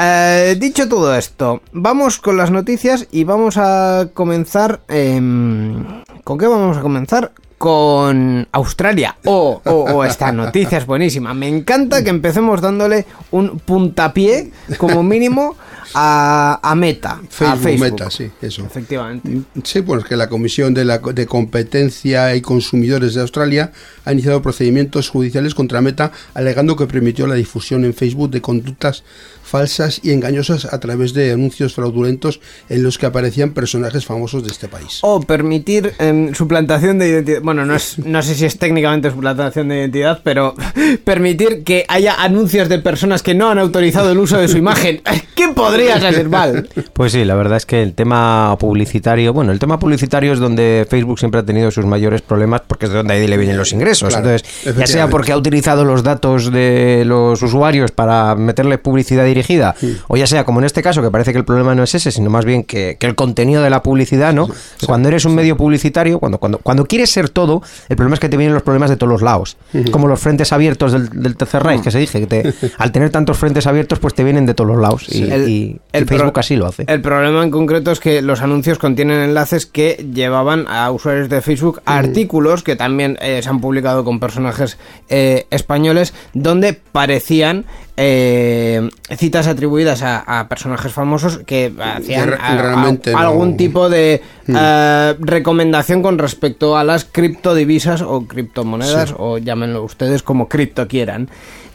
Eh, 0.00 0.56
dicho 0.60 0.88
todo 0.88 1.14
esto, 1.16 1.60
vamos 1.72 2.18
con 2.18 2.36
las 2.36 2.52
noticias 2.52 3.08
y 3.10 3.24
vamos 3.24 3.56
a 3.56 4.08
comenzar. 4.14 4.80
em, 4.88 5.84
¿Con 6.22 6.38
qué 6.38 6.46
vamos 6.46 6.76
a 6.76 6.82
comenzar? 6.82 7.32
Con 7.58 8.46
Australia. 8.52 9.16
Oh, 9.24 9.60
oh, 9.64 9.86
oh, 9.92 10.04
esta 10.04 10.30
noticia 10.30 10.78
es 10.78 10.86
buenísima. 10.86 11.34
Me 11.34 11.48
encanta 11.48 12.04
que 12.04 12.10
empecemos 12.10 12.60
dándole 12.60 13.06
un 13.32 13.58
puntapié, 13.58 14.52
como 14.76 15.02
mínimo, 15.02 15.56
a, 15.94 16.60
a 16.62 16.74
Meta. 16.76 17.14
a 17.14 17.16
Facebook, 17.28 17.62
Facebook. 17.62 17.90
Meta, 17.90 18.10
sí, 18.12 18.30
eso. 18.40 18.64
Efectivamente. 18.64 19.40
Sí, 19.64 19.82
pues 19.82 20.04
que 20.04 20.16
la 20.16 20.28
Comisión 20.28 20.72
de, 20.74 20.84
la, 20.84 20.98
de 20.98 21.26
Competencia 21.26 22.36
y 22.36 22.42
Consumidores 22.42 23.14
de 23.14 23.22
Australia 23.22 23.72
ha 24.04 24.12
iniciado 24.12 24.40
procedimientos 24.40 25.08
judiciales 25.08 25.54
contra 25.54 25.80
Meta 25.80 26.12
alegando 26.34 26.76
que 26.76 26.86
permitió 26.86 27.26
la 27.26 27.34
difusión 27.34 27.84
en 27.84 27.94
Facebook 27.94 28.30
de 28.30 28.40
conductas 28.40 29.02
falsas 29.48 30.00
y 30.02 30.12
engañosas 30.12 30.72
a 30.72 30.78
través 30.80 31.14
de 31.14 31.32
anuncios 31.32 31.74
fraudulentos 31.74 32.40
en 32.68 32.82
los 32.82 32.98
que 32.98 33.06
aparecían 33.06 33.50
personajes 33.50 34.04
famosos 34.04 34.44
de 34.44 34.50
este 34.50 34.68
país. 34.68 34.98
O 35.02 35.20
permitir 35.20 35.94
em, 35.98 36.34
suplantación 36.34 36.98
de 36.98 37.08
identidad. 37.08 37.40
Bueno, 37.42 37.64
no, 37.64 37.74
es, 37.74 37.98
no 37.98 38.22
sé 38.22 38.34
si 38.34 38.44
es 38.44 38.58
técnicamente 38.58 39.10
suplantación 39.10 39.68
de 39.68 39.78
identidad, 39.78 40.20
pero 40.22 40.54
permitir 41.04 41.64
que 41.64 41.84
haya 41.88 42.14
anuncios 42.22 42.68
de 42.68 42.78
personas 42.78 43.22
que 43.22 43.34
no 43.34 43.50
han 43.50 43.58
autorizado 43.58 44.12
el 44.12 44.18
uso 44.18 44.38
de 44.38 44.48
su 44.48 44.58
imagen. 44.58 45.02
¿Qué 45.34 45.48
podría 45.48 46.00
salir 46.00 46.28
mal? 46.28 46.68
Pues 46.92 47.12
sí, 47.12 47.24
la 47.24 47.34
verdad 47.34 47.56
es 47.56 47.66
que 47.66 47.82
el 47.82 47.94
tema 47.94 48.56
publicitario, 48.58 49.32
bueno, 49.32 49.52
el 49.52 49.58
tema 49.58 49.78
publicitario 49.78 50.32
es 50.32 50.40
donde 50.40 50.86
Facebook 50.88 51.18
siempre 51.18 51.40
ha 51.40 51.44
tenido 51.44 51.70
sus 51.70 51.86
mayores 51.86 52.22
problemas 52.22 52.62
porque 52.66 52.86
es 52.86 52.92
de 52.92 52.98
donde 52.98 53.14
ahí 53.14 53.26
le 53.26 53.36
vienen 53.36 53.56
los 53.56 53.72
ingresos. 53.72 54.08
Claro, 54.08 54.30
Entonces, 54.30 54.76
ya 54.76 54.86
sea 54.86 55.08
porque 55.08 55.32
ha 55.32 55.36
utilizado 55.36 55.84
los 55.84 56.02
datos 56.02 56.50
de 56.52 57.04
los 57.06 57.40
usuarios 57.42 57.92
para 57.92 58.34
meterle 58.34 58.78
publicidad 58.78 59.26
dirigida, 59.38 59.74
o 60.08 60.16
ya 60.16 60.26
sea 60.26 60.44
como 60.44 60.60
en 60.60 60.64
este 60.66 60.82
caso, 60.82 61.02
que 61.02 61.10
parece 61.10 61.32
que 61.32 61.38
el 61.38 61.44
problema 61.44 61.74
no 61.74 61.82
es 61.82 61.94
ese, 61.94 62.10
sino 62.10 62.30
más 62.30 62.44
bien 62.44 62.64
que, 62.64 62.96
que 62.98 63.06
el 63.06 63.14
contenido 63.14 63.62
de 63.62 63.70
la 63.70 63.82
publicidad, 63.82 64.32
¿no? 64.34 64.48
Cuando 64.86 65.08
eres 65.08 65.24
un 65.24 65.34
medio 65.34 65.56
publicitario, 65.56 66.18
cuando, 66.18 66.38
cuando, 66.38 66.58
cuando 66.58 66.86
quieres 66.86 67.10
ser 67.10 67.28
todo, 67.28 67.62
el 67.88 67.96
problema 67.96 68.14
es 68.14 68.20
que 68.20 68.28
te 68.28 68.36
vienen 68.36 68.54
los 68.54 68.62
problemas 68.62 68.90
de 68.90 68.96
todos 68.96 69.10
los 69.12 69.22
lados. 69.22 69.56
Como 69.90 70.08
los 70.08 70.20
frentes 70.20 70.52
abiertos 70.52 70.92
del, 70.92 71.08
del 71.10 71.36
Tercer 71.36 71.62
Reich, 71.62 71.82
que 71.82 71.90
se 71.90 71.98
dije, 71.98 72.20
que 72.20 72.26
te- 72.26 72.54
al 72.78 72.92
tener 72.92 73.10
tantos 73.10 73.38
frentes 73.38 73.66
abiertos, 73.66 73.98
pues 73.98 74.14
te 74.14 74.24
vienen 74.24 74.46
de 74.46 74.54
todos 74.54 74.70
los 74.70 74.80
lados. 74.80 75.06
Y, 75.08 75.22
El- 75.30 75.48
y- 75.48 75.80
el 75.92 76.02
y 76.04 76.06
Facebook 76.06 76.32
pro- 76.32 76.40
así 76.40 76.56
lo 76.56 76.66
hace. 76.66 76.84
El 76.88 77.00
problema 77.00 77.42
en 77.42 77.50
concreto 77.50 77.90
es 77.90 78.00
que 78.00 78.22
los 78.22 78.40
anuncios 78.42 78.78
contienen 78.78 79.20
enlaces 79.20 79.66
que 79.66 80.06
llevaban 80.12 80.66
a 80.68 80.90
usuarios 80.90 81.28
de 81.28 81.40
Facebook 81.42 81.80
a 81.84 81.98
artículos 81.98 82.62
que 82.62 82.76
también 82.76 83.18
eh, 83.20 83.40
se 83.42 83.48
han 83.48 83.60
publicado 83.60 84.04
con 84.04 84.20
personajes 84.20 84.78
eh, 85.08 85.46
españoles 85.50 86.14
donde 86.34 86.72
parecían 86.72 87.64
eh, 88.00 88.88
citas 89.16 89.48
atribuidas 89.48 90.02
a, 90.02 90.20
a 90.40 90.48
personajes 90.48 90.92
famosos 90.92 91.38
que 91.44 91.72
hacían 91.80 92.28
re- 92.28 92.36
a- 92.40 92.46
a- 92.52 92.62
realmente 92.62 93.10
no. 93.12 93.18
algún 93.18 93.56
tipo 93.56 93.88
de 93.88 94.22
eh, 94.46 95.14
recomendación 95.18 96.00
con 96.00 96.16
respecto 96.16 96.76
a 96.78 96.84
las 96.84 97.04
criptodivisas 97.04 98.02
o 98.02 98.24
criptomonedas 98.26 99.14
o 99.18 99.38
llámenlo 99.38 99.82
ustedes 99.82 100.22
como 100.22 100.48
cripto 100.48 100.86
quieran. 100.86 101.28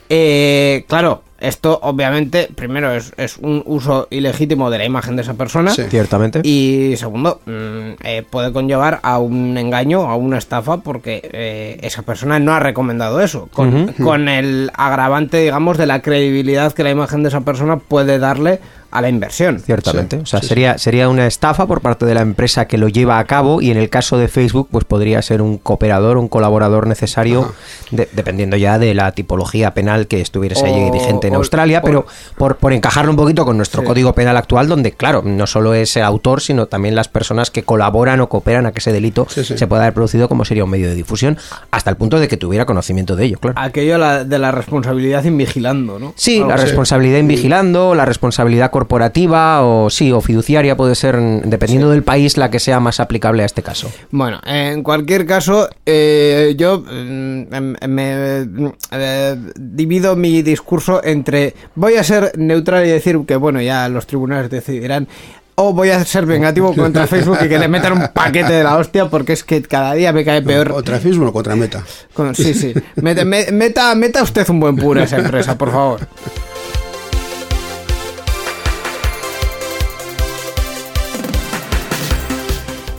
Eh, 0.09 0.85
claro, 0.87 1.23
esto 1.43 1.79
obviamente, 1.83 2.49
primero, 2.55 2.93
es, 2.93 3.13
es 3.17 3.37
un 3.37 3.61
uso 3.65 4.07
ilegítimo 4.09 4.69
de 4.69 4.77
la 4.77 4.85
imagen 4.85 5.15
de 5.15 5.23
esa 5.23 5.33
persona. 5.33 5.71
Sí. 5.71 5.83
Ciertamente. 5.89 6.41
Y 6.43 6.95
segundo, 6.97 7.41
mm, 7.45 8.01
eh, 8.03 8.23
puede 8.29 8.53
conllevar 8.53 8.99
a 9.03 9.19
un 9.19 9.57
engaño, 9.57 10.09
a 10.09 10.15
una 10.15 10.37
estafa, 10.37 10.77
porque 10.77 11.21
eh, 11.33 11.79
esa 11.81 12.01
persona 12.03 12.39
no 12.39 12.53
ha 12.53 12.59
recomendado 12.59 13.19
eso. 13.19 13.49
Con, 13.51 13.87
con 13.93 14.29
el 14.29 14.71
agravante, 14.73 15.37
digamos, 15.41 15.77
de 15.77 15.85
la 15.85 16.01
credibilidad 16.01 16.73
que 16.73 16.83
la 16.83 16.91
imagen 16.91 17.23
de 17.23 17.29
esa 17.29 17.41
persona 17.41 17.77
puede 17.77 18.19
darle 18.19 18.59
a 18.93 19.01
la 19.01 19.09
inversión. 19.09 19.59
Ciertamente. 19.59 20.17
Sí, 20.17 20.21
o 20.23 20.25
sea, 20.25 20.39
sí, 20.41 20.47
sería, 20.47 20.77
sería 20.77 21.09
una 21.09 21.27
estafa 21.27 21.65
por 21.67 21.81
parte 21.81 22.05
de 22.05 22.13
la 22.13 22.21
empresa 22.21 22.65
que 22.67 22.77
lo 22.77 22.87
lleva 22.87 23.19
a 23.19 23.25
cabo 23.25 23.61
y 23.61 23.71
en 23.71 23.77
el 23.77 23.89
caso 23.89 24.17
de 24.17 24.27
Facebook, 24.27 24.67
pues 24.71 24.85
podría 24.85 25.21
ser 25.21 25.41
un 25.41 25.57
cooperador, 25.57 26.17
un 26.17 26.27
colaborador 26.27 26.87
necesario, 26.87 27.53
de- 27.91 28.07
dependiendo 28.13 28.55
ya 28.57 28.77
de 28.79 28.93
la 28.93 29.11
tipología 29.11 29.73
penal 29.73 30.07
que 30.07 30.21
estuviese 30.21 30.65
allí 30.65 30.91
vigente 30.91 31.27
en 31.27 31.33
o- 31.35 31.37
Australia, 31.37 31.79
o- 31.83 31.85
pero 31.85 32.05
por, 32.37 32.57
por 32.57 32.71
encajarlo 32.73 33.11
un 33.11 33.17
poquito 33.17 33.45
con 33.45 33.57
nuestro 33.57 33.81
Sí. 33.81 33.87
código 33.87 34.13
penal 34.13 34.37
actual, 34.37 34.67
donde, 34.67 34.91
claro, 34.91 35.21
no 35.25 35.47
solo 35.47 35.73
es 35.73 35.95
el 35.97 36.03
autor, 36.03 36.41
sino 36.41 36.67
también 36.67 36.95
las 36.95 37.07
personas 37.07 37.49
que 37.51 37.63
colaboran 37.63 38.21
o 38.21 38.29
cooperan 38.29 38.65
a 38.67 38.71
que 38.71 38.79
ese 38.79 38.91
delito 38.91 39.25
Sí, 39.29 39.43
sí. 39.43 39.57
se 39.57 39.67
pueda 39.67 39.81
haber 39.83 39.93
producido 39.93 40.29
como 40.29 40.45
sería 40.45 40.63
un 40.63 40.69
medio 40.69 40.87
de 40.87 40.95
difusión, 40.95 41.37
hasta 41.71 41.89
el 41.89 41.97
punto 41.97 42.19
de 42.19 42.27
que 42.27 42.37
tuviera 42.37 42.65
conocimiento 42.65 43.15
de 43.15 43.25
ello, 43.25 43.39
claro. 43.39 43.59
Aquello 43.59 43.97
la- 43.97 44.23
de 44.23 44.37
la 44.39 44.51
responsabilidad 44.51 45.23
invigilando, 45.23 45.97
¿no? 45.99 46.13
Sí, 46.15 46.37
Algo 46.37 46.49
la 46.49 46.57
responsabilidad 46.57 47.19
en 47.19 47.27
vigilando, 47.27 47.95
la 47.95 48.05
responsabilidad 48.05 48.69
corporativa 48.69 48.82
o 48.85 49.89
sí, 49.89 50.11
o 50.11 50.21
fiduciaria 50.21 50.75
puede 50.77 50.95
ser, 50.95 51.19
dependiendo 51.45 51.89
del 51.89 52.03
país, 52.03 52.37
la 52.37 52.49
que 52.49 52.59
sea 52.59 52.79
más 52.79 52.99
aplicable 52.99 53.43
a 53.43 53.45
este 53.45 53.63
caso. 53.63 53.91
Bueno, 54.11 54.39
en 54.45 54.83
cualquier 54.83 55.25
caso, 55.25 55.69
eh, 55.85 56.53
yo 56.57 56.79
mm, 56.79 57.53
em- 57.53 57.75
me 57.87 58.45
mm, 58.45 58.67
eh, 58.91 59.35
divido 59.55 60.15
mi 60.15 60.41
discurso 60.41 61.03
entre 61.03 61.53
voy 61.75 61.95
a 61.95 62.03
ser 62.03 62.31
neutral 62.37 62.85
y 62.85 62.89
decir 62.89 63.19
que, 63.27 63.35
bueno, 63.35 63.61
ya 63.61 63.87
los 63.89 64.07
tribunales 64.07 64.49
decidirán. 64.49 65.07
O 65.55 65.71
voy 65.71 65.91
a 65.91 66.03
ser 66.03 66.25
vengativo 66.25 66.73
contra 66.75 67.05
Facebook 67.05 67.37
y 67.45 67.47
que 67.47 67.59
le 67.59 67.67
metan 67.67 67.93
un 67.93 68.07
paquete 68.11 68.51
de 68.53 68.63
la 68.63 68.75
hostia 68.75 69.07
porque 69.09 69.33
es 69.33 69.43
que 69.43 69.61
cada 69.61 69.93
día 69.93 70.11
me 70.11 70.25
cae 70.25 70.41
peor. 70.41 70.71
Contra 70.71 70.97
Facebook 70.99 71.27
o 71.27 71.33
contra 71.33 71.55
Meta. 71.55 71.83
Con- 72.13 72.33
sí, 72.33 72.55
sí. 72.55 72.73
Mete- 72.95 73.23
me- 73.23 73.51
meta, 73.51 73.93
meta 73.93 74.23
usted 74.23 74.49
un 74.49 74.59
buen 74.59 74.75
puro 74.75 75.01
a 75.01 75.03
esa 75.03 75.17
empresa, 75.19 75.55
por 75.55 75.71
favor. 75.71 75.99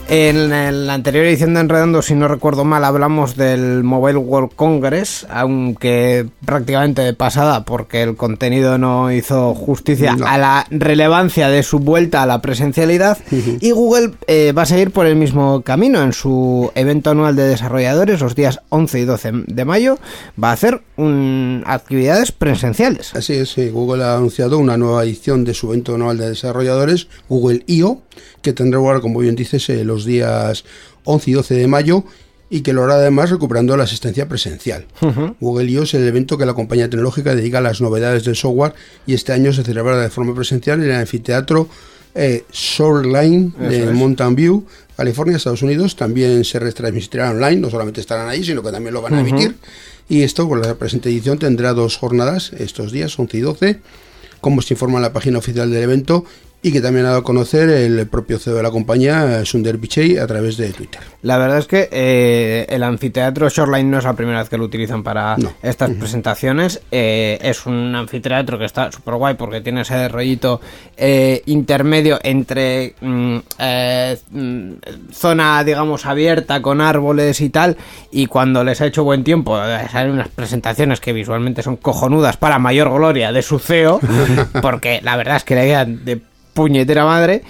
En, 0.07 0.53
en 0.53 0.85
la 0.85 0.93
anterior 0.93 1.25
edición 1.25 1.55
de 1.55 1.61
Enredando, 1.61 2.03
si 2.03 2.13
no 2.13 2.27
recuerdo 2.27 2.63
mal, 2.63 2.85
hablamos 2.85 3.35
del 3.35 3.83
Mobile 3.83 4.19
World 4.19 4.51
Congress, 4.55 5.25
aunque 5.31 6.27
prácticamente 6.45 7.01
de 7.01 7.13
pasada, 7.15 7.65
porque 7.65 8.03
el 8.03 8.15
contenido 8.15 8.77
no 8.77 9.11
hizo 9.11 9.55
justicia 9.55 10.15
No. 10.15 10.27
a 10.27 10.37
la 10.37 10.67
relevancia 10.69 11.49
de 11.49 11.63
su 11.63 11.79
vuelta 11.79 12.21
a 12.21 12.27
la 12.27 12.39
presencialidad. 12.39 13.17
Y 13.31 13.71
Google 13.71 14.11
eh, 14.27 14.51
va 14.55 14.61
a 14.61 14.65
seguir 14.67 14.91
por 14.91 15.07
el 15.07 15.15
mismo 15.15 15.63
camino. 15.63 16.03
En 16.03 16.13
su 16.13 16.71
evento 16.75 17.09
anual 17.09 17.35
de 17.35 17.47
desarrolladores, 17.47 18.21
los 18.21 18.35
días 18.35 18.59
11 18.69 18.99
y 18.99 19.05
12 19.05 19.31
de 19.47 19.65
mayo, 19.65 19.97
va 20.41 20.51
a 20.51 20.53
hacer 20.53 20.81
un- 20.97 21.63
actividades 21.65 22.31
presenciales. 22.31 23.15
Así 23.15 23.33
es, 23.33 23.49
sí. 23.49 23.69
Google 23.69 24.03
ha 24.03 24.15
anunciado 24.17 24.59
una 24.59 24.77
nueva 24.77 25.03
edición 25.03 25.43
de 25.45 25.55
su 25.55 25.69
evento 25.73 25.95
anual 25.95 26.19
de 26.19 26.29
desarrolladores, 26.29 27.07
Google 27.27 27.63
I.O., 27.65 28.03
que 28.45 28.53
tendrá 28.53 28.79
lugar, 28.79 29.01
como 29.01 29.19
bien 29.19 29.35
dices, 29.35 29.67
eh, 29.69 29.83
los 29.83 30.05
días 30.05 30.65
11 31.03 31.31
y 31.31 31.33
12 31.33 31.55
de 31.55 31.67
mayo 31.67 32.03
y 32.47 32.61
que 32.61 32.73
lo 32.73 32.83
hará 32.83 32.93
además 32.93 33.31
recuperando 33.31 33.75
la 33.75 33.85
asistencia 33.85 34.29
presencial. 34.29 34.85
Google 35.39 35.65
I.O. 35.71 35.83
es 35.83 35.95
el 35.95 36.07
evento 36.07 36.37
que 36.37 36.45
la 36.45 36.53
compañía 36.53 36.87
tecnológica 36.87 37.33
dedica 37.33 37.57
a 37.57 37.61
las 37.61 37.81
novedades 37.81 38.23
del 38.23 38.35
software 38.35 38.73
y 39.07 39.15
este 39.15 39.33
año 39.33 39.51
se 39.51 39.63
celebrará 39.63 39.99
de 39.99 40.11
forma 40.11 40.35
presencial 40.35 40.83
en 40.83 40.91
el 40.91 40.95
anfiteatro 40.95 41.67
eh, 42.13 42.45
Shoreline 42.51 43.51
de 43.57 43.77
Eso 43.77 43.89
es. 43.89 43.95
Mountain 43.95 44.35
View, 44.35 44.65
California, 44.95 45.37
Estados 45.37 45.63
Unidos. 45.63 45.95
También 45.95 46.45
se 46.45 46.59
retransmitirá 46.59 47.31
online, 47.31 47.57
no 47.57 47.71
solamente 47.71 47.99
estarán 47.99 48.29
ahí, 48.29 48.43
sino 48.43 48.61
que 48.61 48.71
también 48.71 48.93
lo 48.93 49.01
van 49.01 49.15
a 49.15 49.21
emitir. 49.21 49.55
Y 50.07 50.21
esto, 50.21 50.47
con 50.47 50.61
la 50.61 50.75
presente 50.75 51.09
edición, 51.09 51.39
tendrá 51.39 51.73
dos 51.73 51.97
jornadas 51.97 52.51
estos 52.53 52.91
días, 52.91 53.17
11 53.17 53.37
y 53.37 53.41
12, 53.41 53.79
como 54.39 54.61
se 54.61 54.75
informa 54.75 54.99
en 54.99 55.01
la 55.01 55.13
página 55.13 55.39
oficial 55.39 55.71
del 55.71 55.81
evento 55.81 56.25
y 56.65 56.71
que 56.71 56.81
también 56.81 57.05
ha 57.05 57.09
dado 57.09 57.19
a 57.21 57.23
conocer 57.23 57.69
el 57.69 58.07
propio 58.07 58.39
CEO 58.39 58.55
de 58.55 58.63
la 58.63 58.71
compañía, 58.71 59.45
Sundar 59.45 59.77
Pichai, 59.77 60.17
a 60.17 60.25
través 60.25 60.57
de 60.57 60.73
Twitter. 60.73 60.99
La 61.21 61.37
verdad 61.37 61.59
es 61.59 61.67
que 61.67 61.87
eh, 61.91 62.65
el 62.69 62.81
anfiteatro 62.81 63.47
Shoreline 63.49 63.87
no 63.91 63.99
es 63.99 64.03
la 64.03 64.13
primera 64.13 64.39
vez 64.39 64.49
que 64.49 64.57
lo 64.57 64.63
utilizan 64.63 65.03
para 65.03 65.37
No. 65.37 65.53
estas 65.61 65.91
presentaciones. 65.91 66.81
Eh, 66.91 67.37
es 67.39 67.67
un 67.67 67.93
anfiteatro 67.93 68.57
que 68.57 68.65
está 68.65 68.91
súper 68.91 69.13
guay 69.13 69.35
porque 69.35 69.61
tiene 69.61 69.81
ese 69.81 70.07
rollito 70.07 70.59
eh, 70.97 71.43
intermedio 71.45 72.17
entre 72.23 72.95
mm, 72.99 73.37
eh, 73.59 74.17
mm, 74.31 74.71
zona, 75.11 75.63
digamos, 75.63 76.07
abierta 76.07 76.63
con 76.63 76.81
árboles 76.81 77.41
y 77.41 77.49
tal. 77.49 77.77
Y 78.11 78.25
cuando 78.25 78.63
les 78.63 78.81
ha 78.81 78.87
hecho 78.87 79.03
buen 79.03 79.23
tiempo, 79.23 79.55
salen 79.91 80.13
unas 80.13 80.29
presentaciones 80.29 80.99
que 80.99 81.13
visualmente 81.13 81.61
son 81.61 81.75
cojonudas 81.77 82.37
para 82.37 82.57
mayor 82.57 82.91
gloria 82.91 83.31
de 83.31 83.43
su 83.43 83.59
CEO. 83.59 83.99
porque 84.63 84.99
la 85.03 85.15
verdad 85.15 85.35
es 85.35 85.43
que 85.43 85.53
le 85.53 85.65
quedan 85.67 86.03
de 86.05 86.21
puñetera 86.55 87.05
madre. 87.05 87.43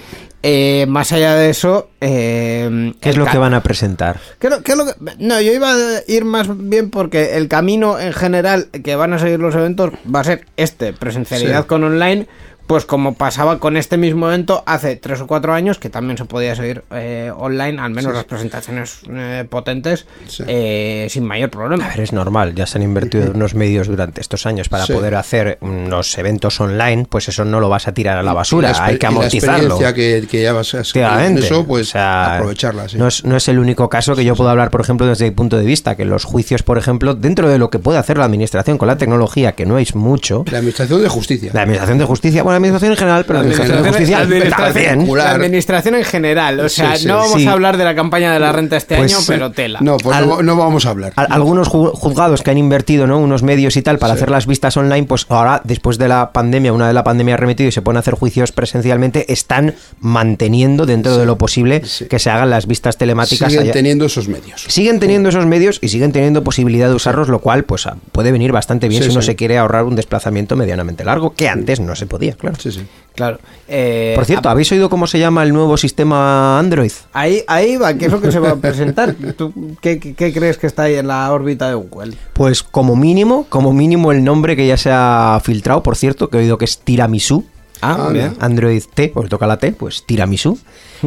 Eh, 0.48 0.86
más 0.88 1.12
allá 1.12 1.34
de 1.36 1.50
eso, 1.50 1.90
eh, 2.02 2.94
¿Qué 3.02 3.10
es 3.10 3.18
lo 3.18 3.26
que 3.26 3.38
van 3.40 3.56
a 3.56 3.64
presentar? 3.64 4.20
¿Qué 4.38 4.46
es 4.48 4.54
lo- 4.54 4.62
qué 4.62 4.74
es 4.74 4.78
lo 4.78 4.86
que- 4.86 4.94
No, 5.18 5.42
yo 5.42 5.52
iba 5.52 5.72
a 5.74 5.78
ir 6.08 6.24
más 6.24 6.48
bien 6.56 6.92
porque 6.92 7.36
el 7.38 7.48
camino 7.48 7.98
en 8.00 8.14
general 8.14 8.68
que 8.84 8.96
van 8.96 9.14
a 9.14 9.18
seguir 9.20 9.40
los 9.40 9.56
eventos 9.56 9.92
va 10.14 10.20
a 10.20 10.24
ser 10.24 10.46
este, 10.56 10.94
presencialidad 10.94 11.62
Sí. 11.62 11.68
con 11.68 11.84
online, 11.84 12.28
pues 12.68 12.86
como 12.86 13.14
pasaba 13.14 13.60
con 13.60 13.78
este 13.78 13.98
mismo 13.98 14.28
evento 14.28 14.64
hace 14.66 14.96
tres 14.96 15.22
o 15.22 15.28
cuatro 15.28 15.54
años, 15.54 15.78
que 15.78 15.90
también 15.90 16.18
se 16.18 16.26
podía 16.26 16.56
seguir 16.56 16.84
eh, 16.92 17.32
online, 17.36 17.80
al 17.82 17.92
menos 17.92 18.14
las 18.14 18.24
presentaciones 18.24 19.00
eh, 19.10 19.46
potentes, 19.50 20.06
Sí. 20.28 20.44
eh, 20.48 21.08
sin 21.10 21.24
mayor 21.26 21.50
problema. 21.52 21.86
A 21.86 21.90
ver, 21.90 22.00
es 22.02 22.14
normal, 22.14 22.56
ya 22.56 22.66
se 22.66 22.78
han 22.78 22.84
invertido 22.84 23.32
unos 23.36 23.54
medios 23.56 23.88
durante 23.88 24.22
estos 24.22 24.46
años 24.46 24.70
para 24.70 24.86
Sí. 24.86 24.94
poder 24.94 25.16
hacer 25.16 25.58
unos 25.62 26.18
eventos 26.18 26.60
online, 26.60 27.06
pues 27.10 27.28
eso 27.30 27.46
no 27.46 27.60
lo 27.60 27.70
vas 27.70 27.88
a 27.88 27.94
tirar 27.94 28.18
a 28.18 28.24
la 28.24 28.34
basura, 28.34 28.72
la 28.72 28.86
hay 28.86 28.98
que 28.98 29.00
exper- 29.00 29.00
y 29.00 29.02
la 29.02 29.08
amortizarlo. 29.20 29.56
experiencia 29.76 29.94
que, 29.94 30.28
que 30.28 30.42
ya 30.42 30.54
vas 30.54 30.74
a 30.74 30.82
eso, 30.82 31.66
pues 31.66 31.90
O 31.90 31.92
sea, 31.92 32.36
aprovecharla. 32.38 32.90
sí. 32.90 32.98
no, 32.98 33.08
es, 33.08 33.24
no 33.26 33.36
es 33.38 33.48
el 33.48 33.60
único 33.60 33.90
caso 33.90 34.16
que 34.16 34.24
yo 34.26 34.36
puedo 34.36 34.50
hablar, 34.50 34.72
por 34.72 34.82
ejemplo, 34.82 35.06
desde 35.08 35.26
mi 35.26 35.32
punto 35.32 35.58
de 35.58 35.66
vista, 35.66 35.96
que 35.96 36.06
los 36.06 36.24
juicios, 36.24 36.64
por 36.64 36.78
ejemplo, 36.78 37.14
dentro 37.16 37.50
de 37.50 37.58
lo 37.58 37.70
que 37.70 37.80
puede 37.80 37.98
hacer 38.00 38.18
la 38.18 38.26
administración 38.26 38.78
con 38.78 38.88
la 38.88 38.98
tecnología, 38.98 39.54
que 39.54 39.66
no 39.66 39.78
es 39.78 39.96
mucho, 39.96 40.44
La 40.52 40.58
Administración 40.58 41.02
de 41.04 41.10
Justicia. 41.10 41.52
la 41.54 41.62
administración 41.62 41.98
de 42.00 42.06
justicia, 42.06 42.44
bueno, 42.44 42.55
la 42.56 42.58
administración 42.58 42.92
en 42.92 42.98
general, 42.98 43.26
pero 43.26 43.34
la 43.40 43.40
administración 43.42 43.84
de 43.84 43.90
justicia 43.90 44.18
administración- 44.20 44.74
también. 45.06 45.18
la 45.18 45.32
administración 45.32 45.96
en 45.96 46.04
general, 46.04 46.60
o 46.60 46.70
sea, 46.70 46.96
sí, 46.98 47.08
no 47.08 47.18
vamos 47.18 47.42
sí. 47.42 47.48
a 47.48 47.52
hablar 47.52 47.78
de 47.78 47.84
la 47.84 47.96
campaña 47.96 48.34
de 48.34 48.40
la 48.40 48.52
renta 48.52 48.78
este 48.78 48.96
Pues, 48.98 49.12
año, 49.12 49.22
sí. 49.22 49.26
pero 49.28 49.52
tela. 49.52 49.80
No, 49.82 49.98
pues 49.98 50.16
Al- 50.16 50.46
no, 50.46 50.56
vamos 50.56 50.86
a 50.86 50.90
hablar. 50.90 51.14
Al- 51.16 51.28
algunos 51.30 51.70
ju- 51.70 51.92
juzgados 51.94 52.42
que 52.44 52.52
han 52.52 52.58
invertido 52.58 53.08
¿no? 53.08 53.20
unos 53.20 53.44
medios 53.44 53.76
y 53.78 53.82
tal 53.82 54.00
para 54.00 54.14
hacer 54.14 54.30
las 54.32 54.48
vistas 54.48 54.76
online, 54.78 55.04
pues 55.06 55.26
ahora, 55.30 55.62
después 55.64 55.98
de 55.98 56.08
la 56.08 56.32
pandemia, 56.32 56.74
una 56.74 56.88
de 56.88 56.94
la 56.94 57.04
pandemia 57.04 57.36
ha 57.36 57.38
remitido 57.38 57.70
y 57.70 57.72
se 57.72 57.82
pueden 57.82 57.98
hacer 57.98 58.14
juicios 58.16 58.52
presencialmente, 58.52 59.32
están 59.32 59.76
manteniendo 60.00 60.86
dentro 60.86 61.18
de 61.18 61.26
lo 61.26 61.38
posible 61.38 61.82
sí. 61.86 62.06
que 62.06 62.20
se 62.20 62.30
hagan 62.30 62.50
las 62.50 62.68
vistas 62.68 62.98
telemáticas. 62.98 63.50
Siguen 63.50 63.64
allá- 63.66 63.74
teniendo 63.74 64.06
esos 64.06 64.28
medios. 64.28 64.64
Siguen 64.68 65.00
teniendo 65.00 65.30
esos 65.30 65.46
medios 65.46 65.80
y 65.82 65.90
siguen 65.90 66.12
teniendo 66.12 66.44
posibilidad 66.44 66.88
de 66.90 66.96
usarlos, 66.96 67.28
lo 67.28 67.40
cual 67.40 67.64
pues 67.66 67.86
ah, 67.88 67.98
puede 68.12 68.32
venir 68.32 68.52
bastante 68.52 68.88
bien 68.88 69.04
Sí, 69.04 69.10
si 69.10 69.14
uno 69.14 69.22
sí. 69.22 69.28
se 69.28 69.36
quiere 69.36 69.58
ahorrar 69.58 69.84
un 69.84 69.96
desplazamiento 69.96 70.56
medianamente 70.56 71.04
largo, 71.04 71.34
que 71.36 71.50
antes 71.50 71.80
no 71.80 71.96
se 71.96 72.06
podía, 72.06 72.36
claro. 72.52 72.58
Sí, 72.62 72.72
sí. 72.72 72.88
Claro. 73.16 73.40
Eh, 73.70 74.12
Por 74.16 74.26
cierto, 74.26 74.50
¿habéis 74.50 74.70
oído 74.74 74.90
cómo 74.90 75.08
se 75.08 75.18
llama 75.20 75.44
el 75.44 75.54
nuevo 75.54 75.78
sistema 75.78 76.60
Android? 76.60 76.92
Ahí, 77.14 77.44
ahí 77.48 77.78
va, 77.78 77.94
¿qué 77.94 78.08
es 78.08 78.12
lo 78.12 78.20
que 78.20 78.30
se 78.32 78.40
va 78.40 78.52
a 78.52 78.56
presentar? 78.58 79.14
¿Tú 79.38 79.54
qué, 79.82 80.00
qué- 80.00 80.14
qué 80.16 80.34
crees 80.34 80.58
que 80.58 80.68
está 80.68 80.84
ahí 80.84 80.96
en 80.96 81.08
la 81.08 81.32
órbita 81.32 81.70
de 81.70 81.76
Google? 81.76 82.14
Pues 82.34 82.62
como 82.62 82.98
mínimo, 82.98 83.46
como 83.48 83.72
mínimo 83.72 84.12
el 84.12 84.22
nombre 84.24 84.58
que 84.58 84.68
ya 84.68 84.76
se 84.76 84.90
ha 84.92 85.40
filtrado, 85.42 85.82
por 85.82 85.96
cierto, 85.96 86.30
que 86.30 86.38
he 86.38 86.42
oído 86.42 86.58
que 86.58 86.66
es 86.66 86.80
Tiramisu. 86.80 87.46
Ah, 87.86 88.06
Ah, 88.08 88.10
bien. 88.12 88.36
Android 88.40 88.84
T, 88.94 89.10
pues 89.14 89.30
toca 89.30 89.48
la 89.48 89.58
T, 89.58 89.72
pues 89.74 90.06
Tiramisu. 90.06 90.58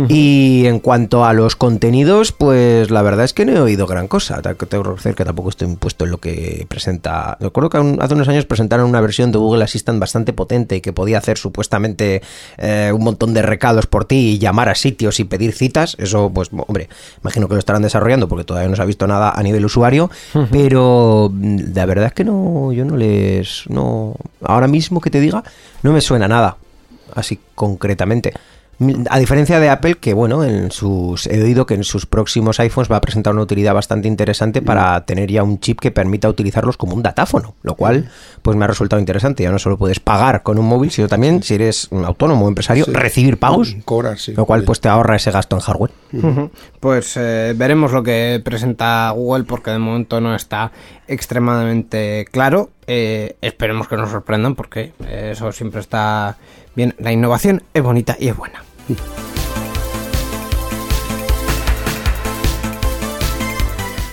Y 0.08 0.64
en 0.66 0.78
cuanto 0.78 1.24
a 1.24 1.32
los 1.32 1.56
contenidos, 1.56 2.30
pues 2.30 2.88
la 2.90 3.02
verdad 3.02 3.24
es 3.24 3.32
que 3.32 3.44
no 3.44 3.52
he 3.52 3.60
oído 3.60 3.86
gran 3.88 4.06
cosa. 4.06 4.40
Tengo 4.42 4.56
que 4.56 4.66
reconocer 4.76 5.14
que 5.16 5.24
tampoco 5.24 5.48
estoy 5.48 5.66
impuesto 5.68 6.04
en 6.04 6.12
lo 6.12 6.18
que 6.18 6.66
presenta. 6.68 7.36
Recuerdo 7.40 7.68
que 7.70 7.96
hace 8.00 8.14
unos 8.14 8.28
años 8.28 8.44
presentaron 8.44 8.88
una 8.88 9.00
versión 9.00 9.32
de 9.32 9.38
Google 9.38 9.64
Assistant 9.64 9.98
bastante 9.98 10.32
potente 10.32 10.76
y 10.76 10.80
que 10.82 10.92
podía 10.92 11.18
hacer 11.18 11.36
supuestamente 11.36 12.22
eh, 12.58 12.92
un 12.94 13.02
montón 13.02 13.34
de 13.34 13.42
recados 13.42 13.86
por 13.86 14.04
ti 14.04 14.34
y 14.34 14.38
llamar 14.38 14.68
a 14.68 14.76
sitios 14.76 15.18
y 15.18 15.24
pedir 15.24 15.52
citas. 15.52 15.96
Eso, 15.98 16.30
pues, 16.32 16.50
hombre, 16.52 16.88
imagino 17.22 17.48
que 17.48 17.54
lo 17.54 17.58
estarán 17.58 17.82
desarrollando 17.82 18.28
porque 18.28 18.44
todavía 18.44 18.68
no 18.68 18.76
se 18.76 18.82
ha 18.82 18.84
visto 18.84 19.08
nada 19.08 19.32
a 19.34 19.42
nivel 19.42 19.64
usuario. 19.64 20.10
Pero 20.52 21.30
mm, 21.32 21.58
la 21.74 21.86
verdad 21.86 22.06
es 22.06 22.12
que 22.12 22.24
no, 22.24 22.72
yo 22.72 22.84
no 22.84 22.96
les. 22.96 23.64
No, 23.68 24.14
ahora 24.44 24.68
mismo 24.68 25.00
que 25.00 25.10
te 25.10 25.18
diga, 25.18 25.42
no 25.82 25.92
me 25.92 26.00
suena 26.00 26.28
nada 26.28 26.56
así 27.14 27.38
concretamente. 27.54 28.32
A 29.11 29.18
diferencia 29.18 29.59
de 29.59 29.70
Apple, 29.70 29.96
que 29.96 30.14
bueno, 30.14 30.44
en 30.44 30.70
sus 30.70 31.26
he 31.26 31.42
oído 31.42 31.66
que 31.66 31.74
en 31.74 31.82
sus 31.82 32.06
próximos 32.06 32.61
iPhones 32.61 32.88
va 32.88 32.98
a 32.98 33.00
presentar 33.00 33.32
una 33.32 33.42
utilidad 33.42 33.74
bastante 33.74 34.06
interesante 34.06 34.62
para 34.62 35.04
tener 35.04 35.28
ya 35.32 35.42
un 35.42 35.59
chip 35.59 35.80
que 35.80 35.90
permita 35.90 36.28
utilizarlos 36.28 36.76
como 36.76 36.94
un 36.94 37.02
datáfono, 37.02 37.56
lo 37.64 37.74
cual 37.74 38.09
pues 38.40 38.56
me 38.56 38.64
ha 38.64 38.68
resultado 38.68 39.00
interesante. 39.00 39.42
Ya 39.42 39.50
no 39.50 39.59
solo 39.59 39.78
puedes 39.78 39.98
pagar 39.98 40.44
con 40.44 40.61
un 40.61 40.66
móvil, 40.66 40.92
sino 40.92 41.09
también 41.09 41.42
si 41.42 41.54
eres 41.56 41.88
un 41.90 42.04
autónomo 42.04 42.44
o 42.44 42.48
empresario, 42.48 42.84
Sí. 42.84 42.92
recibir 42.92 43.36
pagos, 43.40 43.74
Cobrar, 43.84 44.16
sí. 44.16 44.34
lo 44.34 44.46
cual 44.46 44.62
pues 44.62 44.80
te 44.80 44.88
ahorra 44.88 45.16
ese 45.16 45.32
gasto 45.32 45.56
en 45.56 45.61
hardware. 45.62 45.90
Pues 46.78 47.16
eh, 47.16 47.54
veremos 47.56 47.90
lo 47.90 48.04
que 48.04 48.40
presenta 48.44 49.11
Google 49.11 49.42
porque 49.42 49.72
de 49.72 49.80
momento 49.80 50.20
no 50.20 50.36
está 50.36 50.70
extremadamente 51.09 52.26
claro. 52.30 52.70
Eh, 52.86 53.36
esperemos 53.42 53.88
que 53.88 53.96
nos 53.96 54.11
sorprendan 54.11 54.54
porque 54.54 54.92
eh, 55.04 55.30
eso 55.32 55.50
siempre 55.52 55.80
está 55.80 56.36
bien. 56.78 56.94
La 56.98 57.12
innovación 57.12 57.62
es 57.74 57.82
bonita 57.82 58.16
y 58.18 58.28
es 58.28 58.36
buena. 58.36 58.62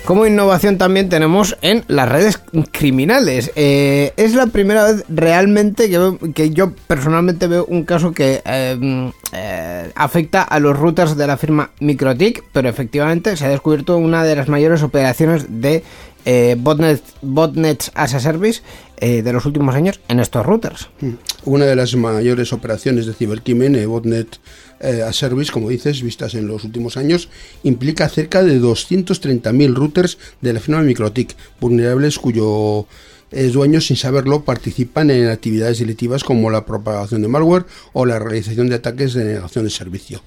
Como 0.05 0.28
innovación 0.28 0.78
también 0.78 1.09
tenemos 1.09 1.57
en 1.61 1.84
las 1.88 2.09
redes 2.09 2.39
criminales. 2.72 3.51
Eh, 3.55 4.13
es 4.18 4.36
la 4.36 4.47
primera 4.47 4.84
vez 4.84 5.03
realmente 5.09 5.89
que, 5.89 6.32
que 6.34 6.51
yo 6.51 6.74
personalmente 6.88 7.47
veo 7.47 7.66
un 7.66 7.86
caso 7.86 8.11
que 8.11 8.41
mm, 8.80 9.07
eh, 9.34 9.91
afecta 9.95 10.43
a 10.43 10.59
los 10.59 10.78
routers 10.78 11.18
de 11.18 11.26
la 11.26 11.38
firma 11.38 11.72
Microtik, 11.80 12.43
pero 12.51 12.70
efectivamente 12.70 13.36
se 13.36 13.45
ha 13.45 13.49
descubierto 13.49 13.97
una 13.97 14.24
de 14.24 14.36
las 14.36 14.47
mayores 14.47 14.84
operaciones 14.84 15.45
de 15.61 15.84
eh, 16.26 16.56
botnet, 16.58 17.02
botnets 17.22 17.92
as 17.94 18.14
a 18.14 18.20
service 18.20 18.62
eh, 18.98 19.22
de 19.22 19.34
los 19.34 19.46
últimos 19.46 19.76
años 19.76 20.00
en 20.08 20.20
estos 20.20 20.46
routers. 20.46 20.90
Una 21.44 21.66
de 21.66 21.76
las 21.76 21.96
mayores 21.96 22.54
operaciones 22.54 23.06
de 23.06 23.14
cibercrimen, 23.14 23.76
eh, 23.76 23.86
Botnet 23.86 24.40
eh, 24.80 25.04
a 25.04 25.12
Service, 25.14 25.52
como 25.52 25.70
dices, 25.70 26.02
vistas 26.02 26.34
en 26.34 26.48
los 26.48 26.64
últimos 26.64 26.96
años, 26.96 27.30
implica 27.64 28.08
cerca 28.10 28.42
de 28.42 28.62
230.000 28.62 29.74
routers 29.74 30.18
de 30.42 30.54
la 30.54 30.60
firma 30.60 30.82
Microtik, 30.82 31.36
vulnerables 31.60 32.20
cuyo 32.20 32.88
dueños, 33.52 33.88
sin 33.88 33.98
saberlo, 33.98 34.46
participan 34.46 35.12
en 35.12 35.28
actividades 35.28 35.80
delictivas 35.80 36.24
como 36.24 36.50
la 36.50 36.66
propagación 36.66 37.22
de 37.22 37.28
malware 37.28 37.66
o 37.92 38.06
la 38.06 38.18
realización 38.18 38.70
de 38.70 38.76
ataques 38.76 39.14
de 39.14 39.26
negación 39.26 39.66
de 39.66 39.72
servicio. 39.72 40.22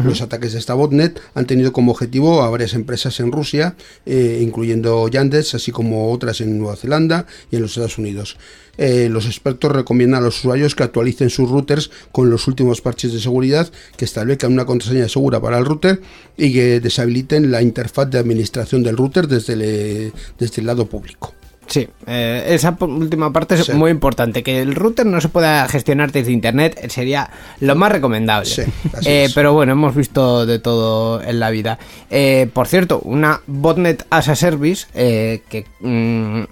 Los 0.00 0.22
ataques 0.22 0.52
de 0.52 0.58
esta 0.58 0.74
botnet 0.74 1.20
han 1.34 1.46
tenido 1.46 1.72
como 1.72 1.92
objetivo 1.92 2.42
a 2.42 2.50
varias 2.50 2.74
empresas 2.74 3.20
en 3.20 3.30
Rusia, 3.30 3.76
eh, 4.06 4.40
incluyendo 4.42 5.06
Yandex, 5.08 5.54
así 5.54 5.70
como 5.70 6.10
otras 6.10 6.40
en 6.40 6.58
Nueva 6.58 6.76
Zelanda 6.76 7.26
y 7.50 7.56
en 7.56 7.62
los 7.62 7.72
Estados 7.72 7.98
Unidos. 7.98 8.36
Eh, 8.78 9.08
los 9.10 9.26
expertos 9.26 9.70
recomiendan 9.70 10.22
a 10.22 10.24
los 10.24 10.38
usuarios 10.38 10.74
que 10.74 10.82
actualicen 10.82 11.28
sus 11.28 11.50
routers 11.50 11.90
con 12.10 12.30
los 12.30 12.48
últimos 12.48 12.80
parches 12.80 13.12
de 13.12 13.20
seguridad, 13.20 13.70
que 13.96 14.06
establezcan 14.06 14.52
una 14.52 14.64
contraseña 14.64 15.08
segura 15.08 15.40
para 15.40 15.58
el 15.58 15.66
router 15.66 16.00
y 16.36 16.52
que 16.52 16.80
deshabiliten 16.80 17.50
la 17.50 17.60
interfaz 17.60 18.08
de 18.08 18.18
administración 18.18 18.82
del 18.82 18.96
router 18.96 19.28
desde 19.28 19.52
el, 19.52 20.12
desde 20.38 20.60
el 20.60 20.66
lado 20.66 20.86
público. 20.86 21.34
Sí, 21.72 21.88
eh, 22.06 22.44
esa 22.48 22.76
última 22.80 23.32
parte 23.32 23.54
es 23.54 23.64
Sí. 23.64 23.72
muy 23.72 23.90
importante. 23.90 24.42
Que 24.42 24.60
el 24.60 24.74
router 24.74 25.06
no 25.06 25.20
se 25.22 25.28
pueda 25.30 25.66
gestionar 25.68 26.12
desde 26.12 26.30
internet 26.30 26.78
eh, 26.82 26.90
sería 26.90 27.30
lo 27.60 27.74
más 27.76 27.90
recomendable. 27.90 28.44
Sí, 28.44 28.62
así 28.92 29.08
Eh, 29.08 29.24
es. 29.24 29.32
pero 29.32 29.54
bueno, 29.54 29.72
hemos 29.72 29.94
visto 29.94 30.44
de 30.44 30.58
todo 30.58 31.22
en 31.22 31.40
la 31.40 31.48
vida. 31.50 31.78
Eh, 32.10 32.46
por 32.52 32.68
cierto, 32.68 33.00
una 33.04 33.40
botnet 33.46 34.06
as 34.10 34.28
a 34.28 34.36
service 34.36 34.86
eh, 34.92 35.42
que 35.48 35.64
mm, 35.80 36.42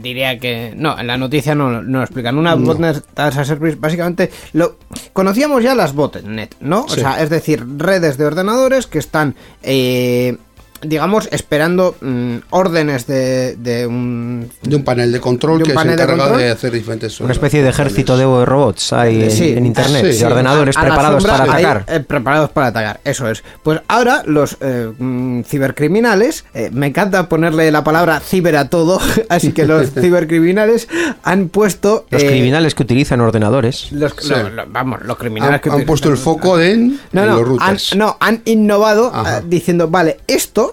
diría 0.00 0.38
que 0.38 0.72
no, 0.74 0.98
en 0.98 1.06
la 1.06 1.18
noticia 1.18 1.54
no, 1.54 1.82
no 1.82 1.98
lo 1.98 2.04
explican. 2.04 2.38
Una 2.38 2.54
botnet 2.54 3.04
as 3.18 3.36
a 3.36 3.44
service, 3.44 3.76
básicamente 3.78 4.30
lo 4.54 4.76
conocíamos 5.12 5.62
ya 5.62 5.74
las 5.74 5.92
botnet, 5.92 6.54
¿no? 6.60 6.84
O 6.84 6.88
sea, 6.88 7.20
es 7.22 7.28
decir, 7.28 7.62
redes 7.76 8.16
de 8.16 8.24
ordenadores 8.24 8.86
que 8.86 8.98
están 9.00 9.34
eh, 9.62 10.38
digamos, 10.82 11.28
esperando 11.32 11.94
mm, 12.00 12.36
órdenes 12.50 13.06
de, 13.06 13.56
de 13.56 13.86
un... 13.86 14.50
De 14.62 14.76
un 14.76 14.84
panel 14.84 15.12
de 15.12 15.20
control 15.20 15.58
De 15.58 15.64
un 15.64 15.68
que 15.70 15.74
panel 15.74 15.92
se 15.92 15.96
de 15.96 16.02
encarga 16.02 16.24
de, 16.24 16.30
control. 16.30 16.50
hacer 16.52 16.72
diferentes... 16.72 17.20
Una 17.20 17.32
especie 17.32 17.62
de 17.62 17.68
ejército 17.68 18.16
de 18.16 18.44
robots 18.44 18.92
hay 18.92 19.24
en, 19.24 19.30
Sí. 19.30 19.50
en 19.56 19.66
internet, 19.66 20.12
Sí. 20.12 20.18
de 20.18 20.26
ordenadores 20.26 20.76
A- 20.76 20.80
a 20.80 20.84
preparados 20.84 21.22
sombra 21.22 21.38
para 21.38 21.54
hay, 21.56 21.64
atacar. 21.64 21.84
eh, 21.96 22.00
preparados 22.00 22.50
para 22.50 22.66
atacar, 22.68 23.00
eso 23.04 23.28
es. 23.28 23.42
Pues 23.62 23.80
ahora 23.88 24.22
los 24.26 24.56
eh, 24.60 24.90
mm, 24.98 25.42
cibercriminales, 25.42 26.44
eh, 26.54 26.70
me 26.72 26.86
encanta 26.88 27.28
ponerle 27.28 27.70
la 27.70 27.84
palabra 27.84 28.20
ciber 28.20 28.56
a 28.56 28.68
todo, 28.68 29.00
así 29.28 29.52
que 29.52 29.66
los 29.66 29.90
cibercriminales 29.94 30.88
han 31.22 31.48
puesto... 31.48 32.06
Los 32.10 32.22
eh, 32.22 32.26
criminales 32.26 32.74
que 32.74 32.82
utilizan 32.82 33.20
ordenadores. 33.20 33.90
los- 33.92 34.12
Sí. 34.18 34.30
lo- 34.30 34.50
lo- 34.50 34.66
vamos, 34.68 35.02
los 35.02 35.16
criminales 35.16 35.54
Han, 35.54 35.60
que 35.60 35.68
han 35.68 35.74
utilizan- 35.76 35.86
puesto 35.86 36.08
el 36.10 36.16
foco 36.16 36.60
en, 36.60 36.98
No, 37.12 37.22
en 37.22 37.28
no, 37.28 37.32
los 37.32 37.40
han, 37.40 37.46
routers. 37.46 37.96
no, 37.96 38.16
han 38.20 38.42
innovado 38.44 39.12
eh, 39.14 39.42
diciendo, 39.46 39.88
vale, 39.88 40.18
esto, 40.26 40.71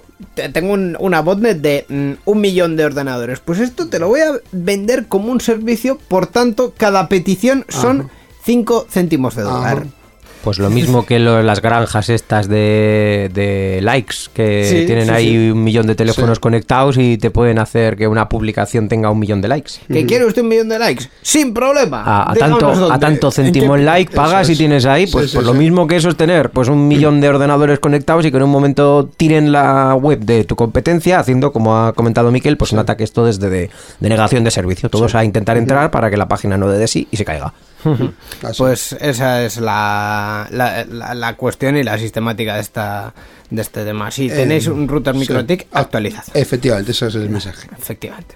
tengo 0.53 0.73
un- 0.73 0.97
una 0.99 1.21
botnet 1.21 1.59
de 1.61 1.85
mm, 1.87 2.11
un 2.29 2.41
millón 2.41 2.75
de 2.75 2.85
ordenadores, 2.85 3.39
pues 3.39 3.59
esto 3.59 3.87
te 3.89 3.99
lo 3.99 4.07
voy 4.09 4.21
a 4.21 4.31
vender 4.51 5.07
como 5.07 5.31
un 5.31 5.39
servicio, 5.41 5.97
por 6.07 6.27
tanto, 6.27 6.73
cada 6.77 7.07
petición 7.07 7.65
son 7.69 8.09
5 8.43 8.85
céntimos 8.89 9.35
de 9.35 9.43
dólar. 9.43 9.77
Ajá. 9.79 9.87
Pues 10.43 10.57
lo 10.57 10.69
mismo 10.69 11.05
que 11.05 11.19
lo- 11.19 11.43
las 11.43 11.61
granjas 11.61 12.07
estas 12.09 12.47
de, 12.47 13.29
de 13.33 13.79
likes, 13.83 14.15
que 14.33 14.63
Sí, 14.69 14.85
tienen 14.85 15.05
sí, 15.07 15.11
ahí 15.11 15.27
sí. 15.31 15.51
un 15.51 15.63
millón 15.63 15.85
de 15.85 15.95
teléfonos 15.95 16.37
Sí. 16.37 16.41
conectados 16.41 16.97
y 16.97 17.17
te 17.17 17.29
pueden 17.29 17.59
hacer 17.59 17.97
que 17.97 18.07
una 18.07 18.29
publicación 18.29 18.87
tenga 18.87 19.09
un 19.09 19.19
millón 19.19 19.41
de 19.41 19.49
likes. 19.49 19.73
¿Que 19.91 20.05
quiere 20.05 20.25
usted 20.25 20.41
un 20.43 20.47
millón 20.47 20.69
de 20.69 20.79
likes? 20.79 21.05
Sin 21.21 21.53
problema. 21.53 22.03
A, 22.03 22.31
a 22.31 22.35
tanto, 22.35 22.91
a 22.91 22.97
tanto 22.99 23.27
¿En 23.27 23.31
céntimo 23.33 23.75
el 23.75 23.85
like, 23.85 24.15
pagas 24.15 24.47
y 24.47 24.53
es. 24.53 24.57
tienes 24.57 24.85
ahí, 24.85 25.07
pues, 25.07 25.31
sí, 25.31 25.35
pues 25.37 25.45
lo 25.45 25.51
sí. 25.53 25.59
mismo 25.59 25.87
que 25.87 25.97
eso 25.97 26.07
es 26.09 26.15
tener 26.15 26.51
pues 26.51 26.69
un 26.69 26.87
millón 26.87 27.19
de 27.19 27.27
ordenadores 27.29 27.79
conectados 27.79 28.25
y 28.25 28.31
que 28.31 28.37
en 28.37 28.43
un 28.43 28.49
momento 28.49 29.09
tiren 29.17 29.51
la 29.51 29.93
web 29.95 30.19
de 30.19 30.45
tu 30.45 30.55
competencia, 30.55 31.19
haciendo, 31.19 31.51
como 31.51 31.75
ha 31.77 31.91
comentado 31.93 32.31
Miquel, 32.31 32.55
pues 32.55 32.71
un 32.71 32.79
ataque 32.79 33.03
esto 33.03 33.25
desde 33.25 33.49
de, 33.49 33.69
de 33.99 34.09
negación 34.09 34.45
de 34.45 34.51
servicio. 34.51 34.89
Todos 34.89 35.15
a 35.15 35.25
intentar 35.25 35.57
entrar 35.57 35.91
para 35.91 36.09
que 36.09 36.15
la 36.15 36.27
página 36.29 36.57
no 36.57 36.69
dé 36.69 36.77
de 36.77 36.87
sí 36.87 37.07
y 37.11 37.17
se 37.17 37.25
caiga. 37.25 37.53
Así. 38.43 38.57
Pues 38.57 38.93
esa 38.99 39.43
es 39.43 39.57
la, 39.57 40.47
la, 40.51 40.85
la- 40.85 41.13
la 41.13 41.35
cuestión 41.35 41.77
y 41.77 41.83
la 41.83 41.97
sistemática 41.97 42.55
de 42.55 42.61
esta 42.61 43.13
de 43.49 43.61
este 43.61 43.83
tema. 43.83 44.11
Si 44.11 44.27
Eh, 44.27 44.35
tenéis 44.35 44.67
un 44.67 44.87
router 44.87 45.13
sí. 45.13 45.19
MikroTik, 45.21 45.67
Ah, 45.71 45.79
actualizad. 45.81 46.23
Efectivamente, 46.33 46.91
ese 46.91 47.07
es 47.07 47.15
el 47.15 47.29
mensaje. 47.29 47.67
Efectivamente. 47.77 48.35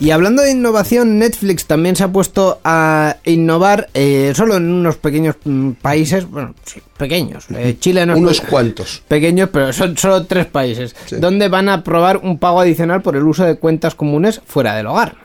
Y 0.00 0.12
hablando 0.12 0.42
de 0.42 0.52
innovación, 0.52 1.18
Netflix 1.18 1.66
también 1.66 1.96
se 1.96 2.04
ha 2.04 2.08
puesto 2.12 2.60
a 2.62 3.16
innovar 3.24 3.88
eh, 3.94 4.32
solo 4.36 4.56
en 4.56 4.70
unos 4.70 4.94
pequeños 4.96 5.34
mm, 5.44 5.72
países, 5.72 6.30
bueno, 6.30 6.54
sí, 6.64 6.80
pequeños. 6.96 7.46
Eh, 7.52 7.76
Chile 7.80 8.06
no 8.06 8.16
Unos 8.16 8.40
cuantos. 8.40 9.02
pequeños, 9.08 9.48
pero 9.52 9.72
son 9.72 9.96
solo 9.98 10.24
tres 10.24 10.46
países, 10.46 10.94
Sí. 11.06 11.16
donde 11.16 11.48
van 11.48 11.68
a 11.68 11.82
probar 11.82 12.18
un 12.18 12.38
pago 12.38 12.60
adicional 12.60 13.02
por 13.02 13.16
el 13.16 13.24
uso 13.24 13.42
de 13.44 13.56
cuentas 13.56 13.96
comunes 13.96 14.40
fuera 14.46 14.76
del 14.76 14.86
hogar. 14.86 15.16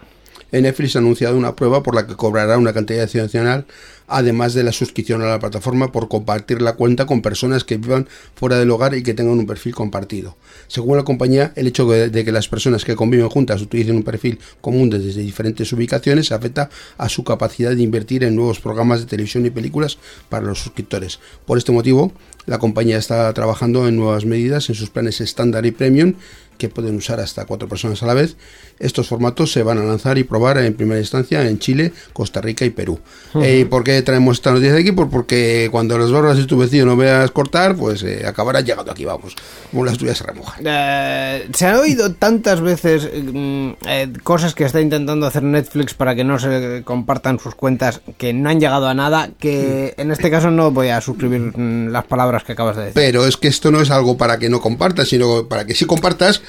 Netflix 0.62 0.96
ha 0.96 1.00
anunciado 1.00 1.38
una 1.38 1.56
prueba 1.56 1.82
por 1.82 1.96
la 1.96 2.06
que 2.06 2.16
cobrará 2.16 2.58
una 2.58 2.74
cantidad 2.74 3.04
adicional, 3.04 3.66
además 4.08 4.54
de 4.54 4.64
la 4.64 4.72
suscripción 4.72 5.22
a 5.22 5.26
la 5.26 5.40
plataforma 5.40 5.92
por 5.92 6.08
compartir 6.08 6.62
la 6.62 6.74
cuenta 6.74 7.06
con 7.06 7.22
personas 7.22 7.64
que 7.64 7.78
vivan 7.78 8.08
fuera 8.36 8.60
del 8.60 8.70
hogar 8.70 8.94
y 8.94 9.02
que 9.02 9.14
tengan 9.14 9.40
un 9.40 9.48
perfil 9.48 9.74
compartido. 9.74 10.38
Según 10.68 10.98
la 10.98 11.04
compañía, 11.04 11.54
el 11.56 11.68
hecho 11.68 11.88
de 11.88 12.26
que 12.26 12.32
las 12.32 12.48
personas 12.48 12.86
que 12.86 12.96
conviven 12.96 13.30
juntas 13.30 13.62
utilicen 13.62 13.96
un 13.96 14.04
perfil 14.04 14.40
común 14.62 14.90
desde 14.90 15.22
diferentes 15.22 15.72
ubicaciones 15.74 16.32
afecta 16.32 16.70
a 16.98 17.10
su 17.10 17.24
capacidad 17.24 17.72
de 17.72 17.82
invertir 17.82 18.24
en 18.24 18.36
nuevos 18.36 18.60
programas 18.60 19.00
de 19.00 19.06
televisión 19.08 19.46
y 19.46 19.50
películas 19.50 19.98
para 20.30 20.46
los 20.46 20.60
suscriptores. 20.60 21.20
Por 21.46 21.58
este 21.58 21.72
motivo, 21.72 22.12
la 22.46 22.60
compañía 22.60 22.98
está 22.98 23.34
trabajando 23.34 23.88
en 23.88 23.96
nuevas 23.96 24.26
medidas 24.26 24.70
en 24.70 24.76
sus 24.76 24.90
planes 24.90 25.22
estándar 25.22 25.66
y 25.66 25.72
premium 25.72 26.16
que 26.64 26.70
pueden 26.70 26.96
usar 26.96 27.20
hasta 27.20 27.44
cuatro 27.44 27.68
personas 27.68 28.02
a 28.04 28.06
la 28.06 28.14
vez. 28.14 28.38
Estos 28.80 29.10
formatos 29.10 29.52
se 29.52 29.64
van 29.64 29.80
a 29.80 29.84
lanzar 29.84 30.18
y 30.18 30.24
probar 30.24 30.58
en 30.60 30.74
primera 30.74 30.98
instancia 30.98 31.46
en 31.46 31.60
Chile, 31.60 31.92
Costa 32.14 32.40
Rica 32.40 32.64
y 32.64 32.70
Perú. 32.70 33.02
Eh, 33.36 33.60
¿Y 33.60 33.66
por 33.66 33.84
qué 33.84 34.02
traemos 34.02 34.38
esta 34.38 34.52
noticia 34.52 34.74
de 34.74 34.80
aquí? 34.80 34.94
Pues 34.94 35.10
porque 35.12 35.68
cuando 35.72 35.98
las 35.98 36.10
barbas 36.10 36.38
de 36.38 36.46
tu 36.46 36.58
vecino 36.58 36.86
no 36.86 36.96
veas 36.96 37.32
cortar, 37.32 37.76
pues 37.76 38.02
eh, 38.04 38.24
acabarás 38.26 38.64
llegando 38.64 38.94
aquí, 38.94 39.04
vamos. 39.04 39.36
Como 39.72 39.84
las 39.84 39.98
tuyas 39.98 40.18
se 40.18 40.24
remojan. 40.24 40.64
Eh, 40.66 41.50
se 41.54 41.66
han 41.66 41.76
oído 41.76 42.14
tantas 42.14 42.62
veces 42.62 43.10
mm, 43.14 43.72
eh, 43.86 44.14
cosas 44.24 44.56
que 44.56 44.64
está 44.64 44.80
intentando 44.80 45.28
hacer 45.28 45.44
Netflix 45.44 45.94
para 45.94 46.16
que 46.16 46.24
no 46.24 46.40
se 46.40 46.84
compartan 46.86 47.40
sus 47.40 47.56
cuentas 47.56 48.00
que 48.18 48.32
no 48.32 48.50
han 48.50 48.62
llegado 48.62 48.88
a 48.88 48.94
nada 48.94 49.32
que 49.38 49.96
en 49.98 50.12
este 50.12 50.32
caso 50.32 50.50
no 50.50 50.72
voy 50.72 50.90
a 50.90 51.02
suscribir 51.02 51.58
mm, 51.58 51.90
las 51.90 52.06
palabras 52.06 52.46
que 52.46 52.54
acabas 52.54 52.78
de 52.78 52.84
decir. 52.84 52.96
Pero 52.96 53.26
es 53.26 53.36
que 53.36 53.50
esto 53.50 53.70
no 53.70 53.82
es 53.82 53.92
algo 53.92 54.16
para 54.16 54.40
que 54.40 54.50
no 54.50 54.62
compartas, 54.62 55.10
sino 55.10 55.50
para 55.50 55.66
que 55.66 55.76
sí 55.76 55.86
compartas 55.86 56.42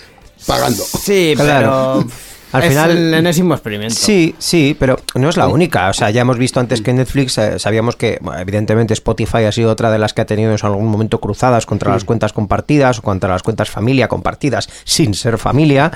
pagando. 0.46 0.84
Sí, 0.84 1.34
Claro. 1.36 1.98
pero 2.04 2.14
Al 2.54 2.62
es 2.62 2.68
final- 2.70 2.90
el 2.90 3.14
enésimo 3.14 3.54
experimento. 3.54 3.94
Sí, 3.94 4.34
sí, 4.38 4.76
pero 4.78 4.98
no 5.14 5.28
es 5.28 5.36
la 5.36 5.48
única. 5.48 5.88
O 5.88 5.92
sea, 5.92 6.10
ya 6.10 6.20
hemos 6.22 6.38
visto 6.38 6.60
antes 6.60 6.80
que 6.82 6.92
Netflix, 6.92 7.36
eh, 7.38 7.58
sabíamos 7.58 7.96
que, 7.96 8.18
bueno, 8.20 8.40
evidentemente, 8.40 8.94
Spotify 8.94 9.44
ha 9.44 9.52
sido 9.52 9.70
otra 9.70 9.90
de 9.90 9.98
las 9.98 10.14
que 10.14 10.22
ha 10.22 10.26
tenido 10.26 10.52
en 10.52 10.58
algún 10.62 10.86
momento 10.86 11.20
cruzadas 11.20 11.66
contra 11.66 11.92
las 11.92 12.04
cuentas 12.04 12.32
compartidas 12.32 12.98
o 12.98 13.02
contra 13.02 13.28
las 13.30 13.42
cuentas 13.42 13.70
familia 13.70 14.08
compartidas 14.08 14.68
sin 14.84 15.14
ser 15.14 15.38
familia. 15.38 15.90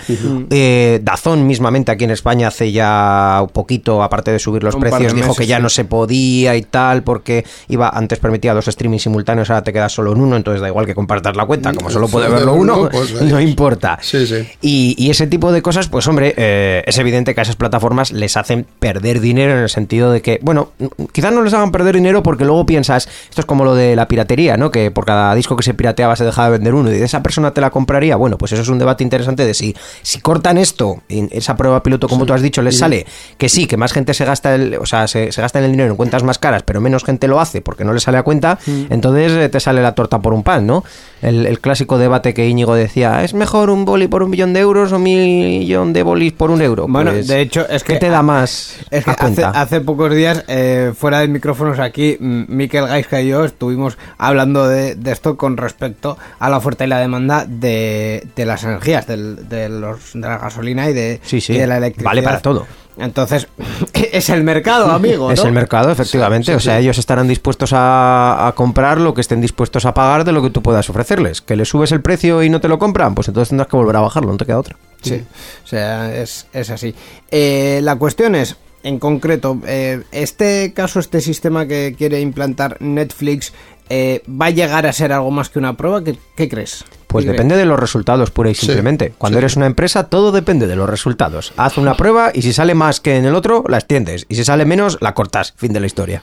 Eh, 0.51 1.01
Dazón, 1.03 1.47
mismamente, 1.47 1.93
aquí 1.93 2.05
en 2.05 2.11
España, 2.11 2.49
hace 2.49 2.73
ya 2.73 3.39
un 3.43 3.49
poquito, 3.49 4.03
aparte 4.03 4.31
de 4.33 4.39
subir 4.39 4.63
los 4.63 4.75
Un 4.75 4.81
precios, 4.81 5.15
dijo 5.15 5.29
meses, 5.29 5.39
que 5.39 5.47
ya 5.47 5.57
sí. 5.57 5.63
no 5.63 5.69
se 5.69 5.85
podía 5.85 6.57
y 6.57 6.63
tal, 6.63 7.03
porque 7.03 7.45
iba 7.69 7.89
antes 7.89 8.19
permitía 8.19 8.55
dos 8.55 8.67
streamings 8.67 9.03
simultáneos, 9.03 9.51
ahora 9.51 9.63
te 9.63 9.73
quedas 9.73 9.93
solo 9.93 10.13
en 10.13 10.21
uno, 10.21 10.37
entonces 10.37 10.61
da 10.61 10.69
igual 10.69 10.87
que 10.87 10.95
compartas 10.95 11.37
la 11.37 11.47
cuenta, 11.47 11.73
como 11.73 11.91
solo 11.91 12.09
puede 12.09 12.29
verlo 12.29 12.55
uno, 12.55 12.89
Pues, 12.91 13.13
no 13.23 13.41
importa. 13.41 13.99
Sí, 14.03 14.27
sí. 14.27 14.47
Y, 14.61 14.95
y 14.99 15.11
ese 15.11 15.27
tipo 15.27 15.53
de 15.53 15.63
cosas, 15.63 15.89
pues 15.89 16.07
hombre, 16.09 16.35
eh, 16.37 16.48
es 16.87 16.99
evidente 16.99 17.35
que 17.35 17.41
a 17.41 17.43
esas 17.43 17.57
plataformas 17.57 18.13
les 18.13 18.37
hacen 18.37 18.67
perder 18.79 19.21
dinero 19.21 19.53
en 19.53 19.59
el 19.59 19.69
sentido 19.69 20.13
de 20.13 20.23
que, 20.23 20.39
bueno, 20.43 20.73
quizás 21.13 21.33
no 21.33 21.43
les 21.43 21.55
hagan 21.55 21.73
perder 21.73 21.97
dinero 21.97 22.23
porque 22.23 22.45
luego 22.45 22.67
piensas, 22.67 23.09
esto 23.29 23.41
es 23.41 23.47
como 23.47 23.65
lo 23.65 23.75
de 23.75 23.97
la 23.97 24.09
piratería, 24.09 24.57
¿no? 24.57 24.71
Que 24.71 24.91
por 24.91 25.05
cada 25.05 25.35
disco 25.35 25.57
que 25.57 25.63
se 25.63 25.75
pirateaba 25.75 26.17
se 26.17 26.25
dejaba 26.25 26.49
de 26.51 26.59
vender 26.59 26.75
uno 26.75 26.91
y 26.91 26.99
de 26.99 27.05
esa 27.05 27.23
persona 27.23 27.53
te 27.53 27.61
la 27.61 27.71
compraría. 27.71 28.17
Bueno, 28.17 28.39
pues 28.39 28.53
eso 28.53 28.63
es 28.63 28.69
un 28.69 28.79
debate 28.79 29.05
interesante 29.05 29.45
de 29.45 29.55
si, 29.55 29.75
si 30.03 30.21
cortan 30.21 30.59
esto, 30.59 31.03
en 31.09 31.29
esa 31.33 31.57
prueba 31.57 31.83
piloto, 31.83 32.09
como 32.09 32.27
tú 32.27 32.33
has 32.33 32.43
dicho, 32.43 32.63
les 32.63 32.79
sale 32.79 33.07
que 33.37 33.49
sí, 33.49 33.67
que 33.67 33.77
más 33.77 33.93
gente 33.93 34.15
se 34.15 34.25
gasta 34.25 34.55
el, 34.55 34.77
o 34.77 34.87
sea, 34.87 35.09
se, 35.09 35.33
se 35.33 35.41
gasta 35.41 35.59
el 35.59 35.71
dinero 35.71 35.91
en 35.91 35.97
cuentas 35.97 36.23
más 36.23 36.39
caras, 36.39 36.63
pero 36.63 36.81
menos 36.81 37.05
gente 37.05 37.29
lo 37.29 37.41
hace 37.41 37.61
porque 37.61 37.85
no 37.85 37.93
le 37.93 38.01
sale 38.01 38.19
a 38.19 38.23
cuenta, 38.23 38.59
entonces 38.91 39.33
eh, 39.33 39.49
te 39.49 39.61
sale 39.61 39.83
la 39.83 39.95
torta 39.95 40.21
por 40.21 40.33
un 40.33 40.43
pan, 40.43 40.67
¿no? 40.67 40.85
El, 41.23 41.47
el 41.47 41.61
clásico 41.61 41.99
debate 41.99 42.35
que 42.35 42.49
Íñigo 42.49 42.75
decía, 42.75 43.25
¿es 43.25 43.35
mejor 43.35 43.71
un 43.71 43.85
boli 43.85 44.09
por 44.09 44.23
un 44.23 44.31
millón 44.31 44.53
de 44.53 44.61
euros 44.61 44.93
o 44.93 44.97
un 44.97 45.03
millón 45.03 45.93
de 45.93 46.03
bolis 46.03 46.33
por 46.39 46.51
un 46.51 46.63
euro. 46.63 46.87
Bueno, 46.89 47.11
Pues, 47.11 47.27
de 47.29 47.41
hecho, 47.43 47.69
es 47.69 47.85
que. 47.85 47.95
¿Qué 47.95 47.99
te 47.99 48.09
da 48.09 48.23
más 48.23 48.77
Es 48.91 49.05
que 49.05 49.11
hace, 49.11 49.45
hace 49.45 49.81
pocos 49.83 50.15
días, 50.15 50.45
eh, 50.49 50.93
fuera 50.97 51.19
de 51.21 51.29
micrófonos 51.29 51.79
aquí, 51.79 52.17
mm, 52.19 52.45
Miquel 52.49 52.87
Gaisca 52.87 53.21
y 53.21 53.29
yo 53.29 53.45
estuvimos 53.45 53.99
hablando 54.17 54.67
de, 54.67 54.95
de 54.95 55.13
esto 55.13 55.37
con 55.37 55.57
respecto 55.59 56.17
a 56.39 56.49
la 56.49 56.57
oferta 56.57 56.85
y 56.85 56.89
la 56.89 57.01
demanda 57.01 57.45
de, 57.47 58.27
de 58.35 58.47
las 58.47 58.65
energías, 58.65 59.07
del- 59.07 59.49
de, 59.49 59.69
los, 59.69 60.13
de 60.15 60.21
la 60.21 60.39
gasolina 60.39 60.89
y 60.89 60.95
de, 60.95 61.21
Sí, 61.25 61.41
sí. 61.41 61.53
y 61.53 61.59
de 61.59 61.67
la 61.67 61.77
electricidad. 61.79 62.11
Vale 62.11 62.23
para 62.23 62.41
todo. 62.41 62.67
Entonces, 63.01 63.47
es 63.93 64.29
el 64.29 64.43
mercado, 64.43 64.91
amigo. 64.91 65.31
Es 65.31 65.45
el 65.45 65.53
mercado, 65.53 65.91
efectivamente. 65.91 66.55
o 66.55 66.61
sea, 66.61 66.79
ellos 66.79 66.99
estarán 66.99 67.29
dispuestos 67.29 67.73
a, 67.73 68.47
a 68.49 68.53
comprar 68.53 69.01
lo 69.01 69.15
que 69.15 69.21
estén 69.21 69.41
dispuestos 69.41 69.85
a 69.87 69.95
pagar 69.95 70.25
de 70.25 70.33
lo 70.33 70.43
que 70.43 70.51
tú 70.51 70.63
puedas 70.63 70.89
ofrecerles. 70.91 71.41
Que 71.41 71.55
le 71.57 71.65
subes 71.65 71.93
el 71.93 72.01
precio 72.03 72.43
y 72.43 72.51
no 72.51 72.61
te 72.61 72.67
lo 72.69 72.79
compran, 72.79 73.15
pues 73.15 73.29
entonces 73.29 73.51
tendrás 73.51 73.69
que 73.69 73.77
volver 73.77 73.95
a 73.97 74.01
bajarlo, 74.01 74.33
no 74.33 74.37
te 74.37 74.47
queda 74.47 74.59
otra. 74.59 74.77
Sí, 75.03 75.23
o 75.65 75.67
sea, 75.67 76.15
es, 76.15 76.47
es 76.53 76.71
así. 76.71 76.95
Eh, 77.31 77.81
la 77.83 77.97
cuestión 77.97 78.35
es, 78.35 78.57
en 78.83 78.99
concreto, 78.99 79.59
eh, 79.67 80.03
este 80.13 80.73
caso, 80.75 81.01
este 81.01 81.21
sistema 81.21 81.67
que 81.67 81.95
quiere 81.97 82.21
implantar 82.21 82.77
Netflix, 82.81 83.53
eh, 83.91 84.23
¿va 84.29 84.47
a 84.47 84.51
llegar 84.51 84.87
a 84.87 84.93
ser 84.93 85.13
algo 85.13 85.31
más 85.31 85.49
que 85.49 85.59
una 85.59 85.77
prueba? 85.77 86.03
¿Qué, 86.05 86.17
qué 86.37 86.49
crees? 86.49 86.85
Pues 87.07 87.25
¿Qué 87.25 87.33
depende 87.33 87.57
de 87.57 87.65
los 87.65 87.81
resultados, 87.81 88.31
pura 88.31 88.51
y 88.51 88.55
simplemente. 88.55 89.15
Cuando 89.17 89.39
sí. 89.39 89.45
eres 89.45 89.57
una 89.57 89.65
empresa, 89.65 90.05
todo 90.05 90.31
depende 90.31 90.67
de 90.67 90.77
los 90.77 90.91
resultados. 90.91 91.55
Haz 91.57 91.79
una 91.79 91.97
prueba 91.97 92.33
y 92.35 92.43
si 92.43 92.53
sale 92.53 92.75
más 92.75 93.01
que 93.01 93.17
en 93.17 93.25
el 93.25 93.35
otro, 93.35 93.65
la 93.67 93.79
extiendes. 93.79 94.27
Y 94.29 94.35
si 94.35 94.45
sale 94.45 94.67
menos, 94.67 94.99
la 95.01 95.15
cortas. 95.15 95.55
Fin 95.57 95.73
de 95.73 95.81
la 95.81 95.87
historia. 95.87 96.23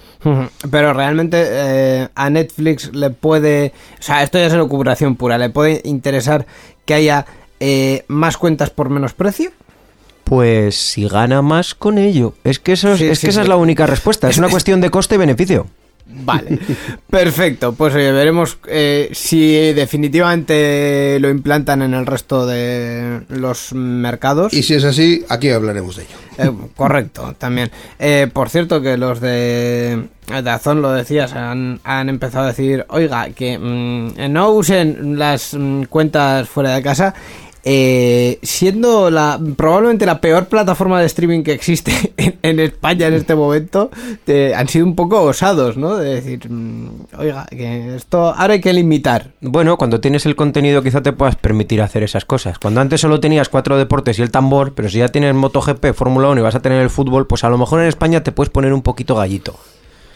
Pero 0.70 0.94
realmente 0.94 1.44
eh, 1.44 2.08
a 2.14 2.30
Netflix 2.30 2.94
le 2.94 3.10
puede, 3.10 3.74
o 4.00 4.04
sea, 4.04 4.22
esto 4.22 4.38
ya 4.38 4.46
es 4.46 4.54
recuperación 4.54 5.16
pura, 5.16 5.40
le 5.40 5.50
puede 5.50 5.82
interesar 5.86 6.46
que 6.86 6.94
haya 6.94 7.26
eh, 7.68 8.06
más 8.08 8.38
cuentas 8.38 8.70
por 8.70 8.90
menos 8.90 9.14
precio. 9.14 9.52
Pues 10.24 10.76
si 10.76 11.08
gana 11.08 11.42
más 11.42 11.74
con 11.76 11.98
ello. 11.98 12.34
Es 12.44 12.60
que, 12.60 12.74
eso 12.74 12.94
es, 12.94 13.00
Sí, 13.00 13.06
es 13.06 13.20
sí, 13.20 13.28
que 13.28 13.32
esa 13.32 13.42
sí. 13.42 13.44
es 13.44 13.50
la 13.50 13.58
única 13.58 13.86
respuesta. 13.88 14.30
Es 14.30 14.38
una 14.38 14.50
cuestión 14.56 14.82
de 14.82 14.90
coste 14.90 15.16
y 15.16 15.18
beneficio. 15.18 15.68
Vale, 16.08 16.60
perfecto. 17.10 17.74
Pues 17.74 17.96
oye, 17.96 18.12
veremos 18.12 18.60
eh, 18.68 19.10
si 19.14 19.74
definitivamente 19.74 21.18
lo 21.20 21.30
implantan 21.30 21.82
en 21.82 21.94
el 21.96 22.06
resto 22.06 22.46
de 22.46 23.22
los 23.30 23.74
mercados. 23.74 24.54
Y 24.54 24.62
si 24.64 24.76
es 24.76 24.84
así, 24.84 25.26
aquí 25.30 25.50
hablaremos 25.50 25.96
de 25.96 26.04
ello. 26.04 26.16
Eh, 26.38 26.52
correcto, 26.76 27.34
también. 27.38 27.72
Eh, 27.98 28.28
por 28.32 28.50
cierto, 28.50 28.82
que 28.82 28.98
los 28.98 29.20
de 29.20 30.08
Dazón, 30.44 30.82
lo 30.82 30.92
decías, 30.92 31.34
han, 31.34 31.80
han 31.84 32.10
empezado 32.10 32.46
a 32.46 32.48
decir, 32.50 32.86
oiga, 32.90 33.30
que 33.30 33.58
mm, 33.58 34.32
no 34.32 34.52
usen 34.52 35.18
las 35.18 35.54
mm, 35.54 35.84
cuentas 35.84 36.48
fuera 36.48 36.76
de 36.76 36.82
casa. 36.84 37.14
Eh, 37.68 38.38
siendo 38.44 39.10
la 39.10 39.40
probablemente 39.58 40.06
la 40.06 40.22
peor 40.22 40.46
plataforma 40.46 41.00
de 41.00 41.08
streaming 41.08 41.42
que 41.42 41.52
existe 41.54 42.14
en, 42.18 42.38
en 42.44 42.60
España 42.60 43.08
en 43.08 43.16
este 43.16 43.34
momento, 43.34 43.90
eh, 44.28 44.54
han 44.56 44.68
sido 44.70 44.86
un 44.86 44.96
poco 44.96 45.22
osados, 45.24 45.76
¿no? 45.76 45.96
De 45.98 46.14
decir, 46.16 46.48
mm, 46.50 46.90
oiga, 47.18 47.48
que 47.50 47.96
esto 47.96 48.34
ahora 48.36 48.54
hay 48.54 48.62
que 48.62 48.72
limitar. 48.72 49.32
Bueno, 49.42 49.78
cuando 49.78 50.00
tienes 50.00 50.26
el 50.28 50.36
contenido 50.36 50.84
quizá 50.84 51.02
te 51.02 51.12
puedas 51.12 51.36
permitir 51.36 51.82
hacer 51.82 52.04
esas 52.04 52.24
cosas. 52.24 52.60
Cuando 52.60 52.82
antes 52.82 53.02
solo 53.02 53.20
tenías 53.20 53.50
cuatro 53.50 53.78
deportes 53.78 54.20
y 54.20 54.22
el 54.22 54.30
tambor, 54.32 54.74
pero 54.76 54.88
si 54.88 55.00
ya 55.00 55.08
tienes 55.08 55.34
MotoGP, 55.34 55.94
Fórmula 55.96 56.30
1 56.30 56.42
y 56.42 56.44
vas 56.44 56.56
a 56.56 56.62
tener 56.62 56.82
el 56.84 56.90
fútbol, 56.92 57.26
pues 57.26 57.44
a 57.44 57.50
lo 57.50 57.58
mejor 57.58 57.82
en 57.82 57.88
España 57.88 58.24
te 58.24 58.32
puedes 58.32 58.52
poner 58.52 58.74
un 58.74 58.84
poquito 58.84 59.16
gallito. 59.16 59.56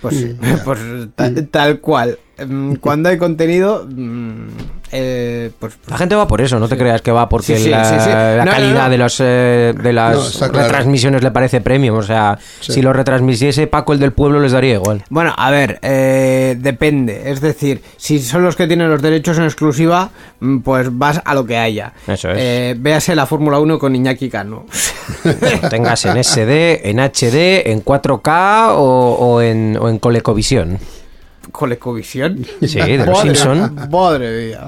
Pues, 0.02 0.16
sí, 0.18 0.36
pues 0.66 0.80
ta- 1.16 1.34
tal 1.50 1.80
cual. 1.80 2.20
Mm, 2.48 2.76
Cuando 2.76 3.10
hay 3.10 3.18
contenido, 3.18 3.86
mm, 3.90 4.48
eh, 4.92 5.52
pues, 5.60 5.74
pues 5.76 5.90
La 5.92 5.98
gente 5.98 6.16
va 6.16 6.28
por 6.28 6.42
eso, 6.42 6.60
no 6.60 6.68
te 6.68 6.78
creas 6.78 7.02
que 7.02 7.12
va 7.12 7.30
porque 7.30 7.58
Sí, 7.58 7.64
sí, 7.66 7.70
la, 7.70 7.84
sí, 7.86 7.96
sí. 8.00 8.10
la 8.10 8.38
No, 8.40 8.46
no, 8.46 8.52
calidad 8.52 8.84
no. 8.86 8.90
de 8.90 8.98
los 8.98 9.18
eh, 9.20 9.74
de 9.82 9.94
las 9.94 10.16
No, 10.16 10.28
está 10.28 10.50
claro. 10.50 10.66
retransmisiones 10.68 11.24
le 11.24 11.32
parece 11.32 11.62
premium. 11.62 11.98
O 11.98 12.04
sea, 12.04 12.38
Sí. 12.60 12.74
si 12.74 12.82
lo 12.82 12.92
retransmitiese 12.94 13.68
Paco 13.68 13.94
el 13.94 14.00
del 14.00 14.12
pueblo 14.14 14.40
les 14.40 14.52
daría 14.52 14.76
igual. 14.76 15.04
Bueno, 15.10 15.34
a 15.38 15.52
ver, 15.52 15.80
eh, 15.82 16.56
depende. 16.60 17.30
Es 17.32 17.42
decir, 17.42 17.82
si 17.98 18.20
son 18.20 18.44
los 18.44 18.56
que 18.56 18.68
tienen 18.68 18.90
los 18.90 19.02
derechos 19.02 19.38
en 19.38 19.44
exclusiva, 19.46 20.10
mm, 20.40 20.60
pues 20.60 20.88
vas 20.98 21.22
a 21.24 21.34
lo 21.36 21.46
que 21.46 21.58
haya. 21.58 21.94
Eso 22.08 22.30
es. 22.32 22.38
Eh, 22.40 22.76
véase 22.78 23.16
la 23.16 23.26
Fórmula 23.26 23.60
1 23.60 23.78
con 23.80 23.96
Iñaki 23.96 24.30
Cano. 24.30 24.66
Tengas 25.70 26.06
en 26.06 26.18
SD, 26.24 26.90
en 26.90 27.00
HD, 27.00 27.72
en 27.72 27.82
4K 27.84 28.70
o, 28.76 29.16
o 29.20 29.42
en, 29.42 29.78
o 29.80 29.90
en 29.90 30.00
Colecovisión. 30.00 30.80
Colecovisión. 31.52 32.45
Sí, 32.62 32.80
de 32.80 33.06
los 33.06 33.20
Simpson. 33.22 33.89
Madre 33.89 34.47
mía. 34.47 34.68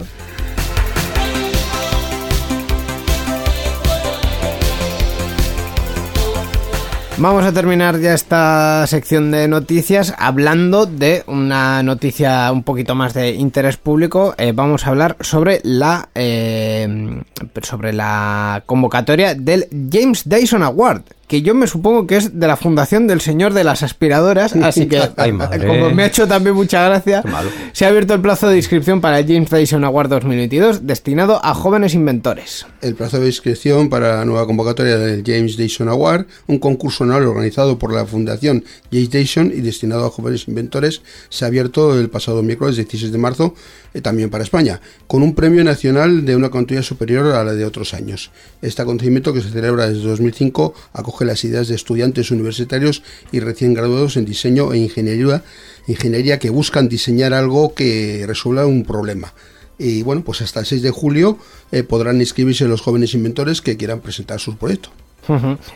Vamos 7.22 7.46
a 7.46 7.54
terminar 7.54 8.00
ya 8.00 8.16
esta 8.16 8.88
sección 8.88 9.30
de 9.30 9.48
noticias 9.48 10.12
hablando 10.18 10.88
de 10.88 11.24
una 11.28 11.84
noticia 11.84 12.52
un 12.52 12.64
poquito 12.64 12.96
más 12.96 13.14
de 13.14 13.34
interés 13.34 13.78
público. 13.78 14.34
Eh, 14.40 14.54
vamos 14.56 14.88
a 14.88 14.90
hablar 14.90 15.18
sobre 15.20 15.62
la 15.64 16.10
eh, 16.16 17.22
sobre 17.62 17.94
la 17.94 18.64
convocatoria 18.66 19.36
del 19.36 19.68
James 19.92 20.28
Dyson 20.28 20.64
Award, 20.64 21.04
que 21.32 21.42
yo 21.42 21.56
me 21.56 21.66
supongo 21.66 22.08
que 22.08 22.18
es 22.18 22.38
de 22.38 22.46
la 22.46 22.58
fundación 22.58 23.08
del 23.08 23.22
señor 23.22 23.54
de 23.54 23.64
las 23.64 23.84
aspiradoras, 23.84 24.54
así 24.54 24.86
que 24.88 25.00
Ay, 25.16 25.32
como 25.32 25.90
me 25.92 26.04
ha 26.04 26.08
hecho 26.08 26.28
también 26.28 26.58
mucha 26.58 26.84
gracia, 26.84 27.24
se 27.72 27.86
ha 27.86 27.88
abierto 27.88 28.14
el 28.14 28.20
plazo 28.20 28.50
de 28.50 28.58
inscripción 28.58 29.00
para 29.00 29.20
el 29.20 29.28
James 29.28 29.50
Dyson 29.50 29.86
Award 29.86 30.10
2022 30.10 30.86
destinado 30.86 31.40
a 31.42 31.54
jóvenes 31.54 31.94
inventores. 31.94 32.66
El 32.82 32.96
plazo 32.96 33.22
de 33.22 33.28
inscripción 33.28 33.88
para 33.88 34.18
la 34.18 34.26
nueva 34.26 34.46
convocatoria 34.46 34.98
del 34.98 35.24
James 35.26 35.56
Dyson 35.56 35.88
Award, 35.88 36.26
un 36.48 36.60
concurso 36.60 37.06
anual 37.06 37.26
organizado 37.26 37.80
por 37.80 37.94
la 37.94 38.06
Fundación 38.06 38.66
James 38.92 39.10
Dyson 39.10 39.54
y 39.56 39.62
destinado 39.62 40.06
a 40.06 40.10
jóvenes 40.10 40.50
inventores, 40.50 41.02
se 41.30 41.46
ha 41.46 41.48
abierto 41.48 41.98
el 41.98 42.10
pasado 42.10 42.44
miércoles 42.44 42.76
16 42.76 43.10
de 43.10 43.18
marzo, 43.18 43.56
eh, 43.94 44.02
también 44.02 44.30
para 44.30 44.44
España, 44.44 44.82
con 45.08 45.24
un 45.24 45.34
premio 45.34 45.64
nacional 45.64 46.26
de 46.26 46.36
una 46.36 46.50
cuantía 46.50 46.84
superior 46.84 47.28
a 47.28 47.46
la 47.46 47.54
de 47.54 47.64
otros 47.64 47.94
años. 47.94 48.32
Este 48.62 48.82
acontecimiento, 48.82 49.34
que 49.34 49.42
se 49.42 49.50
celebra 49.50 49.88
desde 49.88 50.10
2005, 50.10 50.74
acoge 50.92 51.21
las 51.26 51.44
ideas 51.44 51.68
de 51.68 51.76
estudiantes 51.76 52.32
universitarios 52.32 53.04
y 53.32 53.40
recién 53.40 53.74
graduados 53.74 54.18
en 54.18 54.26
diseño 54.26 54.74
e 54.74 54.78
ingeniería, 54.78 55.44
ingeniería 55.88 56.40
que 56.40 56.50
buscan 56.50 56.90
diseñar 56.90 57.34
algo 57.34 57.74
que 57.74 58.24
resuelva 58.28 58.66
un 58.66 58.84
problema. 58.84 59.34
Y 59.78 60.04
bueno, 60.04 60.24
pues 60.24 60.42
hasta 60.42 60.60
el 60.60 60.66
6 60.66 60.82
de 60.82 60.92
julio 60.92 61.38
eh, 61.72 61.84
podrán 61.84 62.20
inscribirse 62.20 62.68
los 62.68 62.82
jóvenes 62.82 63.14
inventores 63.14 63.62
que 63.62 63.78
quieran 63.78 64.02
presentar 64.02 64.40
sus 64.40 64.56
proyectos. 64.56 64.94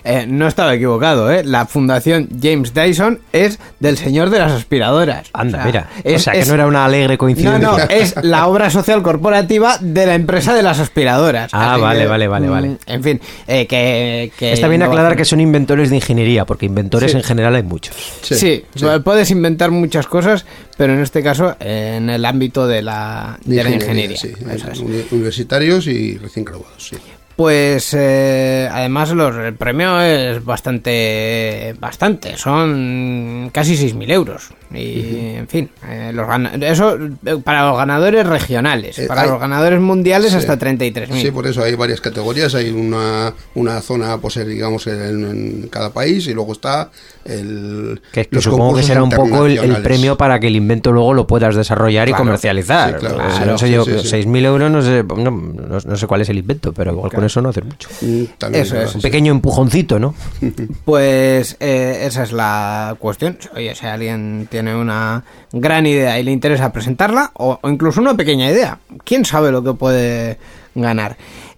Eh, 0.03 0.25
no 0.27 0.47
estaba 0.47 0.73
equivocado, 0.73 1.31
¿eh? 1.31 1.43
La 1.43 1.65
fundación 1.65 2.27
James 2.41 2.73
Dyson 2.73 3.19
es 3.31 3.59
del 3.79 3.97
señor 3.97 4.29
de 4.29 4.39
las 4.39 4.51
aspiradoras. 4.51 5.29
Anda, 5.33 5.59
O 5.59 5.61
sea, 5.61 5.65
mira. 5.65 5.89
es- 6.03 6.15
o 6.15 6.23
sea, 6.23 6.33
que 6.33 6.39
es- 6.39 6.47
no 6.47 6.55
era 6.55 6.67
una 6.67 6.85
alegre 6.85 7.13
No, 7.13 7.17
coincidencia. 7.19 7.59
no, 7.59 7.77
es 7.77 8.15
la 8.23 8.47
obra 8.47 8.69
social 8.69 9.01
corporativa 9.03 9.77
de 9.79 10.05
la 10.05 10.15
empresa 10.15 10.53
de 10.53 10.63
las 10.63 10.79
aspiradoras. 10.79 11.51
Ah, 11.53 11.77
vale, 11.77 12.01
que, 12.01 12.07
vale, 12.07 12.27
vale, 12.27 12.47
mm, 12.47 12.51
vale. 12.51 12.77
En 12.87 13.03
fin, 13.03 13.21
eh, 13.47 13.65
que, 13.67 14.31
que 14.37 14.53
Está 14.53 14.67
bien 14.67 14.79
no 14.81 14.87
aclarar 14.87 15.15
que 15.15 15.25
son 15.25 15.39
inventores 15.39 15.89
de 15.89 15.95
ingeniería, 15.97 16.45
porque 16.45 16.65
inventores 16.65 17.11
Sí. 17.11 17.17
en 17.17 17.23
general 17.23 17.55
hay 17.55 17.63
muchos. 17.63 17.95
Sí, 18.21 18.63
puedes 19.03 19.31
inventar 19.31 19.71
muchas 19.71 20.07
cosas, 20.07 20.45
pero 20.77 20.93
en 20.93 21.01
este 21.01 21.21
caso 21.23 21.55
en 21.59 22.09
el 22.09 22.25
ámbito 22.25 22.67
de 22.67 22.81
la, 22.81 23.37
de 23.45 23.63
la 23.63 23.69
ingeniería. 23.69 24.17
sí, 24.17 24.31
Eso 24.51 24.71
es. 24.71 24.79
uni- 24.79 25.05
universitarios 25.11 25.87
y 25.87 26.17
recién 26.17 26.45
graduados. 26.45 26.87
Sí. 26.89 26.97
Pues 27.35 27.93
eh, 27.93 28.69
además 28.71 29.11
los, 29.11 29.35
el 29.35 29.55
premio 29.55 29.99
es 29.99 30.43
bastante, 30.45 31.75
bastante, 31.79 32.37
son 32.37 33.49
casi 33.51 33.75
6.000 33.75 34.09
euros. 34.09 34.49
Y 34.73 35.35
en 35.35 35.47
fin, 35.49 35.69
eh, 35.87 36.11
los 36.13 36.27
eso 36.61 36.97
eh, 37.25 37.37
para 37.43 37.67
los 37.67 37.77
ganadores 37.77 38.25
regionales, 38.25 38.99
Eh, 38.99 39.07
para 39.07 39.23
hay- 39.23 39.29
los 39.29 39.39
ganadores 39.39 39.81
mundiales 39.81 40.31
Sí. 40.31 40.37
hasta 40.37 40.57
33.000. 40.57 41.21
Sí, 41.21 41.31
por 41.31 41.45
eso 41.45 41.61
hay 41.61 41.75
varias 41.75 41.99
categorías. 41.99 42.55
Hay 42.55 42.69
una, 42.69 43.33
una 43.53 43.81
zona, 43.81 44.17
pues 44.17 44.37
eh, 44.37 44.45
digamos, 44.45 44.87
en, 44.87 45.01
en 45.25 45.67
cada 45.69 45.89
país 45.91 46.27
y 46.27 46.33
luego 46.33 46.53
está 46.53 46.89
el. 47.25 48.01
Que, 48.11 48.25
que 48.25 48.35
los 48.35 48.43
supongo 48.43 48.75
que 48.75 48.83
será 48.83 49.03
un 49.03 49.09
poco 49.09 49.45
el, 49.47 49.81
premio 49.81 50.17
para 50.17 50.39
que 50.39 50.47
el 50.47 50.55
invento 50.55 50.91
luego 50.91 51.13
lo 51.13 51.27
puedas 51.27 51.55
desarrollar 51.55 52.07
y 52.07 52.13
comercializar. 52.13 52.93
Sí, 52.93 52.99
claro, 52.99 53.17
Ah, 53.19 53.31
sí, 53.39 53.43
no 53.45 53.57
sé 53.57 53.67
sí, 53.67 53.73
yo, 53.73 53.83
sí, 53.83 53.91
sí. 54.07 54.15
6.000 54.17 54.45
euros 54.45 54.71
no 54.71 54.81
sé, 54.81 55.03
no, 55.03 55.15
no- 55.31 55.79
no 55.85 55.95
sé 55.97 56.07
cuál 56.07 56.21
es 56.21 56.29
el 56.29 56.37
invento, 56.37 56.71
pero 56.73 56.91
igual 56.93 57.11
con 57.11 57.23
eso 57.25 57.41
no 57.41 57.49
hace 57.49 57.61
mucho. 57.61 57.89
Mm, 58.01 58.23
También 58.37 58.63
Eso 58.63 58.79
es. 58.79 58.95
Un 58.95 59.01
sí. 59.01 59.07
pequeño 59.07 59.31
empujoncito, 59.31 59.99
¿no? 59.99 60.13
Pues 60.85 61.57
eh, 61.59 62.03
esa 62.05 62.23
es 62.23 62.31
la 62.31 62.95
cuestión. 62.99 63.37
Oye, 63.55 63.73
si 63.75 63.85
alguien 63.85 64.47
tiene 64.49 64.75
una 64.75 65.23
gran 65.51 65.85
idea 65.85 66.19
y 66.19 66.23
le 66.23 66.31
interesa 66.31 66.71
presentarla, 66.71 67.31
o, 67.35 67.59
o 67.61 67.69
incluso 67.69 68.01
una 68.01 68.15
pequeña 68.15 68.49
idea, 68.49 68.79
quién 69.03 69.25
sabe 69.25 69.51
lo 69.51 69.63
que 69.63 69.73
puede 69.73 70.37
ganar. 70.75 71.17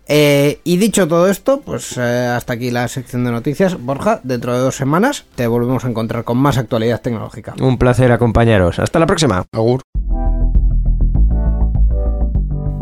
Eh, 0.10 0.62
y 0.64 0.78
dicho 0.78 1.06
todo 1.08 1.30
esto, 1.30 1.62
pues 1.62 1.96
eh, 1.98 2.28
hasta 2.28 2.54
aquí 2.54 2.72
la 2.72 2.88
sección 2.88 3.24
de 3.26 3.32
noticias. 3.32 3.80
Borja, 3.80 4.20
dentro 4.24 4.54
de 4.54 4.60
dos 4.60 4.76
semanas 4.76 5.26
te 5.36 5.46
volvemos 5.48 5.86
a 5.86 5.90
encontrar 5.90 6.24
con 6.24 6.38
más 6.38 6.58
actualidad 6.58 7.02
tecnológica. 7.02 7.54
Un 7.60 7.78
placer 7.78 8.12
acompañaros. 8.12 8.80
Hasta 8.80 8.98
la 9.00 9.06
próxima. 9.06 9.44
Agur. 9.52 9.82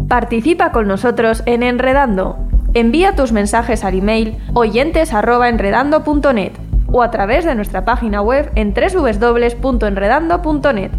Participa 0.07 0.71
con 0.71 0.87
nosotros 0.87 1.41
en 1.47 1.63
Enredando. 1.63 2.37
Envía 2.75 3.15
tus 3.15 3.31
mensajes 3.31 3.83
al 3.83 3.95
email 3.95 4.37
oyentes@enredando.net 4.53 6.51
o 6.91 7.01
a 7.01 7.09
través 7.09 7.43
de 7.45 7.55
nuestra 7.55 7.85
página 7.85 8.21
web 8.21 8.51
en 8.55 8.71
www.enredando.net. 8.73 10.91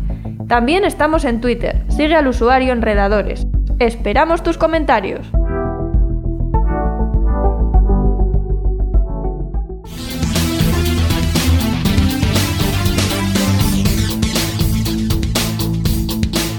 También 0.49 0.85
estamos 0.85 1.25
en 1.25 1.41
Twitter. 1.41 1.85
Sigue 1.89 2.17
al 2.17 2.27
usuario 2.27 2.73
Enredadores. 2.73 3.47
Esperamos 3.79 4.43
tus 4.43 4.59
comentarios. 4.59 5.31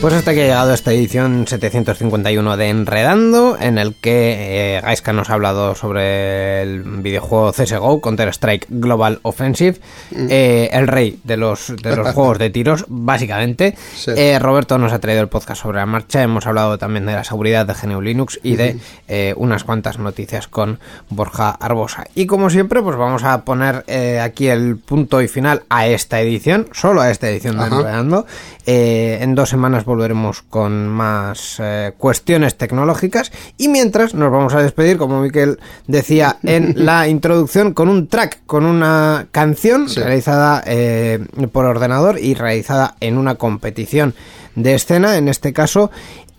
Pues 0.00 0.14
hasta 0.14 0.32
que 0.32 0.40
ha 0.40 0.44
llegado 0.44 0.72
esta 0.72 0.92
edición 0.92 1.46
751 1.46 2.56
de 2.56 2.68
Enredando, 2.70 3.58
en 3.60 3.76
el 3.76 3.94
que 3.94 4.76
eh, 4.78 4.80
Gaiska 4.80 5.12
nos 5.12 5.28
ha 5.28 5.34
hablado 5.34 5.74
sobre 5.74 6.62
el 6.62 6.84
videojuego 7.02 7.52
CSGO, 7.52 8.00
Counter-Strike 8.00 8.66
Global 8.70 9.18
Offensive, 9.24 9.78
eh, 10.10 10.70
el 10.72 10.88
rey 10.88 11.20
de 11.24 11.36
los, 11.36 11.74
de 11.82 11.96
los 11.96 12.08
juegos 12.14 12.38
de 12.38 12.48
tiros, 12.48 12.86
básicamente. 12.88 13.76
Sí. 13.94 14.12
Eh, 14.16 14.38
Roberto 14.38 14.78
nos 14.78 14.94
ha 14.94 15.00
traído 15.00 15.20
el 15.20 15.28
podcast 15.28 15.60
sobre 15.60 15.76
la 15.76 15.86
marcha, 15.86 16.22
hemos 16.22 16.46
hablado 16.46 16.78
también 16.78 17.04
de 17.04 17.12
la 17.12 17.22
seguridad 17.22 17.66
de 17.66 17.74
GNU 17.74 18.00
Linux 18.00 18.40
y 18.42 18.56
de 18.56 18.78
eh, 19.06 19.34
unas 19.36 19.64
cuantas 19.64 19.98
noticias 19.98 20.48
con 20.48 20.80
Borja 21.10 21.50
Arbosa. 21.50 22.06
Y 22.14 22.24
como 22.24 22.48
siempre, 22.48 22.80
pues 22.80 22.96
vamos 22.96 23.22
a 23.22 23.44
poner 23.44 23.84
aquí 24.18 24.48
el 24.48 24.78
punto 24.78 25.20
y 25.20 25.28
final 25.28 25.64
a 25.68 25.88
esta 25.88 26.22
edición, 26.22 26.68
solo 26.72 27.02
a 27.02 27.10
esta 27.10 27.28
edición 27.28 27.58
de 27.58 27.64
Ajá. 27.64 27.76
Enredando. 27.76 28.26
En 28.64 29.34
dos 29.34 29.50
semanas 29.50 29.84
volveremos 29.90 30.42
con 30.42 30.86
más 30.88 31.56
eh, 31.58 31.92
cuestiones 31.98 32.56
tecnológicas 32.56 33.32
y 33.58 33.66
mientras 33.68 34.14
nos 34.14 34.30
vamos 34.30 34.54
a 34.54 34.62
despedir, 34.62 34.98
como 34.98 35.20
Miquel 35.20 35.58
decía 35.88 36.36
en 36.44 36.74
la 36.76 37.08
introducción, 37.08 37.74
con 37.74 37.88
un 37.88 38.06
track, 38.06 38.38
con 38.46 38.64
una 38.64 39.26
canción 39.32 39.88
Sí. 39.88 39.98
realizada 40.00 40.62
eh, 40.64 41.18
por 41.52 41.64
ordenador 41.64 42.18
y 42.20 42.34
realizada 42.34 42.94
en 43.00 43.18
una 43.18 43.34
competición 43.34 44.14
de 44.54 44.74
escena, 44.74 45.16
en 45.16 45.28
este 45.28 45.52
caso. 45.52 45.90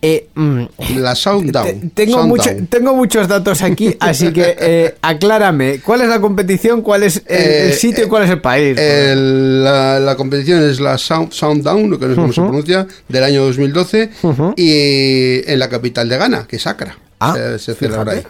Eh, 0.04 0.26
mm, 0.34 0.62
La 0.96 1.14
Sounddown. 1.14 1.90
tengo, 1.94 2.18
Sounddown. 2.18 2.28
mucho- 2.28 2.66
tengo 2.68 2.94
muchos 2.94 3.28
datos 3.28 3.62
aquí, 3.62 3.96
así 4.00 4.32
que 4.32 4.56
eh, 4.58 4.94
aclárame, 5.00 5.78
¿cuál 5.80 6.02
es 6.02 6.08
la 6.08 6.20
competición, 6.20 6.82
cuál 6.82 7.04
es 7.04 7.22
el, 7.26 7.36
el 7.38 7.70
Eh, 7.70 7.72
sitio 7.74 8.04
y 8.06 8.08
cuál 8.08 8.24
es 8.24 8.30
el 8.30 8.40
país? 8.40 8.76
El- 8.76 9.62
la, 9.62 10.00
la 10.00 10.16
competición 10.16 10.62
es 10.68 10.80
la 10.80 10.98
Sound, 10.98 11.32
Sounddown, 11.32 11.98
que 11.98 12.06
no 12.06 12.14
sé 12.14 12.20
cómo 12.20 12.32
se 12.32 12.40
pronuncia, 12.40 12.86
del 13.08 13.22
año 13.24 13.44
2012, 13.44 14.10
y 14.56 15.50
en 15.50 15.58
la 15.58 15.68
capital 15.68 16.08
de 16.08 16.18
Ghana, 16.18 16.46
que 16.48 16.56
es 16.56 16.66
Accra. 16.66 16.96
Ah, 17.20 17.34
se, 17.36 17.58
se 17.60 17.74
celebra 17.74 18.12
ahí. 18.12 18.22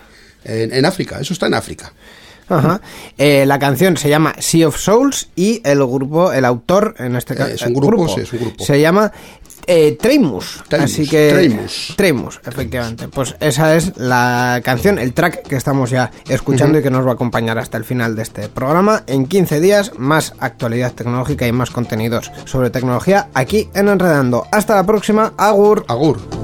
En, 0.45 0.73
en 0.75 0.85
África, 0.85 1.19
eso 1.21 1.33
está 1.33 1.47
en 1.47 1.55
África. 1.55 1.93
Ajá. 2.49 2.83
Eh, 3.17 3.47
la 3.47 3.59
canción 3.59 3.97
se 3.97 4.11
llama 4.11 4.35
Sea 4.39 4.69
of 4.69 4.77
Souls 4.79 5.29
y 5.37 5.63
el 5.65 5.79
grupo, 5.79 6.33
el 6.33 6.45
autor, 6.45 6.95
en 6.99 7.17
este 7.17 7.35
caso, 7.35 7.51
Eh, 7.53 7.55
es 7.55 7.63
un 7.63 7.73
grupo, 7.73 8.09
sí, 8.09 8.21
es 8.21 8.33
un 8.35 8.41
grupo. 8.41 8.63
se 8.65 8.79
llama 8.81 9.11
eh. 9.67 9.97
Treimus, 10.01 10.63
Así 10.71 11.09
que. 11.09 11.67
Treimus, 11.97 12.41
efectivamente. 12.45 13.09
Pues 13.09 13.37
esa 13.41 13.75
es 13.77 13.97
la 13.97 14.61
canción, 14.65 14.99
el 14.99 15.13
track 15.13 15.43
que 15.43 15.57
estamos 15.57 15.91
ya 15.91 16.11
escuchando 16.29 16.79
y 16.79 16.83
que 16.83 16.91
nos 16.91 17.07
va 17.07 17.11
a 17.11 17.15
acompañar 17.15 17.59
hasta 17.59 17.79
el 17.79 17.85
final 17.85 18.17
de 18.17 18.23
este 18.23 18.49
programa. 18.49 19.05
En 19.07 19.27
15 19.27 19.61
días, 19.61 19.93
más 19.99 20.35
actualidad 20.39 20.93
tecnológica 20.93 21.47
y 21.47 21.53
más 21.53 21.71
contenidos 21.71 22.31
sobre 22.45 22.71
tecnología 22.71 23.29
aquí 23.35 23.69
en 23.75 23.89
Enredando. 23.89 24.47
Hasta 24.51 24.75
la 24.75 24.87
próxima. 24.87 25.33
Agur. 25.37 25.85
Agur. 25.89 26.42